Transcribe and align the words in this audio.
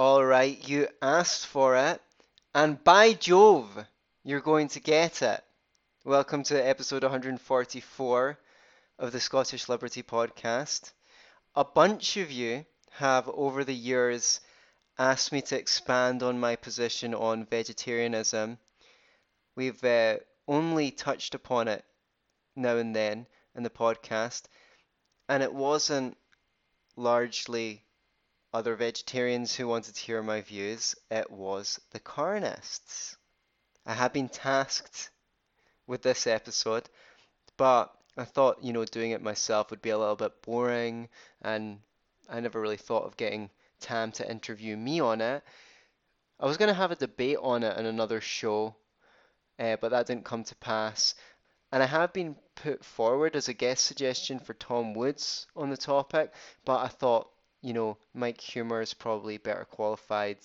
All 0.00 0.24
right, 0.24 0.66
you 0.66 0.88
asked 1.02 1.46
for 1.46 1.76
it, 1.76 2.00
and 2.54 2.82
by 2.82 3.12
Jove, 3.12 3.84
you're 4.24 4.40
going 4.40 4.68
to 4.68 4.80
get 4.80 5.20
it. 5.20 5.44
Welcome 6.06 6.42
to 6.44 6.56
episode 6.56 7.02
144 7.02 8.38
of 8.98 9.12
the 9.12 9.20
Scottish 9.20 9.68
Liberty 9.68 10.02
Podcast. 10.02 10.92
A 11.54 11.66
bunch 11.66 12.16
of 12.16 12.32
you 12.32 12.64
have, 12.92 13.28
over 13.28 13.62
the 13.62 13.74
years, 13.74 14.40
asked 14.98 15.32
me 15.32 15.42
to 15.42 15.58
expand 15.58 16.22
on 16.22 16.40
my 16.40 16.56
position 16.56 17.14
on 17.14 17.44
vegetarianism. 17.44 18.56
We've 19.54 19.84
uh, 19.84 20.16
only 20.48 20.92
touched 20.92 21.34
upon 21.34 21.68
it 21.68 21.84
now 22.56 22.78
and 22.78 22.96
then 22.96 23.26
in 23.54 23.64
the 23.64 23.68
podcast, 23.68 24.44
and 25.28 25.42
it 25.42 25.52
wasn't 25.52 26.16
largely 26.96 27.84
other 28.52 28.74
vegetarians 28.74 29.54
who 29.54 29.68
wanted 29.68 29.94
to 29.94 30.00
hear 30.00 30.22
my 30.22 30.40
views, 30.40 30.94
it 31.10 31.30
was 31.30 31.80
the 31.90 32.00
carnists. 32.00 33.16
I 33.86 33.94
had 33.94 34.12
been 34.12 34.28
tasked 34.28 35.10
with 35.86 36.02
this 36.02 36.26
episode, 36.26 36.88
but 37.56 37.94
I 38.16 38.24
thought, 38.24 38.62
you 38.62 38.72
know, 38.72 38.84
doing 38.84 39.12
it 39.12 39.22
myself 39.22 39.70
would 39.70 39.82
be 39.82 39.90
a 39.90 39.98
little 39.98 40.16
bit 40.16 40.42
boring, 40.42 41.08
and 41.42 41.80
I 42.28 42.40
never 42.40 42.60
really 42.60 42.76
thought 42.76 43.04
of 43.04 43.16
getting 43.16 43.50
Tam 43.80 44.12
to 44.12 44.30
interview 44.30 44.76
me 44.76 45.00
on 45.00 45.20
it. 45.20 45.42
I 46.38 46.46
was 46.46 46.56
going 46.56 46.68
to 46.68 46.74
have 46.74 46.90
a 46.90 46.96
debate 46.96 47.38
on 47.40 47.62
it 47.62 47.78
in 47.78 47.86
another 47.86 48.20
show, 48.20 48.74
uh, 49.58 49.76
but 49.80 49.90
that 49.90 50.06
didn't 50.06 50.24
come 50.24 50.44
to 50.44 50.54
pass. 50.56 51.14
And 51.72 51.82
I 51.82 51.86
have 51.86 52.12
been 52.12 52.36
put 52.56 52.84
forward 52.84 53.36
as 53.36 53.48
a 53.48 53.54
guest 53.54 53.84
suggestion 53.84 54.40
for 54.40 54.54
Tom 54.54 54.92
Woods 54.92 55.46
on 55.54 55.70
the 55.70 55.76
topic, 55.76 56.32
but 56.64 56.80
I 56.80 56.88
thought, 56.88 57.30
you 57.62 57.72
know, 57.72 57.96
Mike 58.14 58.40
Huemer 58.40 58.82
is 58.82 58.94
probably 58.94 59.38
better 59.38 59.64
qualified 59.64 60.38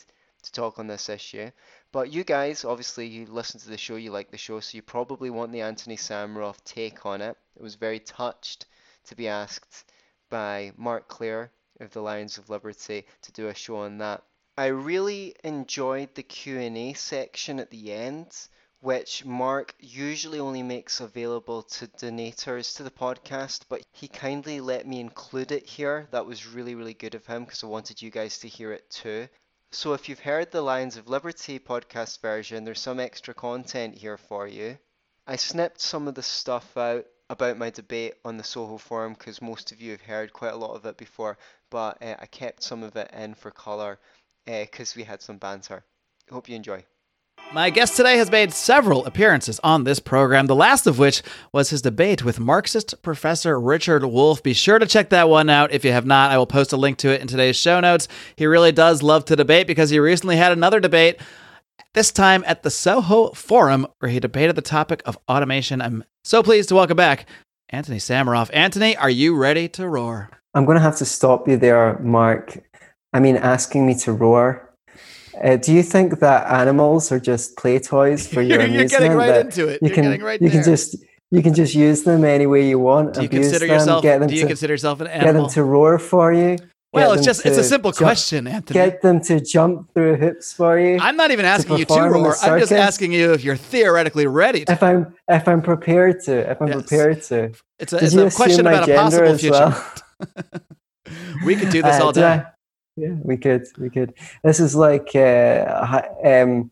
to 0.43 0.51
talk 0.51 0.79
on 0.79 0.87
this 0.87 1.09
issue. 1.09 1.51
But 1.91 2.11
you 2.11 2.23
guys, 2.23 2.65
obviously, 2.65 3.07
you 3.07 3.25
listen 3.25 3.59
to 3.61 3.69
the 3.69 3.77
show, 3.77 3.95
you 3.95 4.11
like 4.11 4.31
the 4.31 4.38
show, 4.38 4.59
so 4.59 4.75
you 4.75 4.81
probably 4.81 5.30
want 5.30 5.52
the 5.52 5.61
Antony 5.61 5.97
Sammeroff 5.97 6.63
take 6.63 7.05
on 7.05 7.22
it. 7.22 7.38
I 7.59 7.63
was 7.63 7.75
very 7.75 7.99
touched 7.99 8.66
to 9.05 9.16
be 9.16 9.27
asked 9.27 9.85
by 10.30 10.73
Marc 10.77 11.07
Clair 11.07 11.52
of 11.80 11.91
the 11.91 12.02
Lions 12.02 12.38
of 12.38 12.49
Liberty 12.49 13.05
to 13.22 13.31
do 13.31 13.47
a 13.47 13.55
show 13.55 13.77
on 13.77 13.97
that. 14.00 14.23
I 14.57 14.67
really 14.67 15.35
enjoyed 15.44 16.16
the 16.16 16.23
Q&A 16.23 16.94
section 16.94 17.59
at 17.59 17.72
the 17.72 17.91
end 17.91 18.35
which 18.86 19.25
Mark 19.25 19.73
usually 19.80 20.39
only 20.39 20.61
makes 20.61 21.00
available 21.00 21.64
to 21.64 21.88
donators 21.88 22.75
to 22.75 22.83
the 22.83 22.91
podcast, 22.91 23.64
but 23.67 23.81
he 23.91 24.08
kindly 24.08 24.61
let 24.61 24.86
me 24.86 25.00
include 25.00 25.52
it 25.52 25.66
here. 25.66 26.08
That 26.11 26.28
was 26.28 26.45
really, 26.45 26.75
really 26.75 26.94
good 26.94 27.16
of 27.16 27.25
him 27.25 27.45
because 27.45 27.63
I 27.63 27.67
wanted 27.67 28.00
you 28.00 28.11
guys 28.11 28.38
to 28.39 28.47
hear 28.47 28.72
it 28.72 28.88
too. 28.91 29.28
So 29.72 29.94
if 29.94 30.08
you've 30.08 30.19
heard 30.19 30.52
the 30.52 30.61
Lions 30.61 30.97
of 30.97 31.08
Liberty 31.08 31.58
podcast 31.58 32.22
version, 32.22 32.63
there's 32.63 32.80
some 32.80 33.00
extra 33.00 33.33
content 33.33 33.97
here 33.97 34.17
for 34.17 34.47
you. 34.47 34.78
I 35.25 35.38
snipped 35.38 35.81
some 35.81 36.08
of 36.08 36.13
the 36.13 36.22
stuff 36.22 36.78
out 36.78 37.08
about 37.28 37.58
my 37.58 37.72
debate 37.72 38.13
on 38.23 38.38
the 38.38 38.44
Soho 38.44 38.78
forum 38.78 39.13
because 39.13 39.41
most 39.41 39.72
of 39.72 39.81
you 39.81 39.94
have 39.94 40.02
heard 40.02 40.31
quite 40.31 40.53
a 40.53 40.58
lot 40.58 40.75
of 40.75 40.86
it 40.86 40.95
before, 40.95 41.39
but 41.72 42.03
uh, 42.03 42.17
I 42.19 42.28
kept 42.28 42.61
some 42.61 42.83
of 42.83 42.95
it 42.95 43.09
in 43.13 43.33
for 43.33 43.50
colour 43.50 43.97
because 44.45 44.91
uh, 44.91 44.97
we 44.97 45.06
had 45.06 45.23
some 45.23 45.39
banter. 45.39 45.83
Hope 46.30 46.47
you 46.47 46.56
enjoy. 46.56 46.86
My 47.53 47.69
guest 47.69 47.95
today 47.95 48.17
has 48.17 48.29
made 48.29 48.51
several 48.51 49.05
appearances 49.05 49.59
on 49.63 49.83
this 49.83 49.99
program, 49.99 50.47
the 50.47 50.55
last 50.55 50.88
of 50.88 50.99
which 50.99 51.21
was 51.53 51.69
his 51.69 51.81
debate 51.81 52.25
with 52.25 52.39
Marxist 52.39 53.01
Professor 53.01 53.59
Richard 53.59 54.03
Wolff. 54.03 54.43
Be 54.43 54.53
sure 54.53 54.77
to 54.77 54.85
check 54.85 55.09
that 55.09 55.29
one 55.29 55.49
out. 55.49 55.71
If 55.71 55.85
you 55.85 55.91
have 55.91 56.05
not, 56.05 56.31
I 56.31 56.38
will 56.38 56.47
post 56.47 56.73
a 56.73 56.77
link 56.77 56.97
to 56.97 57.13
it 57.13 57.21
in 57.21 57.27
today's 57.27 57.55
show 57.55 57.79
notes. 57.79 58.09
He 58.35 58.45
really 58.45 58.73
does 58.73 59.01
love 59.01 59.23
to 59.25 59.35
debate 59.38 59.67
because 59.67 59.89
he 59.89 59.99
recently 59.99 60.35
had 60.35 60.51
another 60.51 60.81
debate, 60.81 61.21
this 61.93 62.11
time 62.11 62.43
at 62.45 62.63
the 62.63 62.71
Soho 62.71 63.29
Forum, 63.29 63.88
where 63.99 64.11
he 64.11 64.19
debated 64.19 64.57
the 64.57 64.61
topic 64.61 65.01
of 65.05 65.17
automation. 65.29 65.81
I'm 65.81 66.03
so 66.25 66.43
pleased 66.43 66.69
to 66.69 66.75
welcome 66.75 66.97
back 66.97 67.25
Antony 67.69 68.00
Sammeroff. 68.00 68.50
Anthony, 68.53 68.97
are 68.97 69.09
you 69.09 69.35
ready 69.35 69.69
to 69.69 69.88
roar? 69.88 70.29
I'm 70.53 70.66
going 70.66 70.75
to 70.78 70.81
have 70.81 70.97
to 70.97 71.05
stop 71.05 71.47
you 71.47 71.55
there, 71.55 71.97
Mark. 72.00 72.57
I 73.13 73.22
mean, 73.22 73.38
asking 73.38 73.85
me 73.85 73.95
to 74.00 74.11
roar 74.11 74.75
uh, 75.44 75.56
do 75.57 75.73
you 75.73 75.84
think 75.84 76.19
that 76.19 76.47
animals 76.51 77.12
are 77.12 77.19
just 77.19 77.57
play 77.57 77.79
toys 77.79 78.28
for 78.28 78.41
your 78.41 78.59
you're, 78.59 78.62
amusement? 78.62 78.91
You're 78.91 79.00
getting 79.00 79.18
right 79.18 79.38
into 79.46 79.68
it. 79.68 79.81
You 79.81 79.88
you're 79.90 79.96
can, 79.96 80.22
right 80.22 80.41
you 80.41 80.50
there. 80.50 80.62
can 80.63 80.72
just 80.72 80.96
you 81.31 81.41
can 81.41 81.53
just 81.53 81.73
use 81.75 82.03
them 82.03 82.23
any 82.23 82.46
way 82.47 82.68
you 82.68 82.79
want. 82.79 83.13
Do 83.16 83.22
you 83.22 83.28
abuse 83.28 83.47
consider 83.47 83.68
them, 83.68 83.75
yourself? 83.79 84.03
Them 84.03 84.28
do 84.28 84.35
you 84.35 84.41
to, 84.41 84.47
consider 84.47 84.73
yourself 84.73 85.01
an 85.01 85.07
animal? 85.07 85.34
Get 85.34 85.40
them 85.41 85.50
to 85.51 85.63
roar 85.63 86.00
for 86.00 86.31
you. 86.34 86.57
well, 86.94 87.12
it's 87.13 87.25
just 87.25 87.46
it's 87.46 87.57
a 87.57 87.63
simple 87.63 87.91
jump- 87.91 88.00
question, 88.07 88.47
Anthony. 88.47 88.75
Get 88.75 89.01
them 89.01 89.19
to 89.22 89.40
jump 89.41 89.94
through 89.94 90.16
hoops 90.18 90.53
for 90.53 90.79
you. 90.79 90.97
I'm 91.01 91.18
not 91.18 91.31
even 91.31 91.46
asking 91.46 91.78
you 91.78 91.85
to 91.85 91.94
in 91.96 92.03
the 92.03 92.09
roar. 92.09 92.35
I'm 92.41 92.59
just 92.59 92.72
asking 92.72 93.12
you 93.12 93.34
if 93.34 93.44
you're 93.44 93.57
theoretically 93.57 94.28
ready. 94.28 94.63
To. 94.66 94.72
if 94.72 94.81
I'm 94.84 95.13
if 95.28 95.47
I'm 95.47 95.62
prepared 95.62 96.22
to, 96.25 96.52
if 96.52 96.62
I'm 96.62 96.67
Yes. 96.69 96.81
prepared 96.81 97.22
to. 97.23 97.52
It's 97.79 97.91
a, 97.91 97.97
it's 97.97 98.13
a 98.16 98.29
question 98.31 98.62
about 98.67 98.88
a 98.90 98.96
possible 98.96 99.38
future. 99.38 99.52
well? 99.52 99.85
we 101.46 101.56
could 101.56 101.69
do 101.69 101.81
this 101.81 102.00
Uh, 102.00 102.06
all 102.06 102.12
day. 102.13 102.23
I- 102.23 102.46
Yeah, 102.97 103.16
we 103.23 103.38
could, 103.38 103.67
we 103.78 103.89
could. 103.89 104.13
This 104.44 104.59
is 104.59 104.75
like, 104.75 105.16
uh, 105.16 106.01
um, 106.23 106.69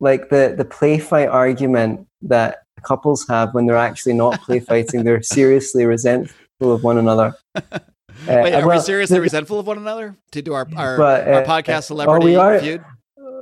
like 0.00 0.30
the 0.30 0.54
the 0.56 0.64
play 0.64 0.98
fight 0.98 1.28
argument 1.28 2.06
that 2.22 2.62
couples 2.82 3.26
have 3.28 3.52
when 3.54 3.66
they're 3.66 3.76
actually 3.76 4.14
not 4.14 4.40
play 4.40 4.60
fighting. 4.60 5.04
They're 5.04 5.22
seriously 5.38 5.84
resentful 5.84 6.72
of 6.72 6.82
one 6.82 6.98
another. 6.98 7.34
Uh, 7.54 7.60
Wait, 8.28 8.54
are 8.54 8.68
we 8.68 8.78
seriously 8.80 9.18
the- 9.18 9.22
resentful 9.22 9.58
of 9.58 9.66
one 9.66 9.76
another 9.78 10.16
to 10.32 10.40
do 10.42 10.54
our 10.54 10.66
our, 10.76 10.96
But, 10.96 11.28
our 11.28 11.42
uh, 11.42 11.46
podcast 11.46 11.78
uh, 11.78 11.80
celebrity 11.82 12.24
oh, 12.24 12.28
we 12.28 12.36
are- 12.36 12.58
feud? 12.58 12.84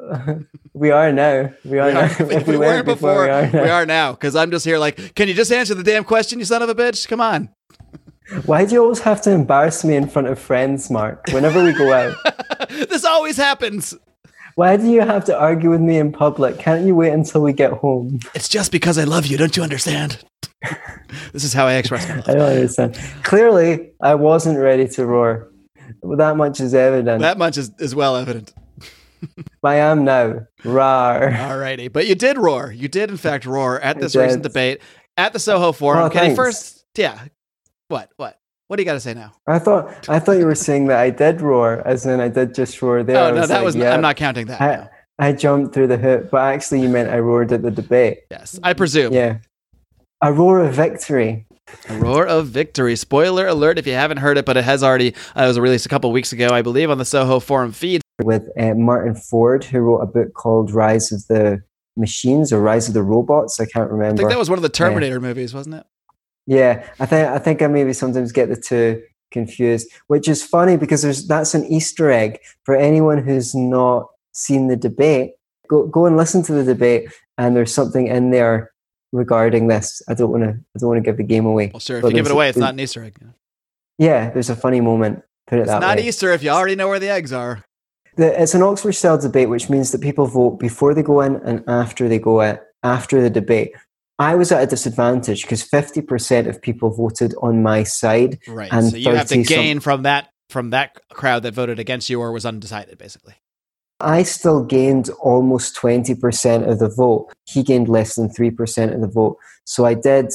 we 0.75 0.91
are 0.91 1.12
now. 1.12 1.53
We 1.65 1.78
are, 1.78 1.87
We, 1.87 1.93
now. 1.94 2.00
are, 2.00 2.33
If 2.33 2.47
we, 2.47 2.56
weren't 2.59 2.84
before. 2.84 3.25
we 3.25 3.31
are 3.31 3.47
now. 3.50 3.62
we 3.62 3.71
are 3.71 3.87
now 3.87 4.12
because 4.12 4.37
I'm 4.37 4.50
just 4.50 4.65
here. 4.65 4.78
Like, 4.78 5.15
can 5.15 5.28
you 5.28 5.34
just 5.34 5.50
answer 5.53 5.75
the 5.75 5.83
damn 5.84 6.05
question, 6.05 6.39
you 6.41 6.44
son 6.44 6.62
of 6.62 6.69
a 6.69 6.75
bitch? 6.75 7.09
Come 7.09 7.21
on. 7.21 7.49
Why 8.47 8.65
do 8.65 8.75
you 8.75 8.83
always 8.83 9.01
have 9.01 9.21
to 9.23 9.31
embarrass 9.31 9.85
me 9.85 9.97
in 9.97 10.09
front 10.09 10.29
of 10.29 10.39
friends, 10.39 10.91
Mark? 10.91 11.27
Whenever 11.31 11.62
we 11.62 11.73
go 11.73 11.93
out, 11.93 12.17
this 12.71 13.05
always 13.05 13.37
happens. 13.37 13.95
why 14.55 14.77
do 14.77 14.89
you 14.89 15.03
have 15.03 15.25
to 15.27 15.39
argue 15.39 15.71
with 15.71 15.81
me 15.81 15.99
in 15.99 16.11
public? 16.11 16.59
Can't 16.59 16.87
you 16.87 16.95
wait 16.95 17.12
until 17.12 17.43
we 17.43 17.53
get 17.53 17.73
home? 17.73 18.21
It's 18.35 18.49
just 18.49 18.73
because 18.73 18.97
I 18.97 19.05
love 19.05 19.27
you. 19.27 19.37
Don't 19.37 19.57
you 19.57 19.62
understand? 19.62 20.25
this 21.33 21.45
is 21.45 21.53
how 21.53 21.67
I 21.67 21.75
express 21.75 22.09
my 22.09 22.17
love. 22.17 22.25
I 22.29 22.35
don't 22.35 22.53
understand. 22.53 22.99
Clearly, 23.25 23.91
I 24.01 24.15
wasn't 24.15 24.59
ready 24.59 24.89
to 24.89 25.05
roar. 25.05 25.51
That 26.03 26.37
much 26.37 26.61
is 26.61 26.75
evident. 26.75 27.21
That 27.21 27.37
much 27.37 27.59
is, 27.59 27.73
is 27.79 27.95
well 27.95 28.17
evident. 28.17 28.55
I 29.62 29.77
am 29.77 30.05
now. 30.05 30.47
Rar. 30.65 31.31
Alrighty. 31.31 31.93
But 31.93 32.06
you 32.06 32.15
did 32.15 32.39
roar. 32.39 32.73
You 32.73 32.89
did, 32.89 33.11
in 33.11 33.17
fact, 33.17 33.45
roar 33.47 33.81
at 33.81 33.99
this 33.99 34.17
recent 34.17 34.43
debate 34.43 34.81
at 35.17 35.33
the 35.33 35.39
Soho 35.39 35.73
Forum. 35.73 36.05
Oh, 36.05 36.09
thanks. 36.09 36.37
first, 36.37 36.85
yeah. 36.97 37.19
What? 37.89 38.11
What? 38.17 38.39
What 38.69 38.77
do 38.77 38.83
you 38.83 38.87
got 38.87 38.95
to 38.95 39.00
say 39.00 39.15
now? 39.15 39.33
I 39.47 39.59
thought 39.59 40.09
I 40.09 40.19
thought 40.19 40.33
you 40.33 40.47
were 40.47 40.55
saying 40.69 40.87
that 40.87 40.99
I 40.99 41.11
did 41.11 41.41
roar, 41.41 41.83
as 41.87 42.06
in 42.06 42.21
I 42.21 42.28
did 42.28 42.55
just 42.55 42.81
roar 42.81 43.03
there. 43.03 43.17
Oh, 43.17 43.34
no, 43.34 43.47
that 43.47 43.56
like, 43.56 43.65
was, 43.65 43.77
yeah, 43.77 43.95
I'm 43.95 44.00
not 44.00 44.17
counting 44.17 44.47
that. 44.47 44.61
I, 44.61 44.77
no. 44.77 44.89
I 45.19 45.33
jumped 45.33 45.75
through 45.75 45.89
the 45.89 45.97
hoop, 45.97 46.31
but 46.31 46.41
actually 46.41 46.81
you 46.81 46.89
meant 46.89 47.09
I 47.09 47.19
roared 47.19 47.53
at 47.53 47.62
the 47.62 47.71
debate. 47.71 48.21
Yes, 48.31 48.59
I 48.62 48.73
presume. 48.73 49.12
Yeah. 49.12 49.39
A 50.23 50.33
roar 50.33 50.61
of 50.61 50.75
victory. 50.75 51.47
A 51.89 51.99
roar 51.99 52.27
of 52.27 52.49
victory. 52.49 52.97
Spoiler 52.97 53.47
alert 53.47 53.78
if 53.78 53.87
you 53.87 53.93
haven't 53.93 54.17
heard 54.19 54.39
it, 54.39 54.44
but 54.44 54.56
it 54.56 54.65
has 54.65 54.83
already, 54.83 55.15
uh, 55.37 55.44
it 55.44 55.47
was 55.47 55.59
released 55.59 55.87
a 55.87 55.89
couple 55.89 56.11
weeks 56.11 56.33
ago, 56.33 56.49
I 56.49 56.62
believe, 56.62 56.91
on 56.91 56.99
the 56.99 57.05
Soho 57.05 57.39
Forum 57.41 57.73
feed. 57.73 58.03
with 58.23 58.49
uh, 58.59 58.75
Martin 58.75 59.15
Ford, 59.15 59.65
who 59.65 59.81
wrote 59.81 60.00
a 60.00 60.06
book 60.06 60.34
called 60.34 60.73
Rise 60.73 61.12
of 61.12 61.27
the 61.28 61.62
Machines 61.97 62.53
or 62.53 62.61
Rise 62.61 62.89
of 62.89 62.94
the 62.94 63.03
Robots. 63.03 63.61
I 63.61 63.67
can't 63.67 63.91
remember. 63.91 64.15
I 64.15 64.17
think 64.17 64.31
that 64.31 64.39
was 64.39 64.50
one 64.50 64.59
of 64.59 64.62
the 64.62 64.69
Terminator 64.69 65.21
movies, 65.21 65.55
wasn't 65.55 65.77
it? 65.77 65.87
Yeah, 66.47 66.88
I 67.00 67.06
think 67.06 67.28
I 67.28 67.38
think 67.38 67.62
I 67.62 67.66
maybe 67.66 67.93
sometimes 67.93 68.32
get 68.32 68.49
the 68.49 68.56
two 68.56 69.03
confused, 69.32 69.88
which 70.06 70.28
is 70.28 70.43
funny 70.43 70.77
because 70.77 71.03
there's 71.03 71.27
that's 71.27 71.55
an 71.55 71.65
Easter 71.66 72.10
egg 72.10 72.38
for 72.65 72.77
anyone 72.77 73.19
who's 73.19 73.55
not 73.55 74.09
seen 74.32 74.69
the 74.69 74.76
debate. 74.76 75.32
Go 75.69 75.87
go 75.87 76.06
and 76.06 76.17
listen 76.17 76.43
to 76.44 76.52
the 76.52 76.64
debate, 76.64 77.08
and 77.38 77.56
there's 77.56 77.73
something 77.73 78.06
in 78.06 78.31
there 78.31 78.73
regarding 79.12 79.69
this. 79.69 80.02
I 80.08 80.14
don't 80.14 80.31
want 80.31 80.44
to 80.44 80.50
I 80.50 80.79
don't 80.79 80.88
want 80.88 80.99
to 81.02 81.08
give 81.08 81.17
the 81.17 81.25
game 81.25 81.46
away. 81.46 81.70
Well, 81.73 81.81
sure. 81.81 81.99
If 81.99 82.02
But 82.02 82.08
you 82.08 82.17
give 82.17 82.26
it 82.26 82.32
away, 82.32 82.49
it's 82.49 82.58
not 82.58 82.75
an 82.75 82.81
Easter 82.81 83.02
egg. 83.05 83.17
Yeah, 83.99 84.31
there's 84.31 84.50
a 84.50 84.56
funny 84.56 84.81
moment. 84.81 85.23
Put 85.47 85.58
it 85.58 85.62
It's 85.62 85.70
that 85.70 85.81
not 85.81 85.99
way. 85.99 86.08
Easter 86.08 86.32
if 86.32 86.43
you 86.43 86.50
already 86.50 86.76
know 86.76 86.88
where 86.88 86.99
the 86.99 87.08
eggs 87.08 87.32
are. 87.32 87.64
The, 88.17 88.40
it's 88.40 88.55
an 88.55 88.62
Oxford 88.62 88.93
style 88.93 89.19
debate, 89.19 89.49
which 89.49 89.69
means 89.69 89.90
that 89.93 90.00
people 90.00 90.26
vote 90.26 90.58
before 90.61 90.94
they 90.94 91.02
go 91.02 91.20
in 91.20 91.37
and 91.37 91.64
after 91.67 92.08
they 92.08 92.19
go 92.19 92.40
in, 92.43 92.58
after 92.82 93.20
the 93.20 93.31
debate. 93.31 93.73
I 94.19 94.34
was 94.37 94.52
at 94.52 94.62
a 94.62 94.66
disadvantage 94.66 95.43
because 95.43 95.69
50% 95.69 96.49
of 96.49 96.62
people 96.62 96.90
voted 96.90 97.34
on 97.43 97.62
my 97.62 97.82
side. 97.82 98.38
Right. 98.46 98.72
And 98.72 98.90
so 98.90 98.96
you 98.96 99.11
have 99.11 99.28
to 99.28 99.34
30 99.34 99.44
some- 99.44 99.56
gain 99.56 99.81
from 99.81 100.02
that 100.02 100.28
from 100.50 100.70
that 100.70 101.00
crowd 101.08 101.43
that 101.43 101.55
voted 101.55 101.78
against 101.78 102.08
you 102.11 102.20
or 102.20 102.31
was 102.31 102.46
undecided, 102.46 102.99
basically. 102.99 103.34
I 103.99 104.22
still 104.22 104.62
gained 104.62 105.08
almost 105.20 105.75
20% 105.75 106.69
of 106.69 106.78
the 106.78 106.88
vote. 106.88 107.32
He 107.46 107.62
gained 107.62 107.88
less 107.88 108.14
than 108.14 108.28
3% 108.28 108.94
of 108.94 109.00
the 109.00 109.08
vote. 109.08 109.38
So 109.64 109.84
I 109.87 109.94
did 109.94 110.32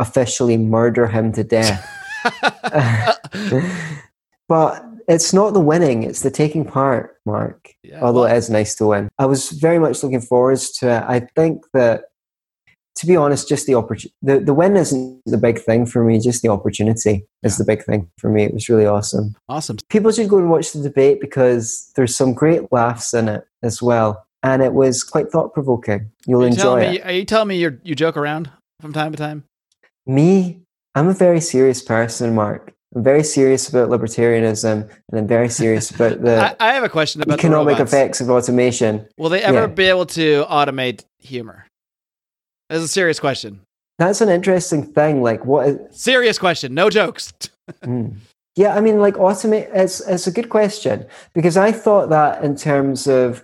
officially 0.00 0.56
murder 0.56 1.06
him 1.06 1.32
to 1.32 1.44
death. 1.44 1.88
but 4.48 4.84
it's 5.08 5.32
not 5.32 5.54
the 5.54 5.60
winning; 5.60 6.02
it's 6.02 6.20
the 6.20 6.30
taking 6.30 6.64
part, 6.64 7.16
Mark. 7.24 7.74
Yeah, 7.82 8.00
Although 8.00 8.22
well- 8.22 8.34
it 8.34 8.36
is 8.36 8.50
nice 8.50 8.74
to 8.76 8.86
win. 8.86 9.08
I 9.18 9.26
was 9.26 9.50
very 9.50 9.78
much 9.78 10.02
looking 10.02 10.20
forward 10.20 10.58
to 10.78 10.88
it. 10.90 11.04
I 11.06 11.20
think 11.34 11.64
that, 11.72 12.04
to 12.98 13.06
be 13.06 13.16
honest, 13.16 13.48
just 13.48 13.66
the 13.66 13.74
opportunity, 13.74 14.12
the, 14.22 14.40
the 14.40 14.52
win 14.52 14.76
isn't 14.76 15.22
the 15.24 15.38
big 15.38 15.60
thing 15.60 15.86
for 15.86 16.02
me. 16.04 16.18
Just 16.18 16.42
the 16.42 16.48
opportunity 16.48 17.24
is 17.42 17.56
the 17.56 17.64
big 17.64 17.84
thing 17.84 18.10
for 18.18 18.28
me. 18.28 18.42
It 18.44 18.52
was 18.52 18.68
really 18.68 18.86
awesome. 18.86 19.34
awesome. 19.48 19.76
People 19.88 20.10
should 20.10 20.28
go 20.28 20.38
and 20.38 20.50
watch 20.50 20.72
the 20.72 20.82
debate 20.82 21.20
because 21.20 21.90
there's 21.94 22.16
some 22.16 22.34
great 22.34 22.72
laughs 22.72 23.14
in 23.14 23.28
it 23.28 23.44
as 23.62 23.80
well, 23.80 24.26
and 24.42 24.62
it 24.62 24.72
was 24.74 25.04
quite 25.04 25.30
thought 25.30 25.54
provoking. 25.54 26.10
You'll 26.26 26.42
enjoy 26.44 26.62
telling 26.62 26.82
it. 26.82 26.88
Uh, 26.88 26.92
me? 26.92 27.00
Are 27.02 27.12
you 27.12 27.24
telling 27.24 27.48
me 27.48 27.56
you 27.58 27.78
you 27.84 27.94
joke 27.94 28.16
around 28.16 28.50
from 28.80 28.92
time 28.92 29.12
to 29.12 29.18
time? 29.18 29.44
Me, 30.06 30.60
I'm 30.94 31.08
a 31.08 31.14
very 31.14 31.40
serious 31.40 31.80
person, 31.82 32.34
Mark. 32.34 32.72
I'm 32.96 33.04
very 33.04 33.22
serious 33.22 33.68
about 33.68 33.90
libertarianism, 33.90 34.90
and 35.10 35.18
I'm 35.20 35.28
very 35.28 35.50
serious 35.50 35.90
about 35.94 36.22
the 36.22 36.56
I, 36.60 36.70
I 36.70 36.72
have 36.74 36.82
a 36.82 36.88
question 36.88 37.22
about 37.22 37.38
economic 37.38 37.78
effects 37.78 38.20
of 38.20 38.28
automation. 38.28 39.06
Will 39.16 39.28
they 39.28 39.42
ever 39.42 39.60
Yeah. 39.60 39.66
be 39.66 39.84
able 39.84 40.06
to 40.06 40.44
automate 40.50 41.04
humor? 41.20 41.67
That's 42.68 42.84
a 42.84 42.88
serious 42.88 43.18
question. 43.20 43.60
That's 43.98 44.20
an 44.20 44.28
interesting 44.28 44.84
thing. 44.84 45.22
Like, 45.22 45.44
what? 45.44 45.68
Is, 45.68 45.78
Serious 45.90 46.38
question. 46.38 46.74
No 46.74 46.90
jokes. 46.90 47.32
Mm. 47.82 48.16
Yeah, 48.56 48.74
I 48.74 48.80
mean, 48.80 48.98
like 48.98 49.14
automate. 49.16 49.68
It's 49.74 50.00
it's 50.00 50.26
a 50.26 50.32
good 50.32 50.48
question 50.48 51.04
because 51.34 51.58
I 51.58 51.70
thought 51.70 52.08
that 52.08 52.42
in 52.42 52.56
terms 52.56 53.06
of 53.06 53.42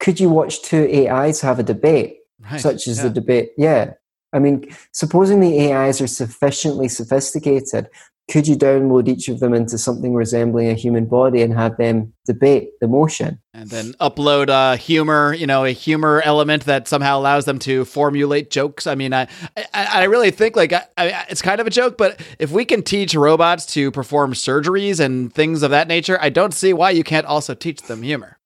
could 0.00 0.18
you 0.18 0.28
watch 0.28 0.62
two 0.62 0.84
AIs 0.92 1.40
have 1.42 1.60
a 1.60 1.62
debate, 1.62 2.18
Right. 2.40 2.60
such 2.60 2.88
as 2.88 2.98
yeah. 2.98 3.04
the 3.04 3.10
debate? 3.10 3.50
Yeah, 3.56 3.92
I 4.32 4.40
mean, 4.40 4.68
supposing 4.92 5.38
the 5.38 5.72
AIs 5.72 6.00
are 6.00 6.08
sufficiently 6.08 6.88
sophisticated, 6.88 7.88
could 8.30 8.48
you 8.48 8.56
download 8.56 9.08
each 9.08 9.28
of 9.28 9.40
them 9.40 9.54
into 9.54 9.78
something 9.78 10.14
resembling 10.14 10.68
a 10.68 10.74
human 10.74 11.06
body 11.06 11.42
and 11.42 11.52
have 11.54 11.76
them 11.76 12.12
debate 12.26 12.70
the 12.80 12.88
motion? 12.88 13.40
and 13.54 13.70
then 13.70 13.92
upload 13.94 14.48
uh, 14.48 14.76
humor, 14.76 15.32
you 15.32 15.46
know, 15.46 15.64
a 15.64 15.70
humor 15.70 16.20
element 16.24 16.64
that 16.64 16.88
somehow 16.88 17.18
allows 17.18 17.44
them 17.44 17.58
to 17.60 17.84
formulate 17.84 18.50
jokes. 18.50 18.86
I 18.86 18.96
mean, 18.96 19.14
I, 19.14 19.28
I, 19.56 19.68
I 19.72 20.04
really 20.04 20.32
think 20.32 20.56
like 20.56 20.72
I, 20.72 20.84
I, 20.98 21.26
it's 21.28 21.40
kind 21.40 21.60
of 21.60 21.66
a 21.66 21.70
joke, 21.70 21.96
but 21.96 22.20
if 22.40 22.50
we 22.50 22.64
can 22.64 22.82
teach 22.82 23.14
robots 23.14 23.64
to 23.66 23.92
perform 23.92 24.32
surgeries 24.32 24.98
and 24.98 25.32
things 25.32 25.62
of 25.62 25.70
that 25.70 25.86
nature, 25.86 26.18
I 26.20 26.30
don't 26.30 26.52
see 26.52 26.72
why 26.72 26.90
you 26.90 27.04
can't 27.04 27.26
also 27.26 27.54
teach 27.54 27.80
them 27.82 28.02
humor. 28.02 28.38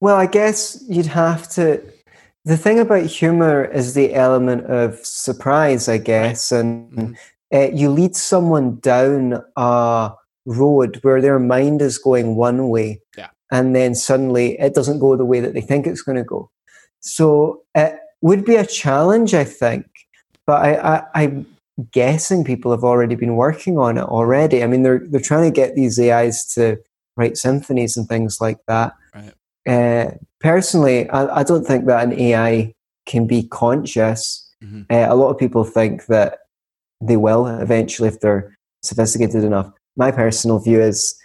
Well, 0.00 0.16
I 0.16 0.26
guess 0.26 0.82
you'd 0.88 1.06
have 1.06 1.48
to. 1.50 1.80
The 2.44 2.56
thing 2.56 2.80
about 2.80 3.06
humor 3.06 3.64
is 3.64 3.94
the 3.94 4.14
element 4.14 4.64
of 4.66 4.98
surprise, 5.04 5.88
I 5.88 5.98
guess, 5.98 6.50
and 6.50 6.90
Mhm. 6.90 7.16
Uh, 7.52 7.68
you 7.72 7.90
lead 7.90 8.14
someone 8.16 8.76
down 8.80 9.42
a 9.56 10.12
road 10.46 10.98
where 11.02 11.20
their 11.20 11.38
mind 11.38 11.82
is 11.82 11.98
going 11.98 12.36
one 12.36 12.68
way, 12.68 13.00
Yeah. 13.16 13.28
and 13.50 13.74
then 13.74 13.94
suddenly 13.94 14.58
it 14.60 14.74
doesn't 14.74 14.98
go 14.98 15.16
the 15.16 15.24
way 15.24 15.40
that 15.40 15.54
they 15.54 15.60
think 15.60 15.86
it's 15.86 16.02
going 16.02 16.16
to 16.18 16.24
go. 16.24 16.50
So 17.00 17.62
it 17.74 17.98
would 18.20 18.44
be 18.44 18.56
a 18.56 18.66
challenge, 18.66 19.34
I 19.34 19.44
think. 19.44 19.86
But 20.46 20.62
I, 20.62 20.96
I, 20.96 21.02
I'm 21.22 21.46
guessing 21.92 22.42
people 22.44 22.70
have 22.72 22.84
already 22.84 23.14
been 23.14 23.36
working 23.36 23.78
on 23.78 23.98
it 23.98 24.04
already. 24.04 24.62
I 24.62 24.66
mean, 24.66 24.82
they're 24.82 25.00
they're 25.06 25.20
trying 25.20 25.44
to 25.50 25.54
get 25.54 25.74
these 25.76 25.98
AIs 26.00 26.44
to 26.54 26.78
write 27.16 27.36
symphonies 27.36 27.96
and 27.96 28.08
things 28.08 28.40
like 28.40 28.58
that. 28.66 28.94
Right. 29.14 29.32
Uh, 29.68 30.10
personally, 30.40 31.08
I, 31.10 31.40
I 31.40 31.42
don't 31.44 31.64
think 31.66 31.86
that 31.86 32.04
an 32.04 32.12
AI 32.18 32.74
can 33.06 33.26
be 33.26 33.42
conscious. 33.44 34.44
Mhm. 34.64 34.86
Uh, 34.90 35.06
a 35.12 35.14
lot 35.14 35.30
of 35.30 35.38
people 35.38 35.62
think 35.64 36.06
that 36.06 36.38
they 37.00 37.16
will 37.16 37.46
eventually 37.46 38.08
if 38.08 38.20
they're 38.20 38.56
sophisticated 38.82 39.44
enough. 39.44 39.70
My 39.96 40.10
personal 40.10 40.58
view 40.58 40.80
is, 40.80 41.16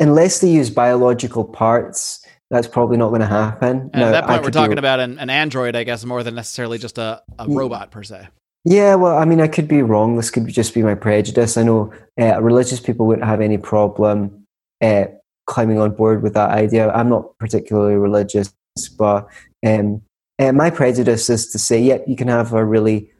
unless 0.00 0.40
they 0.40 0.50
use 0.50 0.70
biological 0.70 1.44
parts, 1.44 2.24
that's 2.50 2.66
probably 2.66 2.96
not 2.96 3.08
going 3.08 3.20
to 3.20 3.26
happen. 3.26 3.90
And 3.92 4.02
Now, 4.02 4.08
at 4.08 4.10
that 4.12 4.26
point, 4.26 4.40
we're 4.40 4.44
could 4.44 4.52
be- 4.52 4.58
talking 4.58 4.78
about 4.78 5.00
an, 5.00 5.18
an 5.18 5.30
android, 5.30 5.74
I 5.74 5.84
guess, 5.84 6.04
more 6.04 6.22
than 6.22 6.34
necessarily 6.34 6.78
just 6.78 6.98
a, 6.98 7.22
a 7.38 7.48
robot 7.48 7.90
per 7.90 8.02
se. 8.02 8.28
Yeah, 8.64 8.94
well, 8.94 9.18
I 9.18 9.24
mean, 9.24 9.40
I 9.40 9.48
could 9.48 9.66
be 9.66 9.82
wrong. 9.82 10.16
This 10.16 10.30
could 10.30 10.46
just 10.46 10.72
be 10.72 10.82
my 10.82 10.94
prejudice. 10.94 11.56
I 11.56 11.64
know 11.64 11.92
uh, 12.20 12.40
religious 12.40 12.78
people 12.78 13.06
wouldn't 13.06 13.26
have 13.26 13.40
any 13.40 13.58
problem 13.58 14.46
uh, 14.80 15.06
climbing 15.46 15.78
on 15.78 15.92
board 15.92 16.22
with 16.22 16.34
that 16.34 16.50
idea. 16.50 16.90
I'm 16.92 17.08
not 17.08 17.36
particularly 17.38 17.96
religious, 17.96 18.52
but 18.96 19.26
um, 19.66 20.02
uh, 20.38 20.52
my 20.52 20.70
prejudice 20.70 21.28
is 21.28 21.50
to 21.50 21.58
say, 21.58 21.80
yeah, 21.80 21.98
you 22.06 22.14
can 22.14 22.28
have 22.28 22.52
a 22.52 22.64
really 22.64 23.10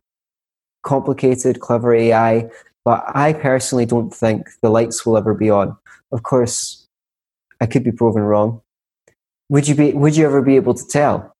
complicated, 0.83 1.61
clever 1.61 1.95
AI, 1.95 2.49
but 2.85 3.05
I 3.15 3.33
personally 3.33 3.87
don't 3.87 4.13
think 4.13 4.49
the 4.63 4.71
lights 4.71 5.07
will 5.07 5.17
ever 5.17 5.35
be 5.35 5.51
on. 5.51 5.77
Of 6.11 6.23
course, 6.23 6.87
I 7.61 7.67
could 7.67 7.85
be 7.85 7.93
proven 7.93 8.23
wrong. 8.23 8.61
Would 9.49 9.69
you 9.69 9.75
be? 9.75 9.93
Would 9.93 10.17
you 10.17 10.25
ever 10.27 10.43
be 10.43 10.57
able 10.57 10.75
to 10.75 10.87
tell? 10.87 11.33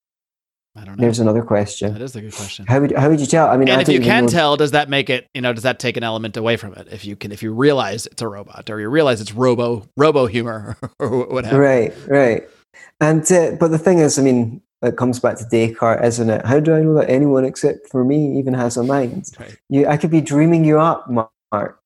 I 0.75 0.85
don't 0.85 0.97
know. 0.97 1.03
There's 1.03 1.19
another 1.19 1.43
question. 1.43 1.93
that 1.93 2.01
is 2.01 2.17
a 2.17 2.23
good 2.23 2.35
question. 2.35 2.65
How 2.67 2.81
would 2.81 2.93
how 2.93 3.11
would 3.11 3.21
you 3.21 3.27
tell? 3.27 3.49
I 3.49 3.57
mean, 3.59 3.69
I 3.69 3.75
and 3.75 3.83
if 3.83 3.89
you 3.89 4.01
can 4.01 4.25
know- 4.25 4.31
tell, 4.31 4.57
does 4.57 4.71
that 4.71 4.89
make 4.89 5.11
it? 5.11 5.29
You 5.35 5.43
know, 5.43 5.53
does 5.53 5.65
that 5.65 5.79
take 5.79 5.97
an 5.97 6.03
element 6.03 6.37
away 6.37 6.57
from 6.57 6.75
it? 6.75 6.89
If 6.91 7.05
you 7.05 7.17
can, 7.17 7.33
if 7.33 7.43
you 7.43 7.53
realize 7.53 8.07
it's 8.07 8.23
a 8.23 8.29
robot, 8.29 8.71
or 8.71 8.81
you 8.81 8.89
realize 8.89 9.21
it's 9.21 9.33
robo 9.35 9.87
robo 9.97 10.27
humor, 10.27 10.79
or 10.99 11.27
whatever. 11.27 11.61
Right, 11.61 11.93
right. 12.07 12.43
And 13.01 13.31
uh, 13.31 13.53
but 13.61 13.69
the 13.69 13.79
thing 13.79 13.99
is, 13.99 14.19
I 14.19 14.23
mean, 14.23 14.63
it 14.83 14.97
comes 14.97 15.21
back 15.21 15.37
to 15.39 15.45
Descartes, 15.45 16.05
isn't 16.05 16.31
it? 16.31 16.45
How 16.45 16.61
do 16.61 16.75
I 16.75 16.81
know 16.81 16.95
that 16.95 17.09
anyone 17.09 17.45
except 17.45 17.89
for 17.89 18.05
me 18.05 18.39
even 18.39 18.55
has 18.55 18.77
a 18.77 18.83
mind? 18.83 19.31
Right. 19.39 19.57
You, 19.69 19.87
I 19.87 19.97
could 19.97 20.11
be 20.11 20.21
dreaming 20.21 20.65
you 20.65 20.81
up, 20.81 21.09
Mark. 21.09 21.79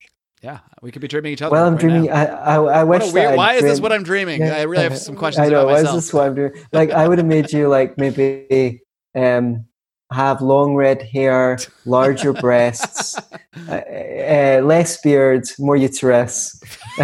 Yeah, 0.43 0.61
we 0.83 0.93
could 0.93 1.03
be 1.03 1.09
dreaming 1.09 1.33
each 1.33 1.43
other. 1.43 1.53
Well, 1.53 1.67
I'm 1.67 1.75
right 1.75 1.81
dreaming. 1.81 2.11
I, 2.11 2.27
I, 2.27 2.55
I 2.57 2.85
wish 2.85 3.03
a 3.03 3.07
that 3.07 3.15
weird, 3.15 3.27
I'd 3.33 3.37
why 3.37 3.55
is 3.55 3.63
this 3.63 3.81
what 3.81 3.93
I'm 3.93 4.03
dreaming? 4.03 4.41
Yeah, 4.41 4.57
I 4.57 4.63
really 4.63 4.85
have 4.85 4.99
some 4.99 5.17
questions 5.17 5.47
I 5.47 5.51
know. 5.51 5.67
Why 5.67 5.81
is 5.81 5.93
this 5.93 6.13
what 6.13 6.27
I'm 6.27 6.35
doing? 6.35 6.53
Like, 6.73 6.91
I 6.91 7.09
would 7.09 7.19
have 7.19 7.27
made 7.27 7.53
you 7.53 7.69
like 7.69 7.99
maybe 7.99 8.83
um, 9.15 9.65
have 10.13 10.41
long 10.43 10.75
red 10.75 11.03
hair, 11.03 11.59
larger 11.85 12.33
breasts, 12.33 13.19
uh, 13.69 13.73
uh, 13.73 14.61
less 14.63 15.01
beard, 15.01 15.47
more 15.59 15.77
uterus. 15.77 16.61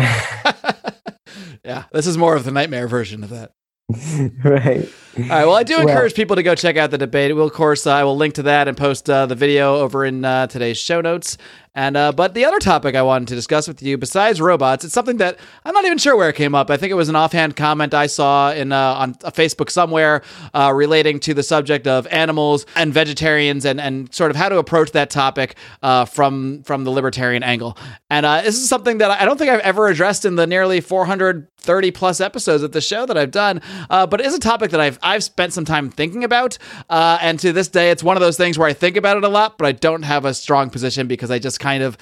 yeah, 1.65 1.85
this 1.93 2.07
is 2.07 2.17
more 2.17 2.37
of 2.37 2.45
the 2.45 2.53
nightmare 2.53 2.87
version 2.87 3.25
of 3.25 3.31
that. 3.31 3.53
right. 4.45 4.89
All 5.19 5.29
right. 5.29 5.45
Well, 5.45 5.55
I 5.55 5.63
do 5.63 5.77
Well- 5.77 5.89
encourage 5.89 6.15
people 6.15 6.37
to 6.37 6.43
go 6.43 6.55
check 6.55 6.77
out 6.77 6.91
the 6.91 6.99
debate. 6.99 7.35
We'll, 7.35 7.47
of 7.47 7.53
course, 7.53 7.87
uh, 7.87 7.93
I 7.93 8.05
will 8.05 8.17
link 8.17 8.35
to 8.35 8.43
that 8.45 8.69
and 8.69 8.77
post 8.77 9.09
uh, 9.11 9.27
the 9.27 9.35
video 9.35 9.77
over 9.77 10.05
in 10.05 10.25
uh, 10.25 10.47
today's 10.47 10.79
show 10.79 11.01
notes. 11.01 11.37
And 11.75 11.97
uh, 11.97 12.13
but 12.13 12.35
the 12.35 12.45
other 12.45 12.59
topic 12.59 12.95
I 12.95 13.01
wanted 13.01 13.29
to 13.29 13.35
discuss 13.35 13.67
with 13.67 13.83
you, 13.83 13.97
besides 13.97 14.43
robots, 14.43 14.85
it's 14.85 14.93
something 14.93 15.17
that 15.19 15.39
I'm 15.65 15.73
not 15.73 15.87
even 15.87 15.97
sure 15.97 16.15
where 16.17 16.29
it 16.29 16.37
came 16.37 16.55
up. 16.55 16.71
I 16.71 16.77
think 16.77 16.91
it 16.91 16.95
was 16.95 17.09
an 17.09 17.17
offhand 17.17 17.57
comment 17.57 17.95
I 17.95 18.09
saw 18.09 18.53
in 18.53 18.73
uh, 18.73 18.95
on 18.95 19.15
Facebook 19.15 19.71
somewhere 19.71 20.23
uh, 20.53 20.71
relating 20.75 21.19
to 21.21 21.33
the 21.33 21.43
subject 21.43 21.87
of 21.87 22.07
animals 22.09 22.67
and 22.77 22.93
vegetarians 22.93 23.65
and 23.65 23.81
and 23.81 24.13
sort 24.13 24.31
of 24.31 24.37
how 24.37 24.51
to 24.51 24.59
approach 24.59 24.93
that 24.93 25.09
topic 25.09 25.57
uh, 25.83 26.05
from 26.05 26.63
from 26.65 26.85
the 26.85 26.91
libertarian 26.91 27.43
angle. 27.43 27.79
And 28.11 28.27
uh, 28.27 28.43
this 28.43 28.59
is 28.59 28.69
something 28.69 28.99
that 28.99 29.11
I 29.11 29.25
don't 29.25 29.39
think 29.39 29.51
I've 29.51 29.61
ever 29.61 29.89
addressed 29.89 30.27
in 30.27 30.37
the 30.37 30.47
nearly 30.47 30.83
430 30.83 31.91
plus 31.93 32.21
episodes 32.21 32.63
of 32.63 32.73
the 32.73 32.83
show 32.83 33.07
that 33.07 33.17
I've 33.17 33.31
done. 33.31 33.63
Uh, 33.89 34.07
but 34.07 34.21
it 34.21 34.27
is 34.27 34.35
a 34.35 34.39
topic 34.39 34.73
that 34.73 34.81
I've 34.81 34.99
I've 35.03 35.25
spent 35.25 35.55
some 35.55 35.65
time 35.65 35.89
thinking 35.89 36.23
about. 36.23 36.59
Uh, 36.91 37.17
and 37.23 37.41
to 37.41 37.51
this 37.51 37.69
day, 37.69 37.91
it's 37.91 38.03
one 38.03 38.19
of 38.19 38.21
those 38.21 38.37
things 38.37 38.59
where 38.59 38.69
I 38.69 38.75
think 38.75 38.99
about 38.99 39.17
it 39.17 39.25
a 39.25 39.29
lot, 39.29 39.57
but 39.57 39.67
I 39.67 39.73
don't 39.73 40.03
have 40.03 40.27
a 40.27 40.35
strong 40.35 40.69
position 40.69 41.07
because 41.07 41.31
I 41.31 41.39
just 41.39 41.62
kind 41.63 41.83
of. 41.83 41.97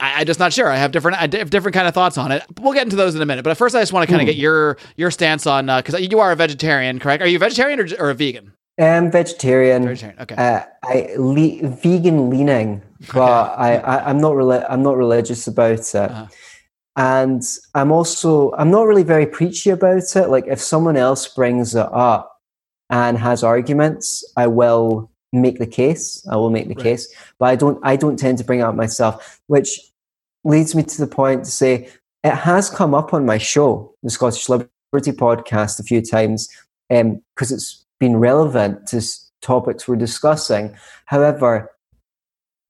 I, 0.00 0.20
I'm 0.20 0.26
just 0.26 0.40
not 0.40 0.52
sure. 0.52 0.68
I 0.68 0.76
have 0.76 0.90
different, 0.90 1.18
I 1.18 1.38
have 1.38 1.50
different 1.50 1.74
kind 1.74 1.86
of 1.86 1.94
thoughts 1.94 2.18
on 2.18 2.32
it. 2.32 2.42
We'll 2.60 2.72
get 2.72 2.82
into 2.82 2.96
those 2.96 3.14
in 3.14 3.22
a 3.22 3.26
minute. 3.26 3.44
But 3.44 3.56
first, 3.56 3.76
I 3.76 3.80
just 3.80 3.92
want 3.92 4.08
to 4.08 4.10
kind 4.12 4.20
of 4.20 4.26
get 4.26 4.36
your 4.36 4.76
your 4.96 5.10
stance 5.12 5.46
on 5.46 5.66
because 5.66 6.00
you 6.00 6.18
are 6.18 6.32
a 6.32 6.36
vegetarian, 6.36 6.98
correct? 6.98 7.22
Are 7.22 7.26
you 7.28 7.36
a 7.36 7.38
vegetarian 7.38 7.78
or, 7.80 7.86
or 7.98 8.10
a 8.10 8.14
vegan? 8.14 8.52
I'm 8.76 9.10
vegetarian. 9.12 9.84
Vegetarian. 9.84 10.18
Okay. 10.20 10.34
Uh, 10.34 10.62
I 10.82 11.14
le- 11.16 11.68
vegan 11.68 12.28
leaning, 12.28 12.82
but 13.12 13.20
I, 13.56 13.76
I 13.76 14.08
I'm 14.10 14.18
not 14.18 14.32
reli- 14.32 14.66
I'm 14.68 14.82
not 14.82 14.96
religious 14.96 15.46
about 15.46 15.72
it, 15.78 15.94
Uh-huh. 15.94 16.26
and 16.96 17.42
I'm 17.76 17.92
also 17.92 18.52
I'm 18.58 18.72
not 18.72 18.82
really 18.88 19.04
very 19.04 19.26
preachy 19.26 19.70
about 19.70 20.02
it. 20.16 20.28
Like 20.28 20.46
if 20.48 20.60
someone 20.60 20.96
else 20.96 21.28
brings 21.28 21.76
it 21.76 21.86
up 21.92 22.32
and 22.90 23.16
has 23.18 23.44
arguments, 23.44 24.24
I 24.36 24.48
will 24.48 25.08
make 25.40 25.58
the 25.58 25.66
case. 25.66 26.26
I 26.30 26.36
will 26.36 26.50
make 26.50 26.68
the 26.68 26.74
Right. 26.74 26.82
case, 26.84 27.12
but 27.38 27.46
I 27.46 27.56
don't 27.56 27.78
I 27.82 27.96
don't 27.96 28.18
tend 28.18 28.38
to 28.38 28.44
bring 28.44 28.60
it 28.60 28.62
up 28.62 28.74
myself, 28.74 29.40
which 29.46 29.80
leads 30.44 30.74
me 30.74 30.82
to 30.82 30.98
the 30.98 31.06
point 31.06 31.44
to 31.44 31.50
say 31.50 31.88
it 32.22 32.34
has 32.34 32.70
come 32.70 32.94
up 32.94 33.12
on 33.14 33.24
my 33.26 33.38
show, 33.38 33.94
the 34.02 34.10
Scottish 34.10 34.48
Liberty 34.48 35.12
podcast, 35.12 35.78
a 35.80 35.82
few 35.82 36.00
times 36.02 36.48
because 36.88 37.50
it's 37.50 37.84
been 37.98 38.16
relevant 38.18 38.86
to 38.88 38.98
s- 38.98 39.30
topics 39.42 39.88
we're 39.88 39.96
discussing. 39.96 40.76
However, 41.06 41.70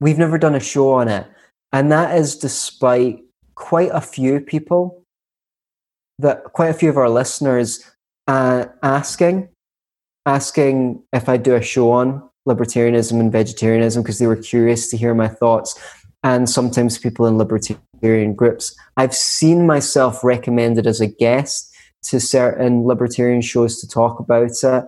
we've 0.00 0.18
never 0.18 0.38
done 0.38 0.54
a 0.54 0.60
show 0.60 0.92
on 0.92 1.08
it, 1.08 1.26
and 1.72 1.90
that 1.92 2.16
is 2.16 2.36
despite 2.36 3.22
quite 3.54 3.90
a 3.92 4.00
few 4.00 4.40
people 4.40 5.02
that 6.18 6.44
quite 6.52 6.68
a 6.70 6.74
few 6.74 6.88
of 6.88 6.96
our 6.96 7.08
listeners 7.10 7.84
uh, 8.28 8.66
asking 8.82 9.48
asking 10.26 11.02
if 11.12 11.28
I 11.28 11.36
do 11.36 11.54
a 11.54 11.60
show 11.62 11.90
on 11.90 12.28
libertarianism 12.46 13.20
and 13.20 13.32
vegetarianism 13.32 14.02
because 14.02 14.18
they 14.18 14.26
were 14.26 14.36
curious 14.36 14.88
to 14.90 14.96
hear 14.96 15.14
my 15.14 15.28
thoughts. 15.28 15.78
And 16.22 16.48
sometimes 16.48 16.98
people 16.98 17.26
in 17.26 17.36
libertarian 17.38 18.34
groups. 18.34 18.74
I've 18.96 19.14
seen 19.14 19.66
myself 19.66 20.24
recommended 20.24 20.86
as 20.86 21.00
a 21.00 21.06
guest 21.06 21.70
to 22.04 22.20
certain 22.20 22.86
libertarian 22.86 23.42
shows 23.42 23.80
to 23.80 23.88
talk 23.88 24.20
about 24.20 24.50
it. 24.62 24.84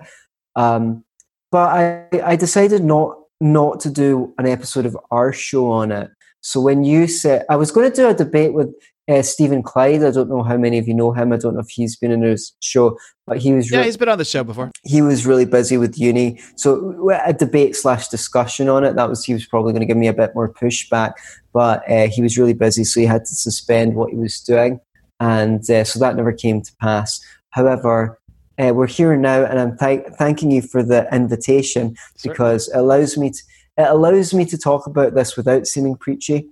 Um, 0.54 1.04
but 1.50 1.68
I, 1.68 2.22
I 2.24 2.36
decided 2.36 2.84
not 2.84 3.18
not 3.38 3.80
to 3.80 3.90
do 3.90 4.32
an 4.38 4.46
episode 4.46 4.86
of 4.86 4.96
our 5.10 5.30
show 5.30 5.70
on 5.70 5.92
it. 5.92 6.10
So 6.40 6.60
when 6.60 6.84
you 6.84 7.06
said 7.06 7.44
I 7.50 7.56
was 7.56 7.70
going 7.70 7.90
to 7.90 7.94
do 7.94 8.08
a 8.08 8.14
debate 8.14 8.54
with 8.54 8.74
uh, 9.08 9.22
Stephen 9.22 9.62
Clyde, 9.62 10.02
I 10.02 10.10
don't 10.10 10.28
know 10.28 10.42
how 10.42 10.56
many 10.56 10.78
of 10.78 10.88
you 10.88 10.94
know 10.94 11.12
him. 11.12 11.32
I 11.32 11.36
don't 11.36 11.54
know 11.54 11.60
if 11.60 11.70
he's 11.70 11.96
been 11.96 12.10
in 12.10 12.22
his 12.22 12.52
show, 12.60 12.98
but 13.26 13.38
he 13.38 13.52
was 13.52 13.70
yeah, 13.70 13.84
he's 13.84 13.96
been 13.96 14.08
on 14.08 14.18
the 14.18 14.24
show 14.24 14.42
before. 14.42 14.70
He 14.84 15.00
was 15.00 15.26
really 15.26 15.44
busy 15.44 15.78
with 15.78 15.98
uni, 15.98 16.40
so 16.56 17.10
a 17.24 17.32
debate 17.32 17.76
slash 17.76 18.08
discussion 18.08 18.68
on 18.68 18.84
it. 18.84 18.96
That 18.96 19.08
was 19.08 19.24
he 19.24 19.32
was 19.32 19.46
probably 19.46 19.72
going 19.72 19.80
to 19.80 19.86
give 19.86 19.96
me 19.96 20.08
a 20.08 20.12
bit 20.12 20.34
more 20.34 20.52
pushback, 20.52 21.14
but 21.52 21.88
uh, 21.90 22.08
he 22.08 22.20
was 22.20 22.36
really 22.36 22.54
busy, 22.54 22.84
so 22.84 23.00
he 23.00 23.06
had 23.06 23.24
to 23.24 23.34
suspend 23.34 23.94
what 23.94 24.10
he 24.10 24.16
was 24.16 24.40
doing, 24.40 24.80
and 25.20 25.68
uh, 25.70 25.84
so 25.84 25.98
that 26.00 26.16
never 26.16 26.32
came 26.32 26.62
to 26.62 26.72
pass. 26.80 27.20
However, 27.50 28.20
uh, 28.58 28.72
we're 28.74 28.86
here 28.86 29.16
now, 29.16 29.44
and 29.44 29.60
I'm 29.60 29.78
th- 29.78 30.06
thanking 30.18 30.50
you 30.50 30.62
for 30.62 30.82
the 30.82 31.08
invitation 31.14 31.96
Certainly. 32.16 32.34
because 32.34 32.68
it 32.68 32.76
allows 32.76 33.16
me 33.16 33.30
to 33.30 33.42
it 33.78 33.88
allows 33.88 34.32
me 34.32 34.46
to 34.46 34.58
talk 34.58 34.86
about 34.86 35.14
this 35.14 35.36
without 35.36 35.66
seeming 35.66 35.96
preachy. 35.96 36.48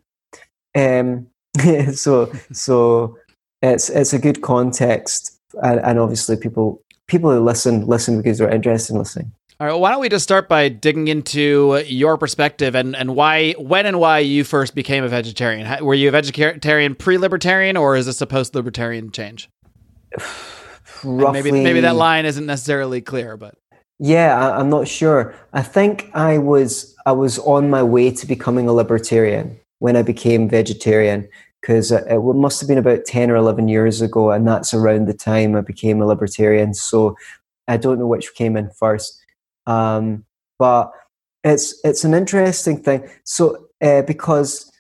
Um, 0.77 1.29
so 1.93 2.33
so 2.53 3.17
it's 3.63 3.91
it's 3.91 4.13
a 4.13 4.19
good 4.19 4.43
context, 4.43 5.39
and, 5.63 5.81
and, 5.81 5.99
obviously 5.99 6.37
people 6.37 6.83
people 7.07 7.31
who 7.31 7.41
listen 7.41 7.87
listen 7.87 8.17
because 8.17 8.39
they're 8.39 8.51
interested 8.51 8.93
in 8.93 8.99
listening. 8.99 9.33
All 9.61 9.67
right, 9.69 9.73
well, 9.73 9.81
why 9.81 9.93
don't 9.93 10.01
we 10.01 10.09
just 10.09 10.25
start 10.25 10.49
by 10.49 10.69
digging 10.69 11.07
into 11.07 11.81
your 11.87 12.19
perspective 12.19 12.75
and, 12.75 12.97
and 12.97 13.15
why, 13.15 13.53
when 13.53 13.87
and 13.87 14.01
why 14.01 14.19
you 14.19 14.43
first 14.43 14.75
became 14.75 15.05
a 15.05 15.09
vegetarian? 15.09 15.85
Were 15.85 15.95
you 15.95 16.09
a 16.09 16.11
vegetarian 16.11 16.97
pre-libertarian, 16.97 17.77
or 17.77 17.95
is 17.95 18.07
this 18.07 18.21
a 18.21 18.27
post-libertarian 18.27 19.13
change? 19.13 19.49
roughly. 21.05 21.43
maybe 21.43 21.63
maybe 21.63 21.81
that 21.81 21.97
line 21.97 22.27
isn't 22.27 22.47
necessarily 22.47 23.01
clear, 23.01 23.37
but 23.37 23.57
yeah, 23.99 24.37
I, 24.37 24.59
I'm 24.59 24.71
not 24.71 24.89
sure. 24.89 25.35
I 25.53 25.63
think 25.63 26.11
I 26.15 26.39
was 26.39 26.95
I 27.07 27.13
was 27.13 27.39
on 27.41 27.71
my 27.71 27.83
way 27.83 28.11
to 28.11 28.27
becoming 28.27 28.69
a 28.69 28.73
libertarian 28.73 29.59
when 29.79 29.97
I 29.97 30.03
became 30.03 30.49
vegetarian 30.49 31.29
because 31.61 31.91
it 31.91 32.19
must 32.21 32.61
have 32.61 32.69
been 32.69 32.79
about 32.79 33.07
10 33.07 33.31
or 33.31 33.37
11 33.37 33.69
years 33.69 34.03
ago 34.03 34.31
and 34.31 34.47
that's 34.47 34.75
around 34.75 35.07
the 35.09 35.15
time 35.15 35.57
i 35.57 35.63
became 35.63 36.03
a 36.03 36.07
libertarian. 36.07 36.75
So 36.75 37.17
i 37.69 37.77
don't 37.77 37.99
know 37.99 38.07
which 38.07 38.35
came 38.35 38.57
in 38.57 38.71
first. 38.71 39.19
Um, 39.67 40.25
but 40.59 40.93
it's 41.43 41.79
it's 41.85 42.05
an 42.05 42.15
interesting 42.15 42.83
thing. 42.83 43.09
So 43.25 43.67
uh, 43.83 44.03
because 44.03 44.71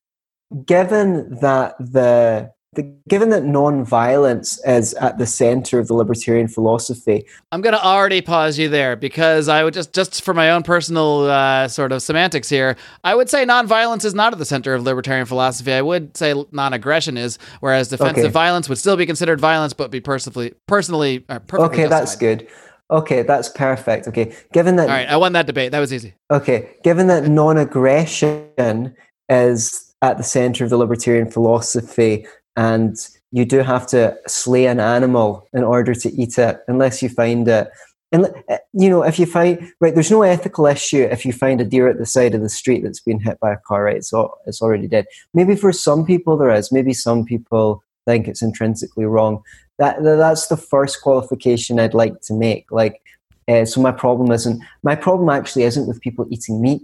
given 0.64 1.38
that 1.40 1.74
the 1.78 2.50
the, 2.74 2.82
given 3.08 3.30
that 3.30 3.44
non-violence 3.44 4.60
is 4.66 4.94
at 4.94 5.18
the 5.18 5.26
center 5.26 5.78
of 5.78 5.88
the 5.88 5.94
libertarian 5.94 6.48
philosophy 6.48 7.26
i'm 7.52 7.60
going 7.60 7.74
to 7.74 7.84
already 7.84 8.20
pause 8.20 8.58
you 8.58 8.68
there 8.68 8.96
because 8.96 9.48
i 9.48 9.62
would 9.62 9.74
just 9.74 9.92
just 9.92 10.22
for 10.22 10.34
my 10.34 10.50
own 10.50 10.62
personal 10.62 11.22
uh, 11.24 11.68
sort 11.68 11.92
of 11.92 12.02
semantics 12.02 12.48
here 12.48 12.76
i 13.04 13.14
would 13.14 13.28
say 13.28 13.44
non-violence 13.44 14.04
is 14.04 14.14
not 14.14 14.32
at 14.32 14.38
the 14.38 14.44
center 14.44 14.74
of 14.74 14.82
libertarian 14.82 15.26
philosophy 15.26 15.72
i 15.72 15.82
would 15.82 16.16
say 16.16 16.34
non-aggression 16.52 17.16
is 17.16 17.38
whereas 17.60 17.88
defensive 17.88 18.24
okay. 18.24 18.32
violence 18.32 18.68
would 18.68 18.78
still 18.78 18.96
be 18.96 19.06
considered 19.06 19.40
violence 19.40 19.72
but 19.72 19.90
be 19.90 20.00
personally 20.00 20.52
personally 20.66 21.24
uh, 21.28 21.38
okay 21.54 21.86
that's 21.86 22.16
good 22.16 22.46
Okay, 22.90 23.22
that's 23.22 23.48
perfect. 23.48 24.06
Okay, 24.08 24.34
given 24.52 24.76
that. 24.76 24.88
All 24.88 24.94
right, 24.94 25.08
I 25.08 25.16
won 25.16 25.32
that 25.32 25.46
debate. 25.46 25.72
That 25.72 25.80
was 25.80 25.92
easy. 25.92 26.14
Okay, 26.30 26.76
given 26.84 27.06
that 27.06 27.26
non 27.28 27.56
aggression 27.56 28.94
is 29.28 29.94
at 30.02 30.18
the 30.18 30.22
center 30.22 30.64
of 30.64 30.70
the 30.70 30.76
libertarian 30.76 31.30
philosophy, 31.30 32.26
and 32.56 32.96
you 33.32 33.44
do 33.44 33.58
have 33.60 33.86
to 33.88 34.16
slay 34.28 34.66
an 34.66 34.80
animal 34.80 35.48
in 35.52 35.64
order 35.64 35.94
to 35.94 36.12
eat 36.12 36.38
it 36.38 36.60
unless 36.68 37.02
you 37.02 37.08
find 37.08 37.48
it. 37.48 37.68
And 38.12 38.32
eh, 38.48 38.58
you 38.72 38.88
know 38.88 39.02
if 39.02 39.18
you 39.18 39.26
find 39.26 39.72
right 39.80 39.92
there's 39.92 40.10
no 40.10 40.22
ethical 40.22 40.66
issue 40.66 41.02
if 41.02 41.26
you 41.26 41.32
find 41.32 41.60
a 41.60 41.64
deer 41.64 41.88
at 41.88 41.98
the 41.98 42.06
side 42.06 42.34
of 42.34 42.42
the 42.42 42.48
street 42.48 42.84
that's 42.84 43.00
been 43.00 43.18
hit 43.18 43.40
by 43.40 43.52
a 43.52 43.58
car 43.66 43.84
right? 43.84 44.04
So 44.04 44.36
it's 44.46 44.62
already 44.62 44.86
dead. 44.86 45.06
Maybe 45.32 45.56
for 45.56 45.72
some 45.72 46.06
people 46.06 46.36
there 46.36 46.54
is. 46.54 46.70
Maybe 46.70 46.92
some 46.92 47.24
people 47.24 47.82
think 48.06 48.28
it's 48.28 48.42
intrinsically 48.42 49.04
wrong. 49.04 49.42
That 49.78 50.02
that's 50.04 50.46
the 50.46 50.56
first 50.56 51.02
qualification 51.02 51.80
i'd 51.80 51.94
like 51.94 52.20
to 52.22 52.34
make. 52.34 52.70
Like 52.70 53.00
uh, 53.48 53.64
so 53.64 53.80
my 53.80 53.90
problem 53.90 54.30
isn't 54.30 54.62
my 54.84 54.94
problem 54.94 55.28
actually 55.28 55.64
isn't 55.64 55.88
with 55.88 56.00
people 56.00 56.26
eating 56.30 56.62
meat. 56.62 56.82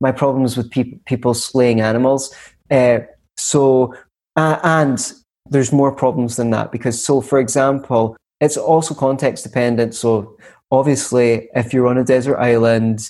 My 0.00 0.10
problem 0.10 0.44
is 0.44 0.56
with 0.56 0.70
people 0.70 0.98
people 1.06 1.34
slaying 1.34 1.80
animals. 1.80 2.34
Uh, 2.68 3.00
so 3.36 3.94
uh, 4.36 4.58
and 4.62 5.12
there's 5.50 5.72
more 5.72 5.92
problems 5.92 6.36
than 6.36 6.50
that 6.50 6.72
because, 6.72 7.04
so 7.04 7.20
for 7.20 7.38
example, 7.38 8.16
it's 8.40 8.56
also 8.56 8.94
context 8.94 9.44
dependent. 9.44 9.94
So 9.94 10.36
obviously, 10.70 11.48
if 11.54 11.72
you're 11.72 11.86
on 11.86 11.98
a 11.98 12.04
desert 12.04 12.38
island, 12.38 13.08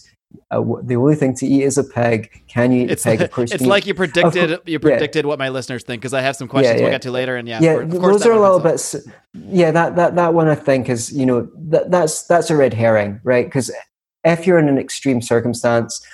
uh, 0.50 0.62
the 0.82 0.96
only 0.96 1.14
thing 1.14 1.34
to 1.34 1.46
eat 1.46 1.62
is 1.62 1.78
a 1.78 1.84
pig. 1.84 2.42
Can 2.48 2.72
you 2.72 2.84
eat 2.84 2.90
it's 2.90 3.06
a 3.06 3.16
pig? 3.16 3.30
Like, 3.36 3.50
it's 3.52 3.64
like 3.64 3.86
you 3.86 3.94
predicted. 3.94 4.48
Course, 4.48 4.60
you 4.66 4.78
predicted 4.78 5.24
yeah. 5.24 5.28
what 5.28 5.38
my 5.38 5.48
listeners 5.48 5.82
think 5.82 6.00
because 6.00 6.14
I 6.14 6.20
have 6.20 6.36
some 6.36 6.48
questions 6.48 6.74
yeah, 6.74 6.78
yeah. 6.78 6.84
we'll 6.84 6.94
get 6.94 7.02
to 7.02 7.10
later. 7.10 7.36
And 7.36 7.48
yeah, 7.48 7.60
yeah, 7.60 7.76
for, 7.78 7.86
those 7.86 8.26
are 8.26 8.32
a 8.32 8.40
little 8.40 8.60
bit. 8.60 8.94
Yeah, 9.34 9.70
that 9.70 9.96
that 9.96 10.16
that 10.16 10.34
one 10.34 10.48
I 10.48 10.54
think 10.54 10.88
is 10.88 11.12
you 11.12 11.26
know 11.26 11.48
that 11.68 11.90
that's 11.90 12.24
that's 12.24 12.50
a 12.50 12.56
red 12.56 12.74
herring, 12.74 13.20
right? 13.24 13.46
Because 13.46 13.70
if 14.24 14.46
you're 14.46 14.58
in 14.58 14.68
an 14.68 14.78
extreme 14.78 15.20
circumstance, 15.20 16.04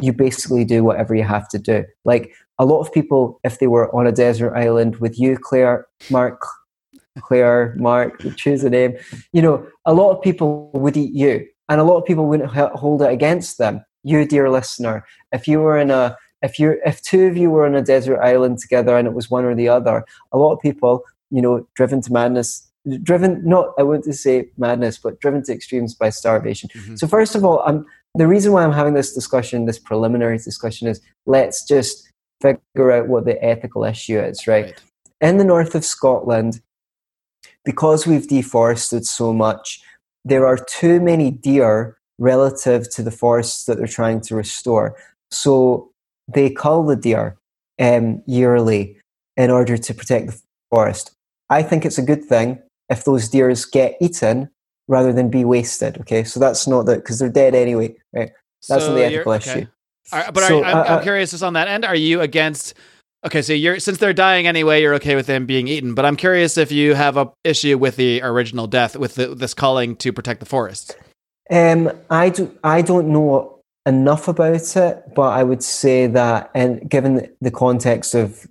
you 0.00 0.12
basically 0.12 0.64
do 0.64 0.84
whatever 0.84 1.14
you 1.14 1.24
have 1.24 1.48
to 1.48 1.58
do. 1.58 1.84
Like 2.04 2.34
a 2.62 2.64
lot 2.64 2.78
of 2.78 2.92
people, 2.92 3.40
if 3.42 3.58
they 3.58 3.66
were 3.66 3.92
on 3.92 4.06
a 4.06 4.12
desert 4.12 4.54
island 4.54 4.96
with 4.96 5.18
you, 5.18 5.36
Clair, 5.36 5.88
Mark, 6.10 6.46
Clair, 7.18 7.74
Mark, 7.76 8.22
choose 8.36 8.62
a 8.62 8.70
name, 8.70 8.96
you 9.32 9.42
know, 9.42 9.66
a 9.84 9.92
lot 9.92 10.12
of 10.12 10.22
people 10.22 10.70
would 10.72 10.96
eat 10.96 11.12
you, 11.12 11.44
and 11.68 11.80
a 11.80 11.84
lot 11.84 11.96
of 11.98 12.04
people 12.04 12.26
wouldn't 12.26 12.50
hold 12.52 13.02
it 13.02 13.10
against 13.10 13.58
them. 13.58 13.84
You, 14.04 14.24
dear 14.24 14.48
listener, 14.48 15.04
if 15.32 15.48
you 15.48 15.58
were 15.58 15.76
in 15.76 15.90
a 15.90 16.16
if 16.40 16.60
you 16.60 16.80
if 16.86 17.02
two 17.02 17.24
of 17.26 17.36
you 17.36 17.50
were 17.50 17.66
on 17.66 17.74
a 17.74 17.82
desert 17.82 18.20
island 18.20 18.58
together 18.58 18.96
and 18.96 19.08
it 19.08 19.14
was 19.14 19.28
one 19.28 19.44
or 19.44 19.56
the 19.56 19.68
other, 19.68 20.04
a 20.30 20.38
lot 20.38 20.52
of 20.52 20.60
people, 20.60 21.02
you 21.30 21.42
know, 21.42 21.66
driven 21.74 22.00
to 22.02 22.12
madness, 22.12 22.68
driven 23.02 23.42
not 23.44 23.74
I 23.76 23.82
wouldn't 23.82 24.14
say 24.14 24.50
madness, 24.56 24.98
but 24.98 25.20
driven 25.20 25.42
to 25.44 25.52
extremes 25.52 25.94
by 25.94 26.10
starvation. 26.10 26.68
Mm-hmm. 26.70 26.94
So 26.94 27.08
first 27.08 27.34
of 27.34 27.44
all, 27.44 27.60
I'm 27.66 27.86
the 28.14 28.26
reason 28.26 28.52
why 28.52 28.62
I'm 28.62 28.72
having 28.72 28.94
this 28.94 29.14
discussion, 29.14 29.66
this 29.66 29.78
preliminary 29.78 30.38
discussion, 30.38 30.86
is 30.88 31.00
let's 31.26 31.66
just 31.66 32.11
figure 32.42 32.92
out 32.92 33.08
what 33.08 33.24
the 33.24 33.42
ethical 33.42 33.84
issue 33.84 34.18
is, 34.18 34.46
right? 34.46 34.64
right? 34.66 34.82
In 35.20 35.38
the 35.38 35.44
north 35.44 35.74
of 35.74 35.84
Scotland, 35.84 36.60
because 37.64 38.06
we've 38.06 38.28
deforested 38.28 39.06
so 39.06 39.32
much, 39.32 39.80
there 40.24 40.46
are 40.46 40.58
too 40.58 41.00
many 41.00 41.30
deer 41.30 41.96
relative 42.18 42.90
to 42.90 43.02
the 43.02 43.10
forests 43.10 43.64
that 43.64 43.78
they're 43.78 43.86
trying 43.86 44.20
to 44.22 44.36
restore. 44.36 44.96
So 45.30 45.90
they 46.32 46.50
cull 46.50 46.84
the 46.84 46.96
deer 46.96 47.36
um, 47.80 48.22
yearly 48.26 48.98
in 49.36 49.50
order 49.50 49.76
to 49.76 49.94
protect 49.94 50.26
the 50.26 50.40
forest. 50.70 51.12
I 51.50 51.62
think 51.62 51.84
it's 51.84 51.98
a 51.98 52.02
good 52.02 52.24
thing 52.24 52.60
if 52.88 53.04
those 53.04 53.28
deers 53.28 53.64
get 53.64 53.96
eaten 54.00 54.50
rather 54.88 55.12
than 55.12 55.30
be 55.30 55.44
wasted. 55.44 55.98
Okay, 56.00 56.24
so 56.24 56.38
that's 56.38 56.66
not 56.66 56.86
that 56.86 56.98
because 56.98 57.18
they're 57.18 57.28
dead 57.28 57.54
anyway, 57.54 57.96
right? 58.12 58.30
That's 58.68 58.84
so 58.84 58.90
not 58.90 58.94
the 58.96 59.04
ethical 59.04 59.32
okay. 59.32 59.50
issue. 59.50 59.66
Right, 60.12 60.32
but 60.32 60.46
so, 60.48 60.62
are, 60.62 60.64
I'm, 60.64 60.76
uh, 60.76 60.96
I'm, 60.96 61.02
curious, 61.02 61.30
just 61.30 61.42
on 61.42 61.52
that 61.52 61.68
end, 61.68 61.84
are 61.84 61.94
you 61.94 62.20
against? 62.20 62.74
Okay, 63.24 63.42
so 63.42 63.52
you're 63.52 63.78
since 63.78 63.98
they're 63.98 64.12
dying 64.12 64.46
anyway, 64.46 64.82
you're 64.82 64.94
okay 64.94 65.14
with 65.14 65.26
them 65.26 65.46
being 65.46 65.68
eaten. 65.68 65.94
But 65.94 66.04
I'm 66.04 66.16
curious 66.16 66.58
if 66.58 66.72
you 66.72 66.94
have 66.94 67.16
a 67.16 67.30
issue 67.44 67.78
with 67.78 67.96
the 67.96 68.20
original 68.22 68.66
death, 68.66 68.96
with 68.96 69.14
the, 69.14 69.34
this 69.34 69.54
calling 69.54 69.94
to 69.96 70.12
protect 70.12 70.40
the 70.40 70.46
forest. 70.46 70.96
Um, 71.50 71.92
I 72.10 72.30
do. 72.30 72.52
I 72.64 72.82
don't 72.82 73.08
know 73.08 73.60
enough 73.86 74.28
about 74.28 74.76
it, 74.76 75.14
but 75.14 75.30
I 75.30 75.44
would 75.44 75.62
say 75.62 76.06
that, 76.08 76.50
and 76.54 76.88
given 76.88 77.28
the 77.40 77.50
context 77.50 78.14
of 78.14 78.46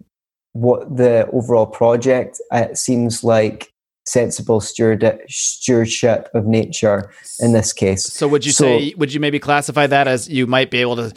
what 0.53 0.95
the 0.95 1.27
overall 1.31 1.65
project, 1.65 2.39
it 2.51 2.77
seems 2.77 3.23
like 3.23 3.71
sensible 4.05 4.59
steward, 4.59 5.21
stewardship 5.29 6.29
of 6.33 6.45
nature 6.45 7.11
in 7.39 7.53
this 7.53 7.71
case. 7.71 8.05
So 8.05 8.27
would 8.27 8.45
you 8.45 8.51
so, 8.51 8.63
say 8.63 8.93
would 8.97 9.13
you 9.13 9.19
maybe 9.19 9.39
classify 9.39 9.87
that 9.87 10.07
as 10.07 10.27
you 10.27 10.47
might 10.47 10.71
be 10.71 10.79
able 10.79 10.95
to 10.97 11.13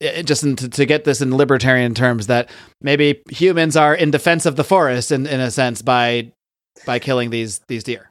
Eh, 0.00 0.22
just 0.22 0.42
in, 0.42 0.56
to, 0.56 0.68
to 0.68 0.86
get 0.86 1.04
this 1.04 1.20
in 1.20 1.36
libertarian 1.36 1.94
terms 1.94 2.26
that 2.26 2.48
maybe 2.80 3.22
humans 3.30 3.76
are 3.76 3.94
in 3.94 4.10
defense 4.10 4.46
of 4.46 4.56
the 4.56 4.64
forest 4.64 5.12
in, 5.12 5.26
in 5.26 5.40
a 5.40 5.50
sense 5.50 5.82
by 5.82 6.32
by 6.86 6.98
killing 6.98 7.30
these 7.30 7.60
these 7.68 7.84
deer. 7.84 8.10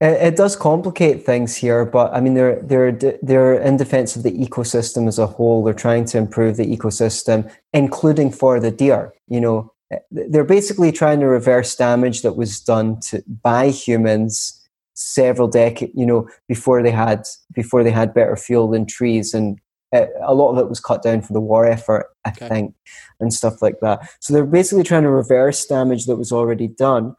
It, 0.00 0.20
it 0.20 0.36
does 0.36 0.56
complicate 0.56 1.24
things 1.24 1.54
here, 1.54 1.84
but 1.84 2.12
I 2.12 2.20
mean 2.20 2.34
they're 2.34 2.60
they're 2.60 2.92
they're 3.22 3.54
in 3.54 3.76
defense 3.76 4.16
of 4.16 4.24
the 4.24 4.32
ecosystem 4.32 5.06
as 5.06 5.18
a 5.18 5.28
whole. 5.28 5.62
They're 5.62 5.74
trying 5.74 6.06
to 6.06 6.18
improve 6.18 6.56
the 6.56 6.76
ecosystem, 6.76 7.50
including 7.72 8.32
for 8.32 8.58
the 8.58 8.72
deer. 8.72 9.12
You 9.28 9.40
know, 9.40 9.72
eh, 9.92 9.98
they're 10.10 10.44
basically 10.44 10.90
trying 10.90 11.20
to 11.20 11.26
reverse 11.26 11.76
damage 11.76 12.22
that 12.22 12.36
was 12.36 12.60
done 12.60 12.98
to 13.00 13.22
by 13.42 13.68
humans 13.68 14.60
several 14.98 15.46
decades 15.46 15.92
you 15.94 16.06
know 16.06 16.26
before 16.48 16.82
they 16.82 16.90
had 16.90 17.22
before 17.52 17.84
they 17.84 17.90
had 17.90 18.14
better 18.14 18.34
fuel 18.34 18.66
than 18.66 18.86
trees 18.86 19.34
and 19.34 19.60
uh, 19.92 20.06
a 20.22 20.34
lot 20.34 20.52
of 20.52 20.58
it 20.58 20.68
was 20.68 20.80
cut 20.80 21.02
down 21.02 21.22
for 21.22 21.32
the 21.32 21.40
war 21.40 21.66
effort, 21.66 22.06
I 22.24 22.30
Okay. 22.30 22.48
think, 22.48 22.74
and 23.20 23.32
stuff 23.32 23.62
like 23.62 23.80
that. 23.80 24.08
So 24.20 24.32
they're 24.32 24.44
basically 24.44 24.84
trying 24.84 25.04
to 25.04 25.10
reverse 25.10 25.64
damage 25.66 26.06
that 26.06 26.16
was 26.16 26.32
already 26.32 26.68
done. 26.68 27.14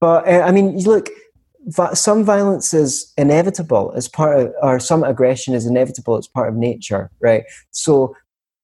But 0.00 0.26
uh, 0.28 0.42
I 0.42 0.50
mean, 0.50 0.78
look, 0.78 1.08
va- 1.66 1.96
some 1.96 2.24
violence 2.24 2.74
is 2.74 3.12
inevitable 3.16 3.92
as 3.96 4.08
part 4.08 4.38
of, 4.38 4.52
or 4.62 4.78
some 4.80 5.04
aggression 5.04 5.54
is 5.54 5.66
inevitable 5.66 6.16
as 6.16 6.28
part 6.28 6.48
of 6.48 6.54
nature, 6.56 7.10
right? 7.20 7.44
So 7.70 8.14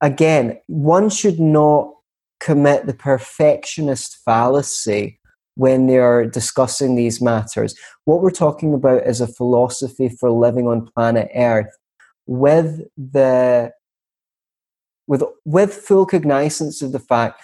again, 0.00 0.58
one 0.66 1.10
should 1.10 1.40
not 1.40 1.92
commit 2.40 2.86
the 2.86 2.94
perfectionist 2.94 4.16
fallacy 4.24 5.18
when 5.56 5.86
they 5.86 5.98
are 5.98 6.24
discussing 6.24 6.96
these 6.96 7.20
matters. 7.20 7.74
What 8.06 8.22
we're 8.22 8.30
talking 8.30 8.72
about 8.72 9.06
is 9.06 9.20
a 9.20 9.26
philosophy 9.26 10.08
for 10.08 10.30
living 10.30 10.66
on 10.66 10.86
planet 10.94 11.28
Earth 11.34 11.76
with 12.30 12.82
the 12.96 13.72
with 15.08 15.24
with 15.44 15.74
full 15.74 16.06
cognizance 16.06 16.80
of 16.80 16.92
the 16.92 17.00
fact 17.00 17.42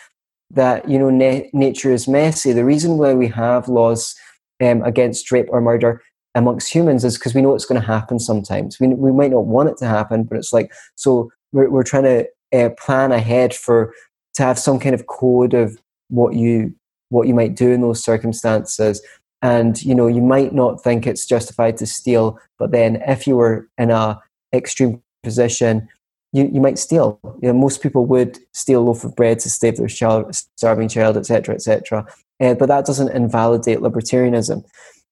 that 0.49 0.89
you 0.89 0.97
know 0.97 1.11
na- 1.11 1.49
nature 1.53 1.91
is 1.91 2.07
messy. 2.07 2.53
The 2.53 2.65
reason 2.65 2.97
why 2.97 3.13
we 3.13 3.27
have 3.29 3.69
laws 3.69 4.15
um, 4.63 4.83
against 4.83 5.33
rape 5.33 5.49
or 5.51 5.61
murder 5.61 6.03
amongst 6.37 6.73
humans 6.73 7.05
is 7.05 7.19
because 7.19 7.35
we 7.35 7.43
know 7.43 7.57
it's 7.57 7.65
going 7.65 7.81
to 7.81 7.87
happen 7.87 8.21
sometimes. 8.21 8.79
We 8.79 8.87
we 8.87 9.11
might 9.11 9.33
not 9.33 9.47
want 9.47 9.71
it 9.71 9.77
to 9.79 9.89
happen, 9.89 10.23
but 10.23 10.39
it's 10.39 10.53
like 10.53 10.73
so 10.95 11.33
we're 11.53 11.69
we're 11.69 11.83
trying 11.83 12.05
to 12.05 12.29
uh, 12.55 12.71
plan 12.79 13.11
ahead 13.11 13.55
for 13.55 13.93
to 14.35 14.45
have 14.45 14.59
some 14.59 14.79
kind 14.79 14.95
of 14.95 15.09
code 15.09 15.53
of 15.53 15.77
what 16.11 16.35
you 16.35 16.73
what 17.09 17.27
you 17.27 17.35
might 17.35 17.57
do 17.57 17.73
in 17.73 17.81
those 17.81 18.05
circumstances. 18.05 19.03
And 19.43 19.83
you 19.83 19.97
know 19.97 20.07
you 20.07 20.23
might 20.23 20.55
not 20.55 20.81
think 20.81 21.09
it's 21.09 21.27
justified 21.27 21.77
to 21.79 21.87
steal, 21.87 22.39
but 22.57 22.71
then 22.71 23.03
if 23.09 23.27
you 23.27 23.37
were 23.37 23.69
in 23.79 23.91
a 23.91 24.21
extreme 24.57 25.03
position, 25.23 25.89
you, 26.33 26.51
you 26.53 26.61
might 26.61 26.79
steal. 26.79 27.19
You 27.43 27.49
know, 27.49 27.55
most 27.55 27.83
people 27.83 28.07
would 28.07 28.39
steal 28.53 28.83
a 28.83 28.85
loaf 28.85 29.05
of 29.05 29.17
bread 29.17 29.39
to 29.41 29.51
save 29.51 29.77
their 29.77 29.89
child, 29.89 30.35
starving 30.35 30.89
child, 30.89 31.17
etc., 31.17 31.55
etc. 31.55 32.07
Uh, 32.41 32.55
but 32.55 32.67
that 32.67 32.87
doesn't 32.87 33.15
invalidate 33.15 33.79
libertarianism. 33.79 34.65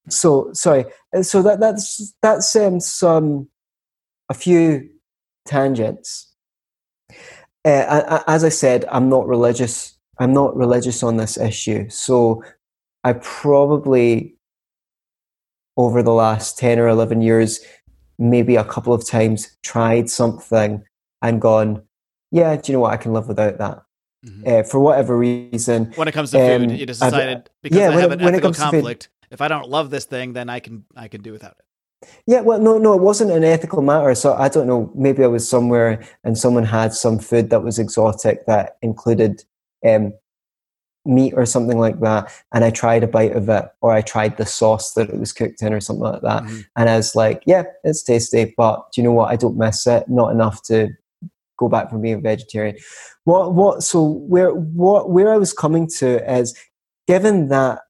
So 0.09 0.49
sorry. 0.53 0.85
Uh, 1.15 1.23
So 1.23 1.41
that 1.41 1.59
that's 1.59 2.13
that's 2.21 2.55
um, 2.55 2.79
some 2.79 3.49
a 4.29 4.33
few 4.33 4.89
tangents. 5.45 6.31
Uh, 7.63 8.21
as 8.27 8.43
I 8.43 8.49
said, 8.49 8.85
I'm 8.91 9.09
not 9.09 9.27
religious. 9.27 9.97
I'm 10.19 10.33
not 10.33 10.55
religious 10.55 11.01
on 11.01 11.17
this 11.17 11.37
issue. 11.37 11.89
So 11.89 12.43
I 13.03 13.13
probably 13.13 14.35
over 15.77 16.01
the 16.01 16.13
last 16.13 16.57
10 16.57 16.79
or 16.79 16.87
11 16.87 17.21
years 17.21 17.59
maybe 18.17 18.55
a 18.55 18.63
couple 18.63 18.93
of 18.93 19.05
times 19.07 19.57
tried 19.63 20.09
something 20.09 20.83
and 21.21 21.41
gone, 21.41 21.83
yeah, 22.31 22.55
do 22.55 22.71
you 22.71 22.77
know 22.77 22.81
what? 22.81 22.93
I 22.93 22.97
can 22.97 23.13
live 23.13 23.27
without 23.27 23.57
that. 23.57 23.81
Mhm. 24.25 24.47
Uh, 24.47 24.63
for 24.63 24.79
whatever 24.79 25.17
reason. 25.17 25.91
When 25.95 26.07
it 26.07 26.13
comes 26.13 26.31
to 26.31 26.37
food, 26.39 26.71
Um, 26.71 26.75
you 26.75 26.85
just 26.85 27.01
I've- 27.03 27.11
decided 27.15 27.49
because 27.61 27.77
yeah, 27.77 27.89
I 27.89 27.99
have 28.01 28.11
it- 28.11 28.21
an 28.21 28.27
ethical 28.27 28.53
food- 28.53 28.61
conflict. 28.71 29.09
If 29.29 29.39
I 29.41 29.47
don't 29.47 29.69
love 29.69 29.89
this 29.91 30.05
thing, 30.05 30.33
then 30.33 30.49
I 30.49 30.59
can 30.59 30.85
I 30.95 31.07
can 31.07 31.21
do 31.21 31.31
without 31.31 31.55
it. 31.59 32.07
Yeah, 32.25 32.41
well, 32.41 32.59
no, 32.59 32.77
no, 32.77 32.93
it 32.93 33.01
wasn't 33.01 33.31
an 33.31 33.43
ethical 33.43 33.81
matter. 33.81 34.13
So 34.15 34.33
I 34.33 34.49
don't 34.49 34.67
know. 34.67 34.91
Maybe 34.95 35.23
I 35.23 35.27
was 35.27 35.47
somewhere 35.47 36.03
and 36.23 36.37
someone 36.37 36.63
had 36.65 36.93
some 36.93 37.19
food 37.19 37.49
that 37.51 37.63
was 37.63 37.77
exotic 37.79 38.45
that 38.47 38.77
included 38.81 39.43
um, 39.85 40.13
meat 41.05 41.33
or 41.35 41.45
something 41.45 41.77
like 41.79 41.99
that, 42.01 42.31
and 42.53 42.63
I 42.63 42.69
tried 42.71 43.03
a 43.03 43.07
bite 43.07 43.35
of 43.35 43.47
it, 43.49 43.65
or 43.81 43.91
I 43.91 44.01
tried 44.01 44.37
the 44.37 44.45
sauce 44.45 44.93
that 44.93 45.09
it 45.09 45.19
was 45.19 45.33
cooked 45.33 45.61
in, 45.61 45.73
or 45.73 45.79
something 45.79 46.03
like 46.03 46.21
that, 46.21 46.43
Mhm. 46.43 46.65
and 46.75 46.89
I 46.89 46.97
was 46.97 47.15
like, 47.15 47.43
"Yeah, 47.45 47.63
it's 47.83 48.03
tasty, 48.03 48.53
but 48.57 48.91
do 48.91 49.01
you 49.01 49.07
know 49.07 49.13
what? 49.13 49.31
I 49.31 49.35
don't 49.35 49.57
miss 49.57 49.85
it. 49.87 50.07
Not 50.09 50.31
enough 50.31 50.61
to 50.63 50.89
go 51.57 51.69
back 51.69 51.89
from 51.89 52.01
being 52.01 52.15
a 52.15 52.19
vegetarian." 52.21 52.77
What? 53.23 53.53
What? 53.53 53.83
So 53.83 54.03
where? 54.03 54.51
What? 54.51 55.11
Where 55.11 55.33
I 55.33 55.37
was 55.37 55.53
coming 55.53 55.87
to 55.99 56.07
is, 56.31 56.55
given 57.07 57.49
that 57.49 57.81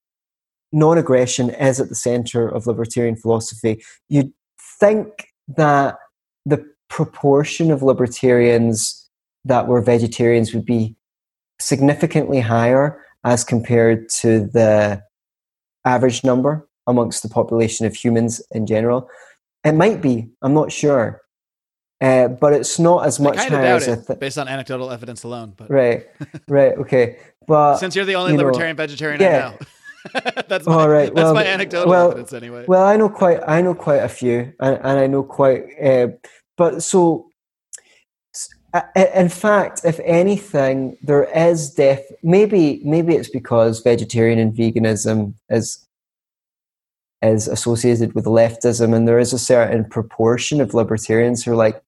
non-aggression 0.72 1.51
is 1.51 1.79
at 1.79 1.88
the 1.89 1.95
center 1.95 2.48
of 2.50 2.67
libertarian 2.67 3.15
philosophy, 3.15 3.81
you'd 4.10 4.34
think 4.79 5.29
that 5.48 5.97
the 6.45 6.65
proportion 6.89 7.71
of 7.71 7.82
libertarians 7.82 9.10
that 9.45 9.67
were 9.67 9.82
vegetarians 9.82 10.54
would 10.54 10.65
be 10.65 10.95
significantly 11.60 12.39
higher 12.39 13.02
as 13.24 13.44
compared 13.44 14.10
to 14.10 14.41
the 14.48 15.02
average 15.86 16.24
number 16.24 16.68
amongst 16.88 17.24
the 17.24 17.30
population 17.30 17.86
of 17.86 17.96
humans 17.96 18.41
in 18.52 18.65
general. 18.65 19.10
It 19.63 19.74
might 19.74 20.02
be, 20.02 20.30
I'm 20.41 20.54
not 20.54 20.72
sure. 20.72 21.22
Uh, 22.02 22.28
but 22.28 22.54
it's 22.54 22.78
not 22.78 23.06
as 23.06 23.20
much 23.20 23.38
higher 23.38 23.76
as 23.76 23.88
it 23.88 23.96
think. 23.98 24.20
based 24.20 24.38
on 24.38 24.48
anecdotal 24.48 24.91
evidence 24.91 25.24
alone. 25.24 25.54
But 25.56 25.72
Right, 25.72 26.08
right, 26.48 26.74
okay. 26.74 27.18
But 27.48 27.78
since 27.78 27.96
you're 27.96 28.06
the 28.06 28.15
only 28.15 28.34
you 28.34 28.38
know, 28.38 28.46
libertarian 28.46 28.76
vegetarian 28.76 29.22
yeah. 29.22 29.54
I 30.13 30.20
know, 30.20 30.41
that's 30.48 30.68
my, 30.68 30.74
All 30.74 30.89
right, 30.89 31.13
that's 31.13 31.15
well, 31.15 31.34
my 31.34 31.46
anecdotal 31.46 31.89
well, 31.89 32.08
evidence 32.08 32.34
anyway. 32.34 32.65
Well, 32.68 32.84
I 32.84 32.98
know 32.98 33.10
quite. 33.10 33.39
I 33.48 33.62
know 33.62 33.74
quite 33.74 34.04
a 34.04 34.10
few, 34.10 34.54
and, 34.60 34.76
and 34.76 35.00
I 35.00 35.08
know 35.08 35.24
quite. 35.24 35.63
Uh, 35.82 36.08
but 36.58 36.84
so, 36.84 37.28
in 38.95 39.29
fact, 39.29 39.81
if 39.83 39.99
anything, 40.03 40.97
there 41.01 41.25
is 41.35 41.73
def. 41.73 42.01
Maybe 42.23 42.81
maybe 42.83 43.15
it's 43.15 43.29
because 43.29 43.81
vegetarian 43.81 44.39
and 44.39 44.53
veganism 44.53 45.33
is 45.49 45.85
is 47.21 47.47
associated 47.47 48.13
with 48.13 48.25
leftism, 48.25 48.95
and 48.95 49.07
there 49.07 49.19
is 49.19 49.33
a 49.33 49.39
certain 49.39 49.85
proportion 49.85 50.61
of 50.61 50.73
libertarians 50.73 51.43
who 51.43 51.51
are 51.51 51.55
like 51.55 51.81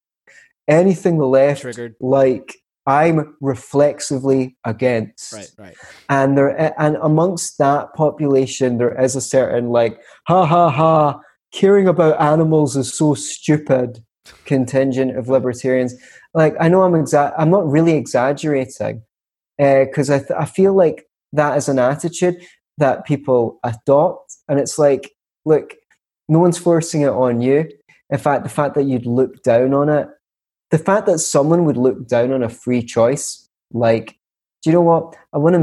anything 0.67 1.17
the 1.17 1.25
left 1.27 1.61
Triggered. 1.61 1.95
like. 1.99 2.55
I'm 2.89 3.35
reflexively 3.41 4.55
against 4.63 5.33
Right, 5.33 5.51
right. 5.57 5.75
and 6.07 6.37
there 6.37 6.73
and 6.81 6.95
amongst 7.01 7.57
that 7.57 7.93
population 7.95 8.77
there 8.77 8.97
is 8.97 9.13
a 9.13 9.19
certain 9.19 9.71
like 9.71 9.99
ha 10.25 10.45
ha 10.45 10.69
ha 10.69 11.19
caring 11.51 11.89
about 11.89 12.21
animals 12.21 12.77
is 12.77 12.97
so 12.97 13.13
stupid 13.13 14.01
contingent 14.45 15.17
of 15.17 15.27
libertarians 15.27 15.95
like 16.37 16.55
i 16.59 16.67
know 16.69 16.83
i'm 16.83 16.93
exa- 16.93 17.33
i'm 17.37 17.49
not 17.49 17.69
really 17.69 17.93
exaggerating 17.93 19.01
because 19.57 20.11
I, 20.11 20.19
th- 20.19 20.37
I 20.37 20.45
feel 20.45 20.73
like 20.73 21.07
that 21.33 21.57
is 21.57 21.67
an 21.67 21.79
attitude 21.79 22.37
that 22.77 23.05
people 23.05 23.59
adopt 23.63 24.35
and 24.47 24.59
it's 24.59 24.77
like 24.77 25.11
look 25.45 25.73
no 26.29 26.39
one's 26.39 26.59
forcing 26.59 27.01
it 27.01 27.09
on 27.09 27.41
you 27.41 27.69
in 28.09 28.17
fact 28.19 28.43
the 28.43 28.49
fact 28.49 28.75
that 28.75 28.83
you'd 28.83 29.05
look 29.05 29.41
down 29.41 29.73
on 29.73 29.89
it 29.89 30.07
the 30.69 30.77
fact 30.77 31.07
that 31.07 31.19
someone 31.19 31.65
would 31.65 31.77
look 31.77 32.07
down 32.07 32.31
on 32.31 32.43
a 32.43 32.49
free 32.49 32.83
choice 32.83 33.49
like 33.73 34.17
do 34.63 34.71
you 34.71 34.73
know 34.73 34.81
what? 34.81 35.15
I 35.33 35.37
want 35.37 35.53
to 35.53 35.59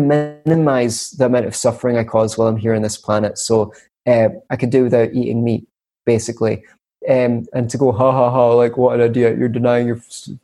minimize 0.47 1.11
the 1.11 1.27
amount 1.27 1.47
of 1.47 1.57
suffering 1.57 1.99
I 1.99 2.05
cause 2.05 2.39
while 2.39 2.49
I'm 2.49 2.57
here 2.57 2.75
on 2.75 2.83
this 2.83 2.97
planet. 2.97 3.39
So 3.39 3.73
uh, 4.07 4.29
I 4.51 4.57
could 4.57 4.71
do 4.71 4.85
without 4.85 5.13
eating 5.13 5.45
meat, 5.45 5.67
basically. 6.07 6.65
Um, 7.09 7.47
and 7.53 7.69
to 7.71 7.77
go, 7.77 7.93
ha 7.93 8.13
ha 8.13 8.31
ha, 8.31 8.47
like, 8.53 8.77
what 8.77 8.99
an 8.99 9.03
idiot, 9.03 9.39
you're 9.39 9.49
denying 9.49 9.87
your 9.87 10.01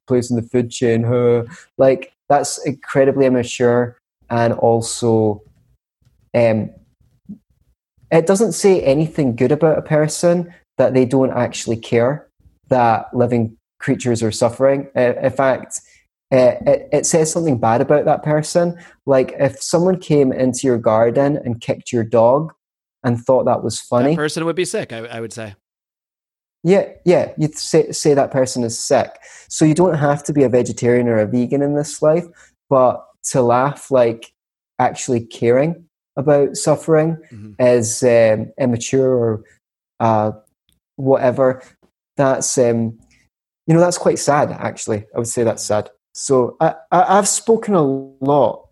place 0.06 0.30
in 0.30 0.36
the 0.36 0.42
food 0.42 0.70
chain. 0.70 1.02
Huh? 1.02 1.44
Like, 1.78 2.12
that's 2.28 2.64
incredibly 2.66 3.26
immature. 3.26 3.98
And 4.28 4.52
also, 4.52 5.42
um, 6.34 6.70
it 8.10 8.26
doesn't 8.26 8.52
say 8.52 8.82
anything 8.82 9.36
good 9.36 9.52
about 9.52 9.78
a 9.78 9.82
person 9.82 10.52
that 10.78 10.94
they 10.94 11.04
don't 11.04 11.30
actually 11.30 11.76
care 11.76 12.28
that 12.68 13.06
living 13.14 13.56
creatures 13.78 14.22
are 14.22 14.32
suffering. 14.32 14.88
Uh, 14.96 15.14
in 15.22 15.32
fact, 15.32 15.80
uh, 16.32 16.54
it, 16.66 16.88
it 16.92 17.06
says 17.06 17.32
something 17.32 17.58
bad 17.58 17.80
about 17.80 18.04
that 18.04 18.22
person. 18.22 18.78
Like 19.06 19.34
if 19.38 19.62
someone 19.62 19.98
came 19.98 20.32
into 20.32 20.66
your 20.66 20.78
garden 20.78 21.36
and 21.36 21.60
kicked 21.60 21.92
your 21.92 22.04
dog 22.04 22.52
and 23.02 23.18
thought 23.18 23.44
that 23.44 23.64
was 23.64 23.80
funny, 23.80 24.10
That 24.10 24.16
person 24.16 24.44
would 24.44 24.56
be 24.56 24.64
sick. 24.64 24.92
I, 24.92 24.98
I 24.98 25.20
would 25.20 25.32
say. 25.32 25.54
Yeah, 26.62 26.88
yeah, 27.04 27.32
you'd 27.38 27.56
say, 27.56 27.90
say 27.92 28.14
that 28.14 28.30
person 28.30 28.64
is 28.64 28.78
sick. 28.78 29.10
So 29.48 29.64
you 29.64 29.74
don't 29.74 29.94
have 29.94 30.22
to 30.24 30.32
be 30.32 30.42
a 30.42 30.48
vegetarian 30.48 31.08
or 31.08 31.18
a 31.18 31.26
vegan 31.26 31.62
in 31.62 31.74
this 31.74 32.02
life, 32.02 32.26
but 32.68 33.04
to 33.30 33.42
laugh 33.42 33.90
like 33.90 34.32
actually 34.78 35.20
caring 35.26 35.84
about 36.16 36.56
suffering 36.56 37.16
Mhm. 37.32 37.54
is 37.58 38.02
um, 38.02 38.52
immature 38.58 39.10
or 39.12 39.42
uh, 40.00 40.32
whatever. 40.96 41.62
That's 42.16 42.58
um, 42.58 42.98
you 43.66 43.74
know 43.74 43.80
that's 43.80 43.98
quite 43.98 44.18
sad. 44.18 44.50
Actually, 44.50 45.06
I 45.14 45.18
would 45.18 45.28
say 45.28 45.44
that's 45.44 45.62
sad. 45.64 45.90
So 46.12 46.56
I, 46.60 46.74
I 46.90 47.18
I've 47.18 47.28
spoken 47.28 47.74
a 47.74 47.82
lot, 47.82 48.68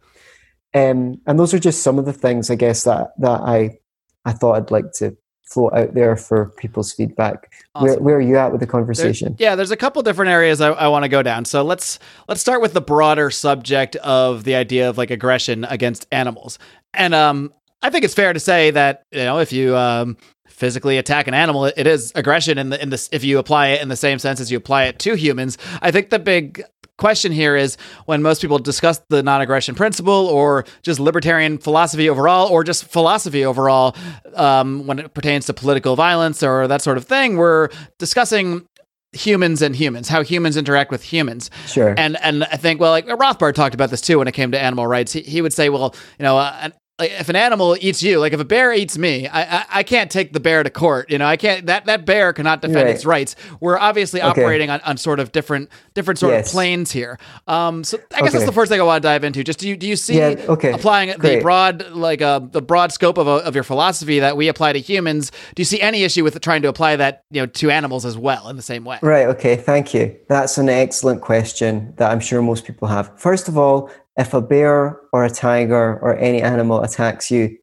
um, 0.75 1.21
and 1.27 1.39
those 1.39 1.55
are 1.55 1.59
just 1.59 1.83
some 1.83 1.99
of 1.99 2.05
the 2.05 2.13
things 2.13 2.51
I 2.51 2.57
guess 2.57 2.85
that 2.85 3.13
that 3.19 3.41
I 3.41 3.79
I 4.25 4.33
thought 4.33 4.57
I'd 4.57 4.71
like 4.71 4.93
to 4.95 5.17
float 5.51 5.73
out 5.75 5.95
there 5.95 6.17
for 6.17 6.47
people's 6.57 6.93
feedback. 6.93 7.53
Where 7.79 7.93
Awesome. 7.93 8.05
where 8.05 8.17
are 8.17 8.21
you 8.21 8.37
at 8.37 8.51
with 8.53 8.61
the 8.61 8.67
There- 8.67 8.71
conversation? 8.73 9.37
yeah, 9.39 9.55
there's 9.55 9.71
a 9.71 9.77
couple 9.77 10.03
different 10.03 10.31
areas 10.31 10.61
I, 10.61 10.69
I 10.71 10.89
want 10.89 11.05
to 11.05 11.09
go 11.09 11.23
down. 11.23 11.45
So 11.45 11.63
let's 11.63 11.99
let's 12.29 12.41
start 12.41 12.61
with 12.61 12.73
the 12.75 12.81
broader 12.81 13.31
subject 13.31 13.97
of 13.97 14.45
the 14.45 14.55
idea 14.55 14.89
of 14.89 14.99
like 14.99 15.11
aggression 15.11 15.65
against 15.65 16.07
animals. 16.13 16.59
And 16.95 17.15
um, 17.15 17.53
I 17.83 17.91
think 17.91 18.05
it's 18.05 18.15
fair 18.15 18.33
to 18.33 18.41
say 18.41 18.71
that 18.73 19.05
you 19.13 19.25
know 19.25 19.39
if 19.39 19.53
you 19.53 19.77
um, 19.77 20.17
physically 20.49 20.99
attack 20.99 21.29
an 21.29 21.35
animal, 21.35 21.67
it 21.67 21.87
is 21.87 22.13
aggression 22.15 22.59
in 22.59 22.71
the 22.71 22.83
in 22.83 22.91
this 22.91 23.09
if 23.13 23.23
you 23.25 23.39
apply 23.39 23.69
it 23.69 23.83
in 23.83 23.89
the 23.89 23.97
same 23.97 24.19
sense 24.19 24.41
as 24.41 24.51
you 24.51 24.57
apply 24.59 24.85
it 24.85 24.99
to 25.01 25.15
humans. 25.15 25.57
I 25.83 25.91
think 25.91 26.11
the 26.11 26.19
big 26.19 26.63
question 26.99 27.33
here 27.33 27.57
is 27.57 27.77
when 28.05 28.21
most 28.23 28.43
people 28.43 28.59
discuss 28.59 29.01
the 29.09 29.23
non-aggression 29.23 29.75
principle 29.75 30.27
or 30.27 30.65
just 30.83 31.01
libertarian 31.01 31.57
philosophy 31.57 32.09
overall 32.11 32.49
or 32.49 32.63
just 32.65 32.85
philosophy 32.85 33.45
overall 33.45 33.97
um, 34.35 34.87
when 34.87 34.99
it 34.99 35.15
pertains 35.15 35.47
to 35.47 35.55
political 35.55 35.97
violence 35.97 36.43
or 36.43 36.67
that 36.69 36.83
sort 36.83 36.99
of 36.99 37.05
thing 37.07 37.37
we're 37.37 37.69
discussing 37.99 38.67
humans 39.13 39.63
and 39.63 39.75
humans 39.75 40.09
how 40.09 40.23
humans 40.23 40.57
interact 40.57 40.91
with 40.91 41.03
humans 41.03 41.51
Sure. 41.67 41.95
and 41.97 42.19
and 42.23 42.45
i 42.45 42.57
think 42.57 42.79
well 42.79 42.91
like 42.91 43.07
rothbard 43.07 43.55
talked 43.55 43.75
about 43.75 43.89
this 43.89 44.03
too 44.03 44.19
when 44.19 44.29
it 44.29 44.33
came 44.33 44.51
to 44.53 44.61
animal 44.61 44.87
rights 44.87 45.13
he, 45.15 45.23
he 45.23 45.41
would 45.41 45.53
say 45.55 45.71
well 45.71 45.95
you 46.19 46.25
know 46.25 46.37
uh, 46.37 46.55
an- 46.61 46.73
like 46.99 47.13
if 47.13 47.29
an 47.29 47.37
animal 47.37 47.77
eats 47.81 48.03
you, 48.03 48.19
like 48.19 48.33
if 48.33 48.41
a 48.41 48.45
bear 48.45 48.73
eats 48.73 48.99
me, 48.99 49.29
I, 49.29 49.59
I 49.59 49.65
I 49.71 49.83
can't 49.83 50.11
take 50.11 50.33
the 50.33 50.41
bear 50.41 50.63
to 50.63 50.71
court. 50.71 51.11
You 51.11 51.19
know, 51.19 51.27
I 51.27 51.37
can't. 51.37 51.67
That 51.67 51.87
that 51.87 52.05
bear 52.05 52.33
cannot 52.33 52.61
defend 52.61 52.87
Right. 52.87 52.95
its 52.95 53.05
rights. 53.05 53.37
We're 53.61 53.79
obviously 53.79 54.21
Okay. 54.21 54.43
operating 54.43 54.71
on, 54.71 54.81
on 54.81 54.97
sort 54.97 55.21
of 55.21 55.31
different 55.33 55.71
different 55.95 56.19
sort 56.19 56.33
Yes. 56.35 56.49
of 56.49 56.53
planes 56.53 56.91
here. 56.91 57.19
Um, 57.47 57.85
so 57.85 57.99
I 58.15 58.23
guess 58.23 58.33
that's 58.33 58.45
the 58.47 58.53
first 58.53 58.71
thing 58.71 58.81
I 58.81 58.85
want 58.85 59.03
to 59.03 59.09
dive 59.09 59.23
into. 59.25 59.45
Just 59.45 59.59
do 59.61 59.69
you 59.69 59.77
do 59.77 59.87
you 59.87 59.97
see 59.97 60.19
Yeah, 60.19 60.35
okay. 60.49 60.73
applying 60.73 61.17
the 61.19 61.39
broad 61.41 61.91
like 61.93 62.21
uh, 62.21 62.41
the 62.41 62.63
broad 62.63 62.91
scope 62.93 63.17
of, 63.19 63.29
of 63.29 63.55
your 63.55 63.65
philosophy 63.65 64.19
that 64.19 64.37
we 64.37 64.49
apply 64.49 64.73
to 64.73 64.81
humans? 64.81 65.31
Do 65.55 65.61
you 65.61 65.65
see 65.65 65.81
any 65.81 66.03
issue 66.03 66.25
with 66.25 66.41
trying 66.41 66.63
to 66.63 66.69
apply 66.69 66.97
that 66.97 67.23
you 67.31 67.41
know 67.43 67.47
to 67.47 67.71
animals 67.71 68.05
as 68.05 68.19
well 68.19 68.49
in 68.49 68.57
the 68.57 68.63
same 68.63 68.85
way? 68.85 68.99
Right, 69.03 69.27
okay, 69.29 69.55
thank 69.57 69.95
you. 69.95 70.17
That's 70.29 70.59
an 70.59 70.69
excellent 70.69 71.21
question 71.21 71.95
that 71.97 72.11
I'm 72.11 72.21
sure 72.21 72.43
most 72.43 72.65
people 72.65 72.89
have. 72.89 73.13
First 73.21 73.47
of 73.49 73.57
all, 73.57 73.91
if 74.19 74.35
a 74.35 74.43
bear 74.43 75.01
or 75.13 75.25
a 75.25 75.31
tiger 75.31 75.99
or 76.01 76.17
any 76.19 76.43
animal 76.43 76.83
attacks 76.83 77.31
you, 77.31 77.57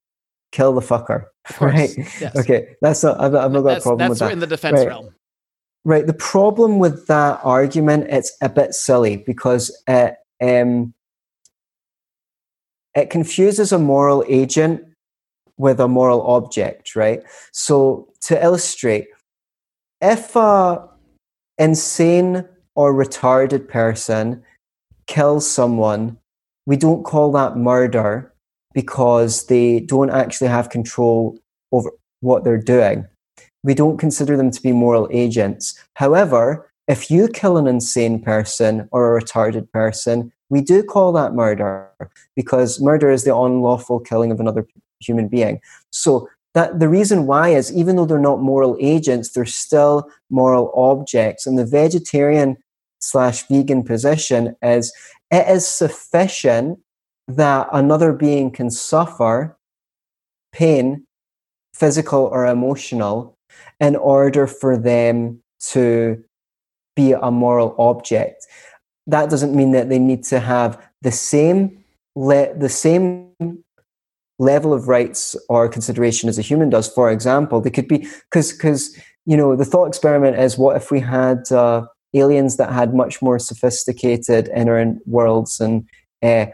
kill 0.52 0.74
the 0.74 0.82
fucker. 0.82 1.26
Right? 1.62 1.91
yes. 2.20 2.36
Okay, 2.36 2.76
that's 2.82 3.04
not, 3.04 3.22
I've, 3.22 3.36
I've 3.36 3.52
not 3.52 3.62
got 3.62 3.78
a 3.78 3.82
problem 3.82 4.10
with 4.10 4.18
that. 4.18 4.26
That's 4.26 4.34
in 4.34 4.39
the 4.39 4.48
defense 4.48 4.80
Right. 4.80 4.88
realm. 4.88 5.13
Right. 5.84 6.08
The 6.08 6.13
problem 6.13 6.80
with 6.80 7.06
that 7.06 7.39
argument, 7.44 8.08
it's 8.10 8.36
a 8.41 8.50
bit 8.50 8.74
silly 8.74 9.18
because 9.18 9.72
it 9.88 10.15
um, 10.41 10.96
it 12.96 13.12
confuses 13.12 13.72
a 13.72 13.78
moral 13.78 14.26
agent 14.28 14.84
with 15.58 15.80
a 15.80 15.88
moral 15.88 16.24
object. 16.26 16.96
Right. 16.96 17.22
So 17.52 18.12
to 18.22 18.44
illustrate, 18.44 19.10
if 20.02 20.36
a 20.36 20.89
insane 21.60 22.44
or 22.74 22.91
retarded 22.91 23.68
person 23.68 24.41
kills 25.06 25.50
someone, 25.50 26.18
we 26.65 26.78
don't 26.78 27.04
call 27.04 27.32
that 27.32 27.58
murder 27.58 28.34
because 28.73 29.47
they 29.47 29.80
don't 29.80 30.10
actually 30.10 30.47
have 30.47 30.69
control 30.69 31.38
over 31.71 31.91
what 32.21 32.43
they're 32.43 32.58
doing 32.62 33.06
we 33.65 33.73
don't 33.73 33.97
consider 33.97 34.38
them 34.38 34.51
to 34.51 34.62
be 34.62 34.71
moral 34.71 35.10
agents. 35.12 35.73
However, 35.95 36.71
if 36.88 37.10
you 37.10 37.28
kill 37.28 37.58
an 37.58 37.65
insane 37.65 38.21
person 38.21 38.88
or 38.91 39.17
a 39.17 39.21
retarded 39.21 39.71
person, 39.71 40.32
we 40.49 40.62
do 40.62 40.84
call 40.84 41.12
that 41.13 41.34
murder 41.34 41.89
because 42.36 42.80
murder 42.80 43.10
is 43.10 43.23
the 43.23 43.36
unlawful 43.36 43.99
killing 43.99 44.32
of 44.32 44.39
another 44.39 44.67
human 44.99 45.28
being. 45.28 45.60
So 45.89 46.30
that 46.54 46.80
the 46.80 46.88
reason 46.88 47.25
why 47.25 47.49
is 47.49 47.75
even 47.75 47.95
though 47.95 48.06
they're 48.06 48.19
not 48.19 48.39
moral 48.39 48.78
agents, 48.80 49.32
they're 49.32 49.45
still 49.45 50.08
moral 50.30 50.71
objects. 50.75 51.47
And 51.47 51.58
the 51.58 51.65
vegetarian 51.65 52.58
slash 52.99 53.47
vegan 53.47 53.84
position 53.84 54.56
is 54.62 54.93
it 55.36 55.48
is 55.50 55.67
sufficient 55.67 56.80
that 57.28 57.67
another 57.74 58.13
being 58.13 58.52
can 58.52 58.69
suffer 58.69 59.58
pain, 60.54 61.06
physical 61.74 62.24
or 62.24 62.45
emotional, 62.45 63.38
in 63.80 63.95
order 63.95 64.48
for 64.48 64.78
them 64.78 65.41
to 65.60 66.24
be 66.95 67.12
a 67.12 67.32
moral 67.32 67.76
object. 67.78 68.48
That 69.08 69.30
doesn't 69.30 69.56
mean 69.56 69.71
that 69.71 69.89
they 69.89 70.00
need 70.00 70.24
to 70.26 70.39
have 70.39 70.82
the 71.02 71.12
same 71.12 71.84
le- 72.15 72.54
the 72.58 72.69
same 72.69 73.32
level 74.39 74.74
of 74.74 74.88
rights 74.88 75.36
or 75.50 75.67
consideration 75.67 76.30
as 76.30 76.38
a 76.38 76.41
human 76.41 76.69
does. 76.69 76.88
For 76.88 77.12
example, 77.12 77.62
they 77.62 77.69
could 77.69 77.88
be 77.88 78.08
because 78.30 78.54
because 78.54 78.98
you 79.26 79.36
know 79.36 79.56
the 79.56 79.65
thought 79.65 79.88
experiment 79.88 80.39
is 80.39 80.58
what 80.58 80.78
if 80.78 80.91
we 80.91 81.02
had 81.02 81.52
uh, 81.52 81.86
aliens 82.15 82.58
that 82.58 82.71
had 82.71 82.93
much 82.93 83.21
more 83.21 83.39
sophisticated 83.39 84.49
inner 84.56 84.95
worlds 85.06 85.60
and 85.60 85.88
uh, 86.23 86.47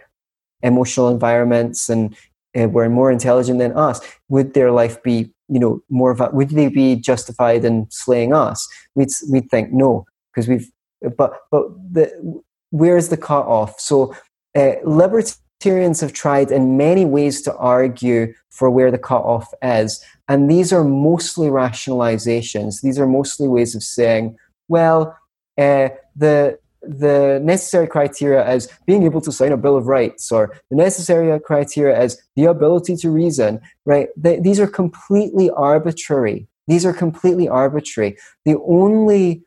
emotional 0.62 1.10
environments 1.10 1.90
and 1.90 2.16
uh, 2.60 2.68
were 2.68 2.90
more 2.90 3.12
intelligent 3.12 3.60
than 3.60 3.74
us? 3.74 4.02
Would 4.30 4.54
their 4.54 4.72
life 4.72 5.02
be 5.04 5.32
you 5.48 5.60
know 5.60 5.82
more 5.90 6.12
of 6.12 6.22
a, 6.22 6.30
would 6.32 6.50
they 6.50 6.70
be 6.70 6.96
justified 6.96 7.66
in 7.66 7.88
slaying 7.90 8.34
us? 8.34 8.68
We'd 8.96 9.10
we'd 9.30 9.50
think 9.50 9.72
no 9.72 10.06
because 10.34 10.48
we've 10.48 10.70
but 11.18 11.34
but 11.52 11.66
the 11.92 12.42
where's 12.72 13.10
the 13.10 13.18
cutoff? 13.18 13.80
So 13.80 14.16
uh, 14.56 14.74
libertarians 14.84 16.02
have 16.02 16.14
tried 16.14 16.52
in 16.52 16.78
many 16.78 17.06
ways 17.06 17.42
to 17.44 17.56
argue 17.56 18.34
for 18.50 18.70
where 18.70 18.92
the 18.92 18.98
cutoff 18.98 19.54
is, 19.62 20.04
and 20.28 20.50
these 20.50 20.74
are 20.74 20.84
mostly 20.84 21.48
rationalizations. 21.48 22.82
These 22.82 23.00
are 23.00 23.08
mostly 23.08 23.48
ways 23.48 23.76
of 23.76 23.84
saying, 23.84 24.38
well, 24.68 25.18
uh, 25.62 25.90
the 26.16 26.58
the 26.82 27.40
necessary 27.44 27.88
criteria 27.88 28.44
as 28.44 28.68
being 28.88 29.04
able 29.04 29.22
to 29.22 29.32
sign 29.32 29.52
a 29.52 29.58
bill 29.58 29.78
of 29.78 29.86
rights 29.86 30.32
or 30.32 30.44
the 30.72 30.76
necessary 30.76 31.40
criteria 31.40 31.96
as 31.96 32.20
the 32.36 32.46
ability 32.46 32.96
to 32.96 33.12
reason 33.12 33.62
right? 33.86 34.08
Th- 34.24 34.42
these 34.42 34.60
are 34.60 34.68
completely 34.68 35.50
arbitrary. 35.52 36.48
These 36.68 36.86
are 36.86 36.94
completely 36.94 37.48
arbitrary. 37.48 38.18
The 38.46 38.58
only 38.68 39.44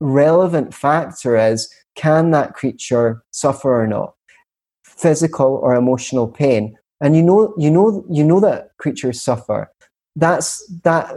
relevant 0.00 0.72
factor 0.72 1.36
is 1.36 1.72
can 1.96 2.30
that 2.30 2.54
creature 2.54 3.22
suffer 3.32 3.82
or 3.82 3.86
not? 3.86 4.14
Physical 4.84 5.58
or 5.62 5.74
emotional 5.74 6.28
pain. 6.28 6.76
And 7.00 7.16
you 7.16 7.22
know 7.22 7.54
you 7.58 7.70
know 7.70 8.04
you 8.08 8.24
know 8.24 8.40
that 8.40 8.76
creatures 8.78 9.20
suffer. 9.20 9.70
That's 10.14 10.64
that 10.84 11.12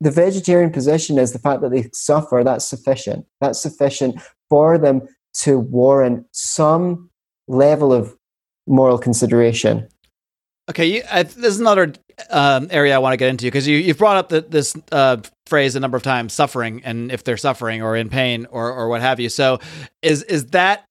the 0.00 0.10
vegetarian 0.10 0.70
position 0.70 1.18
is 1.18 1.32
the 1.32 1.38
fact 1.38 1.62
that 1.62 1.70
they 1.70 1.88
suffer 1.92 2.42
that's 2.44 2.66
sufficient 2.66 3.26
that's 3.40 3.60
sufficient 3.60 4.20
for 4.48 4.78
them 4.78 5.02
to 5.32 5.58
warrant 5.58 6.26
some 6.32 7.10
level 7.48 7.92
of 7.92 8.14
moral 8.66 8.98
consideration 8.98 9.88
Okay, 10.70 10.86
you, 10.86 11.02
I, 11.10 11.24
this 11.24 11.36
is 11.36 11.60
another 11.60 11.92
um, 12.30 12.68
area 12.70 12.94
I 12.94 12.98
want 12.98 13.12
to 13.12 13.18
get 13.18 13.28
into 13.28 13.44
because 13.44 13.68
you 13.68 13.76
you've 13.76 13.98
brought 13.98 14.16
up 14.16 14.30
the, 14.30 14.40
this 14.40 14.74
uh, 14.90 15.18
phrase 15.46 15.76
a 15.76 15.80
number 15.80 15.98
of 15.98 16.02
times, 16.02 16.32
suffering, 16.32 16.80
and 16.84 17.12
if 17.12 17.22
they're 17.22 17.36
suffering 17.36 17.82
or 17.82 17.96
in 17.96 18.08
pain 18.08 18.46
or 18.50 18.72
or 18.72 18.88
what 18.88 19.02
have 19.02 19.20
you. 19.20 19.28
So, 19.28 19.58
is 20.00 20.22
is 20.22 20.46
that 20.46 20.86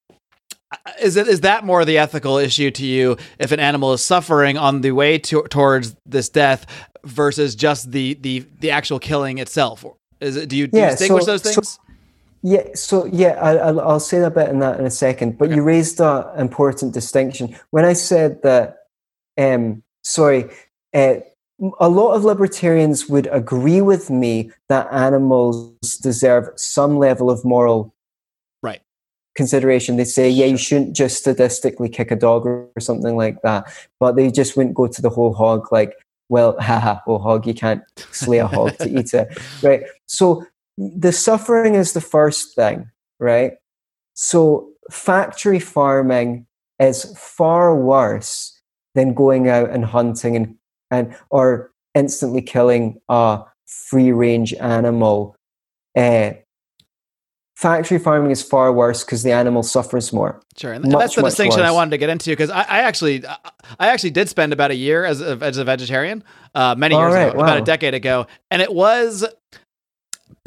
is 1.01 1.15
it 1.15 1.27
is 1.27 1.41
that 1.41 1.63
more 1.65 1.85
the 1.85 1.97
ethical 1.97 2.37
issue 2.37 2.71
to 2.71 2.85
you 2.85 3.17
if 3.39 3.51
an 3.51 3.59
animal 3.59 3.93
is 3.93 4.01
suffering 4.01 4.57
on 4.57 4.81
the 4.81 4.91
way 4.91 5.17
to, 5.19 5.43
towards 5.43 5.95
this 6.05 6.29
death 6.29 6.65
versus 7.03 7.55
just 7.55 7.91
the 7.91 8.15
the 8.15 8.45
the 8.59 8.71
actual 8.71 8.99
killing 8.99 9.37
itself? 9.37 9.85
Is 10.19 10.35
it 10.35 10.49
do 10.49 10.55
you, 10.57 10.67
do 10.67 10.79
you 10.79 10.85
distinguish 10.89 11.25
so- 11.25 11.31
those 11.31 11.43
so- 11.43 11.61
things? 11.61 11.79
Yeah, 12.45 12.63
so 12.75 13.05
yeah, 13.05 13.39
I, 13.41 13.55
I'll, 13.55 13.79
I'll 13.79 13.99
say 14.01 14.21
a 14.21 14.29
bit 14.29 14.49
in 14.49 14.59
that 14.59 14.77
in 14.77 14.85
a 14.85 14.89
second. 14.91 15.37
But 15.37 15.45
Okay. 15.45 15.55
you 15.55 15.63
raised 15.63 16.01
an 16.01 16.25
important 16.37 16.93
distinction 16.93 17.55
when 17.71 17.85
I 17.85 17.93
said 17.93 18.41
that. 18.43 18.79
Um, 19.37 19.81
sorry, 20.03 20.49
uh, 20.93 21.15
a 21.79 21.87
lot 21.87 22.15
of 22.15 22.25
libertarians 22.25 23.07
would 23.07 23.27
agree 23.31 23.79
with 23.79 24.09
me 24.09 24.51
that 24.67 24.91
animals 24.91 25.71
deserve 26.01 26.49
some 26.57 26.97
level 26.97 27.29
of 27.29 27.45
moral. 27.45 27.92
Consideration. 29.35 29.97
They 29.97 30.05
say, 30.05 30.29
yeah, 30.29 30.45
you 30.45 30.57
shouldn't 30.57 30.95
just 30.95 31.17
statistically 31.17 31.89
kick 31.89 32.11
a 32.11 32.15
dog 32.15 32.45
or, 32.45 32.69
or 32.75 32.79
something 32.79 33.15
like 33.15 33.41
that, 33.41 33.71
but 33.99 34.15
they 34.15 34.31
just 34.31 34.55
wouldn't 34.55 34.75
go 34.75 34.87
to 34.87 35.01
the 35.01 35.09
whole 35.09 35.33
hog 35.33 35.71
like, 35.71 35.93
well, 36.29 36.55
haha, 36.59 36.95
whole 37.05 37.19
hog, 37.19 37.47
you 37.47 37.53
can't 37.53 37.83
slay 38.11 38.37
a 38.37 38.47
hog 38.47 38.77
to 38.77 38.99
eat 38.99 39.13
it, 39.13 39.37
right? 39.63 39.83
So 40.05 40.45
the 40.77 41.11
suffering 41.11 41.75
is 41.75 41.93
the 41.93 42.01
first 42.01 42.55
thing, 42.55 42.89
right? 43.19 43.53
So 44.13 44.69
factory 44.89 45.59
farming 45.59 46.45
is 46.79 47.15
far 47.17 47.75
worse 47.75 48.59
than 48.95 49.13
going 49.13 49.47
out 49.49 49.69
and 49.69 49.85
hunting 49.85 50.35
and, 50.35 50.55
and 50.91 51.15
or 51.29 51.71
instantly 51.95 52.41
killing 52.41 52.99
a 53.09 53.41
free 53.65 54.11
range 54.11 54.53
animal. 54.55 55.35
Uh, 55.95 56.33
factory 57.55 57.99
farming 57.99 58.31
is 58.31 58.41
far 58.41 58.71
worse 58.73 59.03
because 59.03 59.23
the 59.23 59.31
animal 59.31 59.63
suffers 59.63 60.11
more. 60.11 60.41
Sure, 60.57 60.73
and 60.73 60.83
Much, 60.85 60.99
that's 60.99 61.15
the 61.15 61.21
distinction 61.21 61.61
I 61.61 61.71
wanted 61.71 61.91
to 61.91 61.97
get 61.97 62.09
into 62.09 62.31
because 62.31 62.49
I, 62.49 62.61
I 62.61 62.79
actually, 62.79 63.25
I 63.25 63.87
actually 63.87 64.11
did 64.11 64.29
spend 64.29 64.53
about 64.53 64.71
a 64.71 64.75
year 64.75 65.05
as 65.05 65.21
a, 65.21 65.37
as 65.41 65.57
a 65.57 65.63
vegetarian, 65.63 66.23
uh, 66.55 66.75
many 66.77 66.95
years 66.95 67.13
right, 67.13 67.29
ago, 67.29 67.39
about 67.39 67.57
a 67.57 67.61
decade 67.61 67.93
ago, 67.93 68.27
and 68.51 68.61
it 68.61 68.73
was 68.73 69.25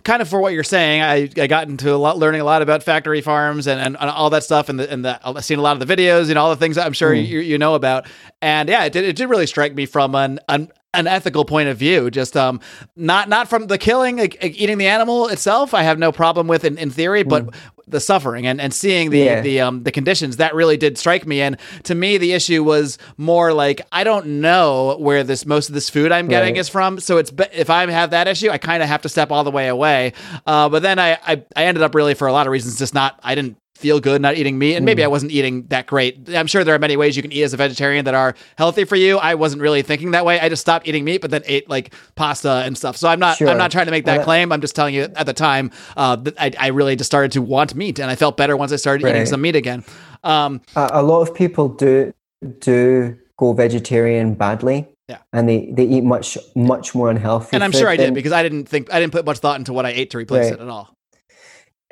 kind 0.04 0.22
of 0.22 0.28
for 0.28 0.40
what 0.40 0.52
you're 0.52 0.62
saying. 0.62 1.02
I, 1.02 1.28
I 1.36 1.48
got 1.48 1.68
into 1.68 1.92
a 1.92 1.96
lot, 1.96 2.16
learning 2.16 2.40
a 2.40 2.44
lot 2.44 2.62
about 2.62 2.84
factory 2.84 3.20
farms 3.20 3.66
and, 3.66 3.80
and, 3.80 3.96
and 4.00 4.10
all 4.10 4.30
that 4.30 4.44
stuff, 4.44 4.68
and 4.68 4.78
the, 4.78 4.90
and 4.90 5.04
the, 5.04 5.20
I've 5.26 5.44
seen 5.44 5.58
a 5.58 5.62
lot 5.62 5.80
of 5.80 5.86
the 5.86 5.96
videos 5.96 6.28
and 6.28 6.38
all 6.38 6.50
the 6.50 6.56
things 6.56 6.76
that 6.76 6.86
I'm 6.86 6.92
sure 6.92 7.12
Mm. 7.12 7.26
you, 7.26 7.40
you 7.40 7.58
know 7.58 7.74
about. 7.74 8.06
And 8.46 8.68
yeah, 8.68 8.84
it 8.84 8.92
did, 8.92 9.04
it 9.04 9.16
did 9.16 9.28
really 9.28 9.46
strike 9.48 9.74
me 9.74 9.86
from 9.86 10.14
an, 10.14 10.38
an 10.48 10.70
an 10.94 11.06
ethical 11.06 11.44
point 11.44 11.68
of 11.68 11.76
view. 11.76 12.10
Just 12.10 12.36
um, 12.36 12.60
not 12.94 13.28
not 13.28 13.48
from 13.48 13.66
the 13.66 13.76
killing, 13.76 14.16
like, 14.18 14.38
like 14.40 14.54
eating 14.58 14.78
the 14.78 14.86
animal 14.86 15.26
itself. 15.28 15.74
I 15.74 15.82
have 15.82 15.98
no 15.98 16.12
problem 16.12 16.46
with 16.46 16.64
in, 16.64 16.78
in 16.78 16.90
theory, 16.90 17.22
but 17.24 17.48
the 17.88 18.00
suffering 18.00 18.46
and, 18.46 18.60
and 18.60 18.72
seeing 18.72 19.10
the 19.10 19.20
Mm. 19.22 19.24
Yeah. 19.26 19.40
the 19.40 19.60
um 19.60 19.82
the 19.82 19.90
conditions 19.90 20.36
that 20.38 20.54
really 20.54 20.76
did 20.76 20.96
strike 20.96 21.26
me. 21.26 21.42
And 21.42 21.56
to 21.84 21.94
me, 21.94 22.18
the 22.18 22.32
issue 22.32 22.62
was 22.62 22.98
more 23.16 23.52
like 23.52 23.80
I 23.92 24.04
don't 24.04 24.40
know 24.40 24.96
where 25.00 25.24
this 25.24 25.44
most 25.44 25.68
of 25.68 25.74
this 25.74 25.90
food 25.90 26.12
I'm 26.12 26.28
getting 26.28 26.54
Right. 26.54 26.60
is 26.60 26.68
from. 26.68 27.00
So 27.00 27.18
it's 27.18 27.32
if 27.52 27.68
I 27.68 27.84
have 27.90 28.10
that 28.10 28.28
issue, 28.28 28.50
I 28.50 28.58
kind 28.58 28.80
of 28.82 28.88
have 28.88 29.02
to 29.02 29.08
step 29.08 29.30
all 29.32 29.42
the 29.44 29.50
way 29.50 29.66
away. 29.68 30.12
Uh, 30.46 30.68
but 30.68 30.82
then 30.82 30.98
I, 31.00 31.18
I 31.26 31.42
I 31.56 31.64
ended 31.66 31.82
up 31.82 31.94
really 31.96 32.14
for 32.14 32.28
a 32.28 32.32
lot 32.32 32.46
of 32.46 32.52
reasons 32.52 32.78
just 32.78 32.94
not 32.94 33.18
I 33.24 33.34
didn't 33.34 33.58
feel 33.76 34.00
good 34.00 34.20
not 34.22 34.34
eating 34.36 34.58
meat 34.58 34.74
and 34.76 34.84
maybe. 34.84 35.04
I 35.04 35.06
wasn't 35.06 35.32
eating 35.32 35.64
that 35.68 35.86
great. 35.86 36.28
I'm 36.34 36.46
sure 36.46 36.64
there 36.64 36.74
are 36.74 36.78
many 36.78 36.96
ways 36.96 37.16
you 37.16 37.22
can 37.22 37.30
eat 37.32 37.42
as 37.42 37.52
a 37.52 37.56
vegetarian 37.56 38.04
that 38.06 38.14
are 38.14 38.34
healthy 38.56 38.84
for 38.84 38.96
you. 38.96 39.18
I 39.18 39.34
wasn't 39.34 39.62
really 39.62 39.82
thinking 39.82 40.12
that 40.12 40.24
way. 40.24 40.40
I 40.40 40.48
just 40.48 40.60
stopped 40.62 40.88
eating 40.88 41.04
meat 41.04 41.20
but 41.20 41.30
then 41.30 41.42
ate 41.46 41.68
like 41.68 41.92
pasta 42.14 42.62
and 42.64 42.76
stuff. 42.76 42.96
So 42.96 43.08
I'm 43.08 43.18
not 43.20 43.36
Sure. 43.36 43.48
I'm 43.48 43.58
not 43.58 43.70
trying 43.70 43.86
to 43.86 43.90
make 43.92 44.06
that 44.06 44.24
claim. 44.24 44.50
I'm 44.52 44.60
just 44.60 44.74
telling 44.74 44.94
you 44.94 45.02
at 45.14 45.26
the 45.26 45.32
time 45.34 45.70
uh, 45.96 46.16
that 46.16 46.34
I, 46.40 46.52
I 46.58 46.66
really 46.68 46.96
just 46.96 47.08
started 47.08 47.32
to 47.32 47.42
want 47.42 47.74
meat 47.74 47.98
and 47.98 48.10
I 48.10 48.16
felt 48.16 48.36
better 48.36 48.56
once 48.56 48.72
I 48.72 48.76
started 48.76 49.06
eating 49.06 49.26
some 49.26 49.40
meat 49.42 49.56
again. 49.56 49.84
Um, 50.24 50.60
a, 50.74 50.90
a 50.94 51.02
lot 51.02 51.20
of 51.20 51.34
people 51.34 51.68
do 51.68 52.12
do 52.60 53.16
go 53.36 53.52
vegetarian 53.52 54.34
badly. 54.34 54.88
Yeah. 55.08 55.18
And 55.32 55.48
they, 55.48 55.70
they 55.70 55.84
eat 55.84 56.02
much 56.02 56.36
much 56.56 56.94
more 56.94 57.10
unhealthy. 57.10 57.50
and 57.54 57.62
I'm 57.62 57.70
sure 57.70 57.88
I 57.88 57.96
did 57.96 58.12
because 58.14 58.32
I 58.32 58.42
didn't 58.42 58.64
think 58.68 58.92
I 58.92 58.98
didn't 58.98 59.12
put 59.12 59.24
much 59.24 59.38
thought 59.38 59.58
into 59.58 59.72
what 59.72 59.86
I 59.86 59.90
ate 59.90 60.10
to 60.10 60.18
replace 60.18 60.46
Right. 60.50 60.54
it 60.54 60.60
at 60.60 60.68
all. 60.68 60.95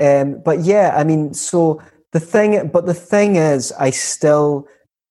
Um, 0.01 0.41
but 0.45 0.61
yeah, 0.61 0.95
I 0.97 1.05
mean, 1.05 1.35
so 1.35 1.83
the 2.13 2.21
thing, 2.21 2.69
but 2.69 2.87
the 2.87 2.95
thing 2.95 3.37
is, 3.37 3.73
I 3.73 3.91
still 3.91 4.67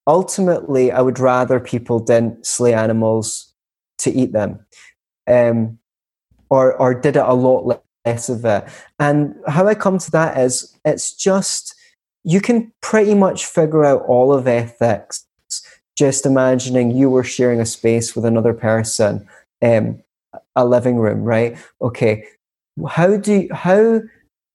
ultimately 0.06 0.92
I 0.92 1.00
would 1.00 1.18
rather 1.18 1.58
people 1.60 1.98
didn't 1.98 2.46
slay 2.46 2.74
animals 2.74 3.52
to 3.98 4.10
eat 4.10 4.32
them, 4.32 4.64
um, 5.26 5.78
or 6.50 6.74
or 6.74 6.94
did 6.94 7.16
it 7.16 7.24
a 7.24 7.34
lot 7.34 7.80
less 8.04 8.28
of 8.28 8.44
it. 8.44 8.64
And 8.98 9.34
how 9.48 9.66
I 9.66 9.74
come 9.74 9.98
to 9.98 10.10
that 10.12 10.38
is, 10.38 10.76
it's 10.84 11.14
just 11.14 11.74
you 12.24 12.40
can 12.40 12.72
pretty 12.80 13.14
much 13.14 13.44
figure 13.46 13.84
out 13.84 14.02
all 14.06 14.32
of 14.32 14.46
ethics 14.46 15.26
just 15.96 16.26
imagining 16.26 16.90
you 16.90 17.08
were 17.08 17.22
sharing 17.24 17.60
a 17.60 17.66
space 17.66 18.16
with 18.16 18.24
another 18.24 18.52
person, 18.52 19.26
um, 19.62 20.02
a 20.56 20.64
living 20.64 20.96
room, 20.96 21.22
right? 21.22 21.56
Okay, 21.80 22.24
how 22.88 23.16
do 23.16 23.48
how 23.52 24.00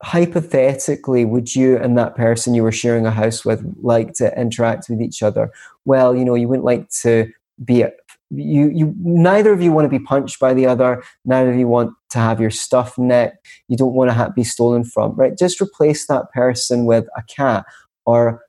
hypothetically 0.02 1.26
would 1.26 1.56
you 1.56 1.78
and 1.78 1.98
that 1.98 2.16
person 2.16 2.54
you 2.54 2.64
were 2.64 2.72
sharing 2.72 3.06
a 3.06 3.12
house 3.12 3.44
with 3.44 3.64
like 3.82 4.14
to 4.14 4.40
interact 4.40 4.90
with 4.90 5.02
each 5.02 5.22
other? 5.22 5.52
Well 5.86 6.16
you 6.16 6.26
know 6.26 6.36
you 6.36 6.48
wouldn't 6.48 6.66
like 6.66 6.90
to 7.02 7.32
be 7.64 7.82
a, 7.82 7.92
you 8.30 8.70
you 8.70 8.94
neither 9.00 9.52
of 9.52 9.62
you 9.62 9.72
want 9.72 9.86
to 9.86 10.00
be 10.00 10.04
punched 10.04 10.40
by 10.40 10.54
the 10.54 10.66
other 10.66 11.04
neither 11.26 11.52
of 11.52 11.58
you 11.58 11.68
want 11.68 11.94
to 12.12 12.20
have 12.20 12.40
your 12.40 12.52
stuff 12.52 12.98
nicked 12.98 13.48
you 13.68 13.76
don't 13.76 13.94
want 13.94 14.10
to 14.10 14.14
ha- 14.14 14.30
be 14.30 14.44
stolen 14.44 14.84
from 14.84 15.14
right? 15.16 15.38
Just 15.38 15.60
replace 15.60 16.06
that 16.08 16.32
person 16.32 16.86
with 16.86 17.06
a 17.18 17.24
cat 17.24 17.66
or 18.06 18.42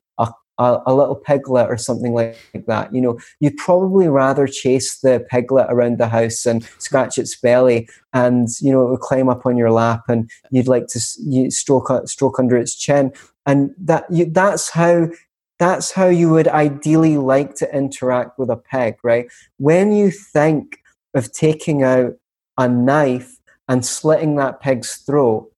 a, 0.60 0.82
a, 0.86 0.94
little 0.94 1.16
piglet 1.16 1.68
or 1.68 1.76
something 1.76 2.12
like, 2.12 2.36
like 2.54 2.66
that 2.66 2.94
you 2.94 3.00
know. 3.00 3.18
You'd 3.40 3.56
probably 3.56 4.08
rather 4.08 4.46
chase 4.46 5.00
the 5.00 5.26
piglet 5.30 5.66
around 5.70 5.98
the 5.98 6.08
house 6.08 6.46
and 6.46 6.62
scratch 6.78 7.18
its 7.18 7.38
belly 7.38 7.88
and 8.12 8.48
you 8.60 8.70
know 8.70 8.86
it 8.86 8.90
would 8.90 9.00
climb 9.00 9.28
up 9.28 9.46
on 9.46 9.56
your 9.56 9.72
lap 9.72 10.02
and 10.08 10.30
you'd 10.50 10.68
like 10.68 10.86
to 10.88 11.00
you 11.18 11.50
stroke 11.50 11.90
stroke 12.06 12.38
under 12.38 12.56
its 12.56 12.76
chin. 12.76 13.12
And 13.46 13.74
that 13.78 14.04
you, 14.10 14.26
that's 14.26 14.70
how 14.70 15.08
that's 15.58 15.92
how 15.92 16.06
you 16.06 16.30
would 16.30 16.48
ideally 16.48 17.16
like 17.16 17.54
to 17.56 17.74
interact 17.74 18.38
with 18.38 18.50
a 18.50 18.56
pig 18.56 18.96
right? 19.02 19.26
When 19.56 19.92
you 19.92 20.10
think 20.10 20.78
of 21.14 21.32
taking 21.32 21.82
out 21.82 22.12
a 22.58 22.68
knife 22.68 23.38
and 23.66 23.84
slitting 23.84 24.36
that 24.36 24.60
pig's 24.60 24.96
throat 24.96 25.50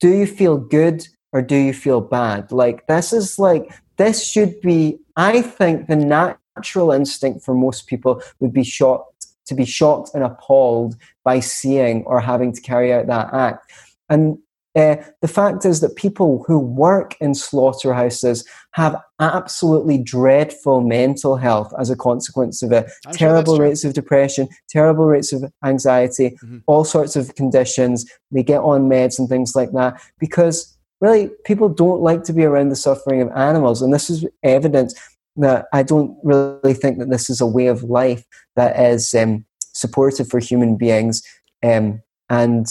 do 0.00 0.10
you 0.10 0.26
feel 0.26 0.58
good 0.58 1.06
or 1.32 1.42
do 1.42 1.56
you 1.56 1.72
feel 1.72 2.00
bad? 2.00 2.52
Like 2.52 2.86
this 2.86 3.12
is 3.12 3.38
like 3.38 3.72
this 3.96 4.26
should 4.28 4.60
be 4.60 4.98
i 5.16 5.40
think 5.42 5.86
the 5.86 5.96
natural 5.96 6.90
instinct 6.92 7.44
for 7.44 7.54
most 7.54 7.86
people 7.86 8.22
would 8.40 8.52
be 8.52 8.64
shocked 8.64 9.26
to 9.46 9.54
be 9.54 9.64
shocked 9.64 10.10
and 10.14 10.24
appalled 10.24 10.96
by 11.24 11.38
seeing 11.40 12.02
or 12.04 12.20
having 12.20 12.52
to 12.52 12.60
carry 12.60 12.92
out 12.92 13.06
that 13.06 13.32
act 13.34 13.70
and 14.08 14.38
uh, 14.76 14.96
the 15.20 15.28
fact 15.28 15.64
is 15.64 15.80
that 15.80 15.94
people 15.94 16.42
who 16.48 16.58
work 16.58 17.14
in 17.20 17.32
slaughterhouses 17.32 18.44
have 18.72 19.00
absolutely 19.20 19.98
dreadful 19.98 20.80
mental 20.80 21.36
health 21.36 21.72
as 21.78 21.90
a 21.90 21.96
consequence 21.96 22.60
of 22.60 22.72
it. 22.72 22.90
I'm 23.06 23.14
terrible 23.14 23.56
true. 23.56 23.66
rates 23.66 23.84
of 23.84 23.94
depression, 23.94 24.48
terrible 24.68 25.06
rates 25.06 25.32
of 25.32 25.44
anxiety, 25.64 26.36
Mhm. 26.42 26.62
all 26.66 26.82
sorts 26.84 27.14
of 27.14 27.36
conditions. 27.36 28.04
They 28.32 28.42
get 28.42 28.62
on 28.62 28.88
meds 28.88 29.16
and 29.16 29.28
things 29.28 29.54
like 29.54 29.70
that 29.72 30.00
because 30.18 30.73
really 31.00 31.30
people 31.44 31.68
don't 31.68 32.00
like 32.00 32.24
to 32.24 32.32
be 32.32 32.44
around 32.44 32.68
the 32.68 32.76
suffering 32.76 33.20
of 33.20 33.30
animals. 33.32 33.82
And 33.82 33.92
this 33.92 34.10
is 34.10 34.26
evidence 34.42 34.94
that 35.36 35.66
I 35.72 35.82
don't 35.82 36.16
really 36.22 36.74
think 36.74 36.98
that 36.98 37.10
this 37.10 37.28
is 37.28 37.40
a 37.40 37.46
way 37.46 37.66
of 37.66 37.82
life 37.82 38.24
that 38.56 38.78
is 38.78 39.14
um, 39.14 39.44
supportive 39.60 40.28
for 40.28 40.38
human 40.38 40.76
beings. 40.76 41.22
Um, 41.62 42.02
and 42.28 42.66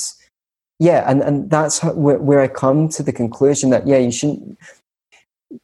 yeah, 0.79 1.09
and, 1.09 1.21
and 1.21 1.49
that's 1.49 1.83
where, 1.83 2.19
where 2.19 2.41
I 2.41 2.47
come 2.47 2.89
to 2.89 3.03
the 3.03 3.13
conclusion 3.13 3.69
that, 3.71 3.87
yeah, 3.87 3.97
you 3.97 4.11
shouldn't, 4.11 4.57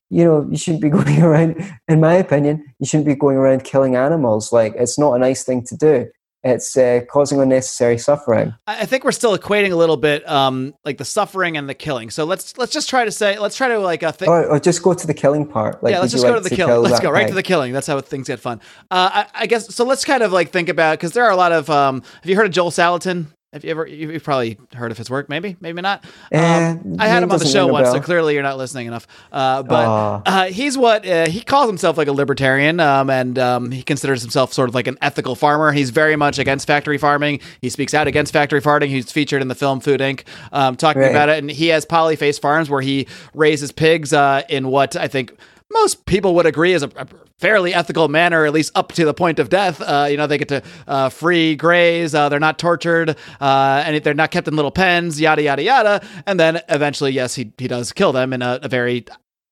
you 0.10 0.24
know, 0.24 0.48
you 0.50 0.58
shouldn't 0.58 0.82
be 0.82 0.90
going 0.98 1.22
around, 1.22 1.56
in 1.88 2.00
my 2.00 2.14
opinion, 2.14 2.66
you 2.80 2.86
shouldn't 2.86 3.08
be 3.08 3.16
going 3.16 3.38
around 3.38 3.64
killing 3.64 3.96
animals. 3.96 4.52
Like, 4.52 4.74
it's 4.76 5.00
not 5.00 5.14
a 5.14 5.20
nice 5.20 5.44
thing 5.44 5.64
to 5.66 5.78
do. 5.78 6.10
It's 6.44 6.78
uh, 6.78 7.02
causing 7.10 7.42
unnecessary 7.42 7.98
suffering. 7.98 8.54
I 8.66 8.86
think 8.86 9.04
we're 9.04 9.12
still 9.12 9.38
equating 9.38 9.72
a 9.72 9.76
little 9.76 9.98
bit, 9.98 10.28
um, 10.30 10.74
like 10.86 10.98
the 10.98 11.04
suffering 11.04 11.58
and 11.58 11.68
the 11.68 11.74
killing. 11.74 12.10
So 12.10 12.24
let's 12.24 12.58
let's 12.58 12.72
just 12.72 12.90
try 12.90 13.04
to 13.04 13.12
say, 13.12 13.38
let's 13.38 13.58
try 13.58 13.68
to 13.68 13.80
like 13.80 14.04
uh, 14.04 14.14
think. 14.14 14.30
Or, 14.30 14.46
or 14.46 14.60
just 14.60 14.82
go 14.82 14.94
to 14.94 15.08
the 15.08 15.14
killing 15.14 15.46
part. 15.46 15.84
Like, 15.84 15.92
yeah, 15.92 16.00
let's 16.00 16.14
just 16.14 16.24
go 16.24 16.32
like 16.32 16.44
to 16.44 16.50
the 16.50 16.56
kill 16.56 16.68
killing. 16.68 16.90
Let's 16.90 17.02
go 17.02 17.12
right 17.12 17.28
to 17.28 17.34
the 17.34 17.44
killing. 17.44 17.74
That's 17.74 17.88
how 17.88 18.00
things 18.00 18.28
get 18.28 18.40
fun. 18.40 18.62
Uh, 18.90 19.26
I, 19.26 19.26
I 19.34 19.46
guess 19.48 19.74
so. 19.76 19.84
Let's 19.84 20.06
kind 20.06 20.24
of 20.24 20.32
like 20.32 20.52
think 20.52 20.70
about 20.70 20.98
because 20.98 21.12
there 21.12 21.26
are 21.26 21.32
a 21.32 21.36
lot 21.36 21.52
of. 21.52 21.70
Um, 21.70 22.04
have 22.22 22.30
you 22.30 22.38
heard 22.38 22.46
of 22.46 22.54
Joel 22.54 22.72
Salatin? 22.72 23.28
Have 23.52 23.64
you 23.66 23.72
ever? 23.72 23.88
you- 23.88 24.12
You've 24.12 24.24
probably 24.24 24.60
heard 24.76 24.92
of 24.92 24.98
his 25.00 25.10
work. 25.10 25.28
Maybe, 25.28 25.58
maybe 25.60 25.82
not. 25.82 26.04
Um, 26.32 26.98
I 27.00 27.08
had 27.08 27.24
him 27.24 27.32
on 27.32 27.40
the 27.40 27.48
show 27.48 27.66
once, 27.66 27.90
so 27.90 28.00
clearly 28.00 28.36
you're 28.36 28.44
not 28.44 28.60
listening 28.60 28.86
enough. 28.86 29.08
Uh, 29.32 29.64
but 29.64 30.22
uh, 30.28 30.46
he's 30.46 30.78
what 30.78 31.04
uh, 31.08 31.28
he 31.28 31.42
calls 31.42 31.68
himself 31.68 31.98
like 31.98 32.08
a 32.08 32.12
libertarian, 32.12 32.80
um, 32.80 33.10
and 33.10 33.40
um, 33.40 33.72
he 33.72 33.82
considers 33.82 34.22
himself 34.22 34.54
sort 34.54 34.70
of 34.70 34.76
like 34.76 34.86
an 34.86 35.00
ethical 35.02 35.36
farmer. 35.36 35.72
He's 35.72 35.90
very 35.90 36.16
much 36.16 36.38
against 36.38 36.68
factory 36.68 37.00
farming. 37.00 37.40
He 37.60 37.70
speaks 37.70 37.96
out 37.96 38.08
against 38.08 38.34
factory 38.34 38.62
farming. 38.62 38.92
He's 38.92 39.12
featured 39.12 39.42
in 39.42 39.48
the 39.48 39.56
film 39.56 39.80
Food 39.80 40.00
Inc. 40.00 40.26
Um, 40.52 40.76
talking 40.76 41.02
Right. 41.02 41.10
about 41.10 41.30
it, 41.30 41.40
and 41.40 41.50
he 41.50 41.70
has 41.70 41.88
polyface 41.88 42.40
farms 42.40 42.70
where 42.70 42.82
he 42.82 43.08
raises 43.34 43.72
pigs 43.72 44.14
uh, 44.14 44.44
in 44.50 44.68
what 44.68 44.96
I 44.96 45.08
think 45.08 45.36
most 45.72 46.06
people 46.06 46.36
would 46.36 46.46
agree 46.46 46.74
is 46.74 46.84
a, 46.84 46.90
a 46.96 47.08
fairly 47.38 47.74
ethical 47.74 48.08
manner, 48.08 48.46
at 48.46 48.54
least 48.54 48.72
up 48.76 48.92
to 48.94 49.06
the 49.06 49.14
point 49.14 49.40
of 49.40 49.50
death. 49.50 49.82
Uh, 49.82 50.08
you 50.10 50.18
know, 50.18 50.28
they 50.28 50.38
get 50.38 50.50
to 50.50 50.64
uh, 50.88 51.10
free 51.10 51.56
graze, 51.56 52.14
uh, 52.14 52.30
they're 52.30 52.40
not 52.40 52.60
tortured, 52.60 53.16
uh, 53.40 53.84
and 53.86 54.04
they're 54.04 54.14
not 54.14 54.32
kept 54.32 54.48
in 54.48 54.56
little 54.56 54.72
pens, 54.72 55.20
yada 55.20 55.42
yada 55.42 55.64
yada. 55.64 56.08
And 56.26 56.40
then 56.40 56.62
eventually, 56.70 57.12
yes, 57.12 57.36
he 57.36 57.54
he 57.58 57.68
does 57.68 57.92
kill 57.92 58.12
them 58.12 58.34
in 58.34 58.42
a, 58.42 58.60
a 58.62 58.68
very 58.68 59.06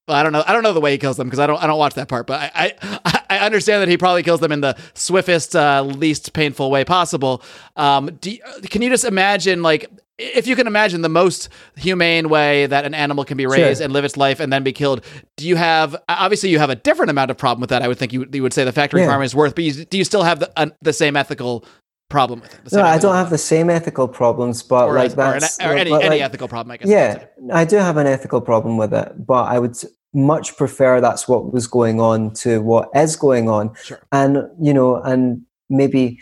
well, 0.07 0.15
I 0.15 0.23
don't 0.23 0.31
know. 0.31 0.43
I 0.47 0.53
don't 0.53 0.63
know 0.63 0.71
the 0.71 0.79
way 0.79 0.93
he 0.93 0.97
kills 0.97 1.17
them 1.17 1.27
because 1.27 1.39
I 1.39 1.47
don't. 1.47 1.61
I 1.61 1.67
don't 1.67 1.77
watch 1.77 1.95
that 1.95 2.07
part. 2.07 2.27
But 2.27 2.51
I, 2.55 2.73
I, 2.81 3.21
I 3.29 3.39
understand 3.39 3.81
that 3.81 3.89
he 3.89 3.97
probably 3.97 4.23
kills 4.23 4.39
them 4.39 4.53
in 4.53 4.61
the 4.61 4.77
swiftest, 4.93 5.55
uh, 5.55 5.83
least 5.83 6.31
painful 6.31 6.71
way 6.71 6.85
possible. 6.85 7.43
Um, 7.75 8.17
can 8.19 8.81
you 8.81 8.89
just 8.89 9.03
imagine, 9.03 9.61
like, 9.61 9.89
if 10.17 10.47
you 10.47 10.55
can 10.55 10.67
imagine 10.67 11.01
the 11.01 11.09
most 11.09 11.49
humane 11.75 12.29
way 12.29 12.65
that 12.65 12.85
an 12.85 12.93
animal 12.93 13.23
can 13.23 13.37
be 13.37 13.45
raised 13.45 13.77
Sure. 13.79 13.85
and 13.85 13.93
live 13.93 14.03
its 14.05 14.17
life 14.17 14.39
and 14.39 14.51
then 14.51 14.63
be 14.63 14.73
killed? 14.73 15.03
Do 15.35 15.47
you 15.47 15.55
have? 15.55 15.95
Obviously, 16.09 16.49
you 16.49 16.59
have 16.59 16.69
a 16.69 16.75
different 16.75 17.09
amount 17.11 17.31
of 17.31 17.37
problem 17.37 17.61
with 17.61 17.69
that. 17.69 17.81
I 17.83 17.87
would 17.87 17.97
think 17.97 18.13
you, 18.13 18.25
you 18.31 18.41
would 18.43 18.53
say 18.53 18.63
the 18.63 18.71
factory 18.71 19.01
Yeah. 19.01 19.07
farm 19.09 19.21
is 19.23 19.35
worth. 19.35 19.55
But 19.55 19.63
you, 19.63 19.85
do 19.85 19.97
you 19.97 20.03
still 20.03 20.23
have 20.23 20.39
the 20.39 20.51
uh, 20.59 20.67
the 20.81 20.93
same 20.93 21.15
ethical 21.15 21.63
problem 22.09 22.39
with 22.39 22.53
it? 22.53 22.71
No, 22.73 22.81
I 22.83 22.97
don't 22.97 23.15
have 23.15 23.29
the 23.29 23.37
same 23.37 23.69
ethical 23.69 24.07
problems, 24.07 24.63
but 24.63 24.87
or, 24.87 24.93
like 24.95 25.07
as- 25.11 25.17
or, 25.17 25.21
an- 25.33 25.39
that's 25.39 25.59
or 25.59 25.73
any, 25.73 25.91
like- 25.91 26.05
any 26.05 26.21
ethical 26.21 26.47
problem. 26.47 26.71
I 26.71 26.77
guess. 26.77 26.87
Yeah. 26.89 27.25
I 27.53 27.65
do 27.65 27.75
have 27.77 27.97
an 27.97 28.07
ethical 28.07 28.41
problem 28.41 28.77
with 28.77 28.93
it, 28.93 29.11
but 29.25 29.43
I 29.47 29.59
would 29.59 29.75
much 30.13 30.55
prefer 30.57 30.99
that's 31.01 31.27
what 31.27 31.51
was 31.53 31.67
going 31.67 31.99
on 31.99 32.33
to 32.33 32.61
what 32.61 32.89
is 32.95 33.15
going 33.15 33.49
on. 33.49 33.75
Sure. 33.83 33.99
And 34.11 34.37
you 34.59 34.73
know, 34.73 34.95
and 34.95 35.41
maybe 35.69 36.19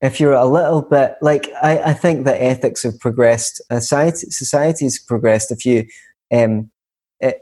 if 0.00 0.20
you're 0.20 0.32
a 0.32 0.46
little 0.46 0.82
bit 0.82 1.16
like 1.20 1.50
I, 1.62 1.78
I 1.78 1.92
think 1.92 2.24
that 2.24 2.40
ethics 2.40 2.82
have 2.84 2.98
progressed, 3.00 3.60
society 3.70 4.30
society's 4.30 4.98
progressed. 4.98 5.50
If 5.50 5.64
you 5.64 5.86
um, 6.32 6.70
it, 7.20 7.40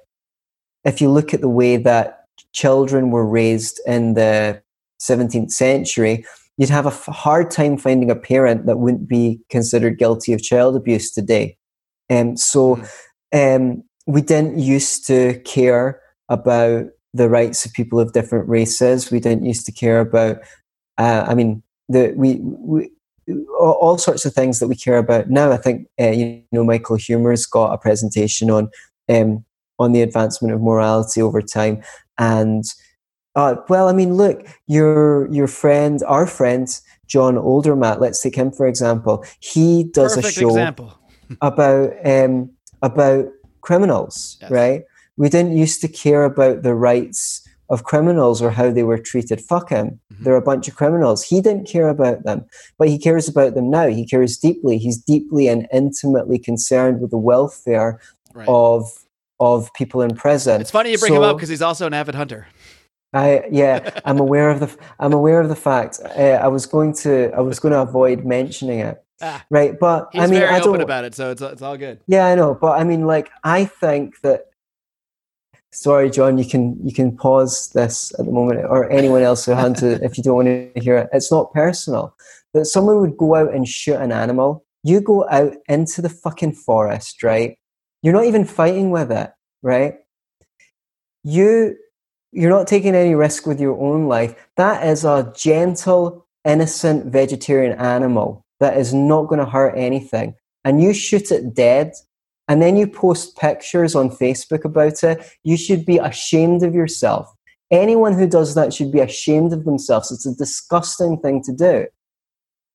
if 0.85 1.01
you 1.01 1.11
look 1.11 1.35
at 1.35 1.40
the 1.40 1.49
way 1.49 1.77
that 1.77 2.25
children 2.53 3.11
were 3.11 3.27
raised 3.27 3.81
in 3.87 4.14
the 4.14 4.62
17th 5.01 5.51
century, 5.51 6.25
you'd 6.57 6.71
have 6.71 6.87
a 6.87 6.90
f- 6.90 7.07
hard 7.07 7.51
time 7.51 7.77
finding 7.77 8.11
a 8.11 8.16
parent 8.16 8.66
that 8.66 8.79
wouldn't 8.79 9.09
be 9.09 9.40
considered 9.51 9.99
guilty 9.99 10.33
of 10.33 10.42
child 10.42 10.77
abuse 10.77 11.12
today. 11.12 11.57
Um, 12.09 12.37
so 12.37 12.83
um, 13.35 13.83
we 14.07 14.23
didn't 14.23 14.59
used 14.59 15.07
to 15.09 15.38
care 15.40 16.01
about 16.29 16.87
the 17.12 17.29
rights 17.29 17.66
of 17.66 17.73
people 17.73 18.01
of 18.01 18.12
different 18.12 18.49
races. 18.49 19.11
We 19.11 19.21
didn't 19.21 19.45
used 19.45 19.66
to 19.66 19.73
care 19.73 20.01
about. 20.01 20.38
Uh, 20.99 21.27
I 21.29 21.35
mean, 21.35 21.62
the 21.88 22.12
we, 22.16 22.37
we 22.40 22.90
all, 23.59 23.72
all 23.72 23.99
sorts 23.99 24.25
of 24.25 24.33
things 24.35 24.59
that 24.59 24.68
we 24.68 24.77
care 24.77 24.99
about 24.99 25.31
now. 25.31 25.53
I 25.53 25.57
think 25.57 25.88
uh, 26.01 26.11
you 26.11 26.42
know 26.53 26.64
Michael 26.64 26.96
Huemer's 26.96 27.46
got 27.46 27.72
a 27.72 27.79
presentation 27.79 28.51
on 28.51 28.70
um, 29.09 29.44
on 29.79 29.92
the 29.92 30.03
advancement 30.03 30.55
of 30.55 30.61
morality 30.61 31.20
over 31.22 31.42
time, 31.42 31.83
and 32.18 32.64
uh, 33.35 33.57
well, 33.68 33.88
I 33.88 33.92
mean, 33.92 34.14
look, 34.14 34.46
your 34.66 35.31
your 35.33 35.49
friend, 35.49 36.03
our 36.07 36.27
friend 36.27 36.68
John 37.07 37.35
Oldermatt. 37.37 38.01
Let's 38.01 38.20
take 38.22 38.35
him 38.35 38.51
for 38.51 38.66
example. 38.66 39.25
He 39.40 39.85
does 39.85 40.16
Perfect 40.16 40.37
a 40.37 40.40
show 40.40 40.75
about 41.40 41.92
um, 42.07 42.51
about 42.83 43.27
criminals, 43.61 44.38
Yes. 44.40 44.51
right? 44.51 44.83
We 45.16 45.29
didn't 45.29 45.57
used 45.57 45.81
to 45.81 45.88
care 45.88 46.25
about 46.25 46.62
the 46.62 46.75
rights 46.75 47.46
of 47.68 47.85
criminals 47.85 48.40
or 48.40 48.51
how 48.51 48.70
they 48.70 48.85
were 48.85 48.99
treated. 48.99 49.40
Fuck 49.40 49.70
him. 49.70 50.01
Mhm. 50.20 50.24
They're 50.24 50.37
a 50.37 50.42
bunch 50.42 50.68
of 50.68 50.76
criminals. 50.76 51.22
He 51.22 51.40
didn't 51.40 51.66
care 51.68 51.88
about 51.88 52.24
them, 52.24 52.44
but 52.79 52.88
he 52.88 52.98
cares 52.98 53.29
about 53.29 53.55
them 53.55 53.70
now. 53.70 53.87
He 53.88 54.07
cares 54.07 54.37
deeply. 54.38 54.79
He's 54.79 54.96
deeply 54.98 55.48
and 55.48 55.66
intimately 55.72 56.38
concerned 56.38 57.00
with 57.00 57.11
the 57.11 57.18
welfare 57.18 58.00
Right. 58.35 58.48
of 58.48 58.90
of 59.38 59.72
people 59.74 60.00
in 60.00 60.14
prison. 60.14 60.61
It's 60.62 60.70
funny 60.70 60.90
you 60.92 60.98
bring 60.98 61.12
him 61.14 61.22
up 61.22 61.37
because 61.37 61.50
he's 61.50 61.61
also 61.62 61.87
an 61.87 61.92
avid 61.94 62.14
hunter. 62.14 62.46
I 63.12 63.44
yeah, 63.50 63.90
I'm 64.05 64.18
aware 64.18 64.50
of 64.50 64.61
the 64.61 64.70
I'm 64.98 65.12
aware 65.12 65.40
of 65.40 65.48
the 65.48 65.57
fact. 65.57 66.00
Uh, 66.05 66.20
I 66.42 66.48
was 66.48 66.66
going 66.66 66.92
to 67.05 67.31
I 67.37 67.40
was 67.40 67.59
going 67.59 67.72
to 67.72 67.81
avoid 67.81 68.24
mentioning 68.24 68.81
it, 68.81 69.02
Ah, 69.22 69.44
right? 69.50 69.79
But 69.79 70.09
he's 70.12 70.22
I 70.22 70.26
mean, 70.26 70.40
very 70.40 70.52
I 70.55 70.59
don't. 70.61 70.81
about 70.81 71.05
it, 71.05 71.14
so 71.14 71.31
it's 71.31 71.40
it's 71.42 71.62
all 71.62 71.76
good. 71.76 72.00
Yeah, 72.07 72.26
I 72.26 72.35
know, 72.35 72.55
but 72.55 72.79
I 72.81 72.85
mean, 72.85 73.07
like, 73.07 73.31
I 73.44 73.64
think 73.66 74.20
that. 74.22 74.46
Sorry, 75.72 76.11
John. 76.11 76.38
You 76.38 76.46
can 76.46 76.79
you 76.83 76.92
can 76.92 77.16
pause 77.16 77.70
this 77.70 78.12
at 78.18 78.26
the 78.26 78.33
moment, 78.33 78.64
or 78.64 78.90
anyone 78.90 79.22
else 79.22 79.44
who 79.44 79.52
had 79.52 79.76
to, 79.76 79.92
if 80.05 80.16
you 80.16 80.24
don't 80.24 80.37
want 80.37 80.48
to 80.48 80.81
hear 80.81 80.96
it. 80.96 81.09
It's 81.12 81.31
not 81.31 81.52
personal. 81.52 82.14
That 82.55 82.66
someone 82.66 83.00
would 83.00 83.16
go 83.16 83.35
out 83.35 83.52
and 83.52 83.68
shoot 83.68 83.96
an 83.96 84.12
animal. 84.12 84.64
You 84.83 85.00
go 85.00 85.29
out 85.29 85.55
into 85.68 86.00
the 86.00 86.09
fucking 86.09 86.52
forest, 86.52 87.22
right? 87.22 87.59
You're 88.02 88.14
not 88.14 88.26
even 88.26 88.44
fighting 88.44 88.90
with 88.90 89.11
it, 89.11 89.33
right? 89.62 89.96
You 91.24 91.76
you're 92.33 92.50
not 92.50 92.66
taking 92.66 92.94
any 92.94 93.14
risk 93.14 93.46
with 93.46 93.61
your 93.61 93.79
own 93.81 94.07
life. 94.09 94.35
That 94.57 94.87
is 94.87 95.05
a 95.05 95.33
gentle, 95.35 96.26
innocent 96.44 97.07
vegetarian 97.12 97.79
animal 97.79 98.44
that 98.61 98.76
is 98.76 98.94
not 98.94 99.29
going 99.29 99.38
to 99.38 99.50
hurt 99.50 99.74
anything. 99.76 100.35
And 100.64 100.83
you 100.83 100.92
shoot 100.92 101.31
it 101.31 101.55
dead, 101.55 101.92
and 102.49 102.63
then 102.63 102.77
you 102.77 102.87
post 102.87 103.37
pictures 103.37 103.95
on 103.95 104.11
Facebook 104.11 104.65
about 104.65 105.03
it. 105.03 105.27
You 105.43 105.57
should 105.57 105.85
be 105.85 105.99
ashamed 105.99 106.63
of 106.63 106.75
yourself. 106.75 107.33
Anyone 107.71 108.13
who 108.13 108.29
does 108.29 108.55
that 108.55 108.73
should 108.73 108.93
be 108.93 109.01
ashamed 109.01 109.53
of 109.53 109.65
themselves. 109.65 110.13
It's 110.13 110.27
a 110.27 110.35
disgusting 110.37 111.19
thing 111.19 111.43
to 111.43 111.53
do. 111.53 111.87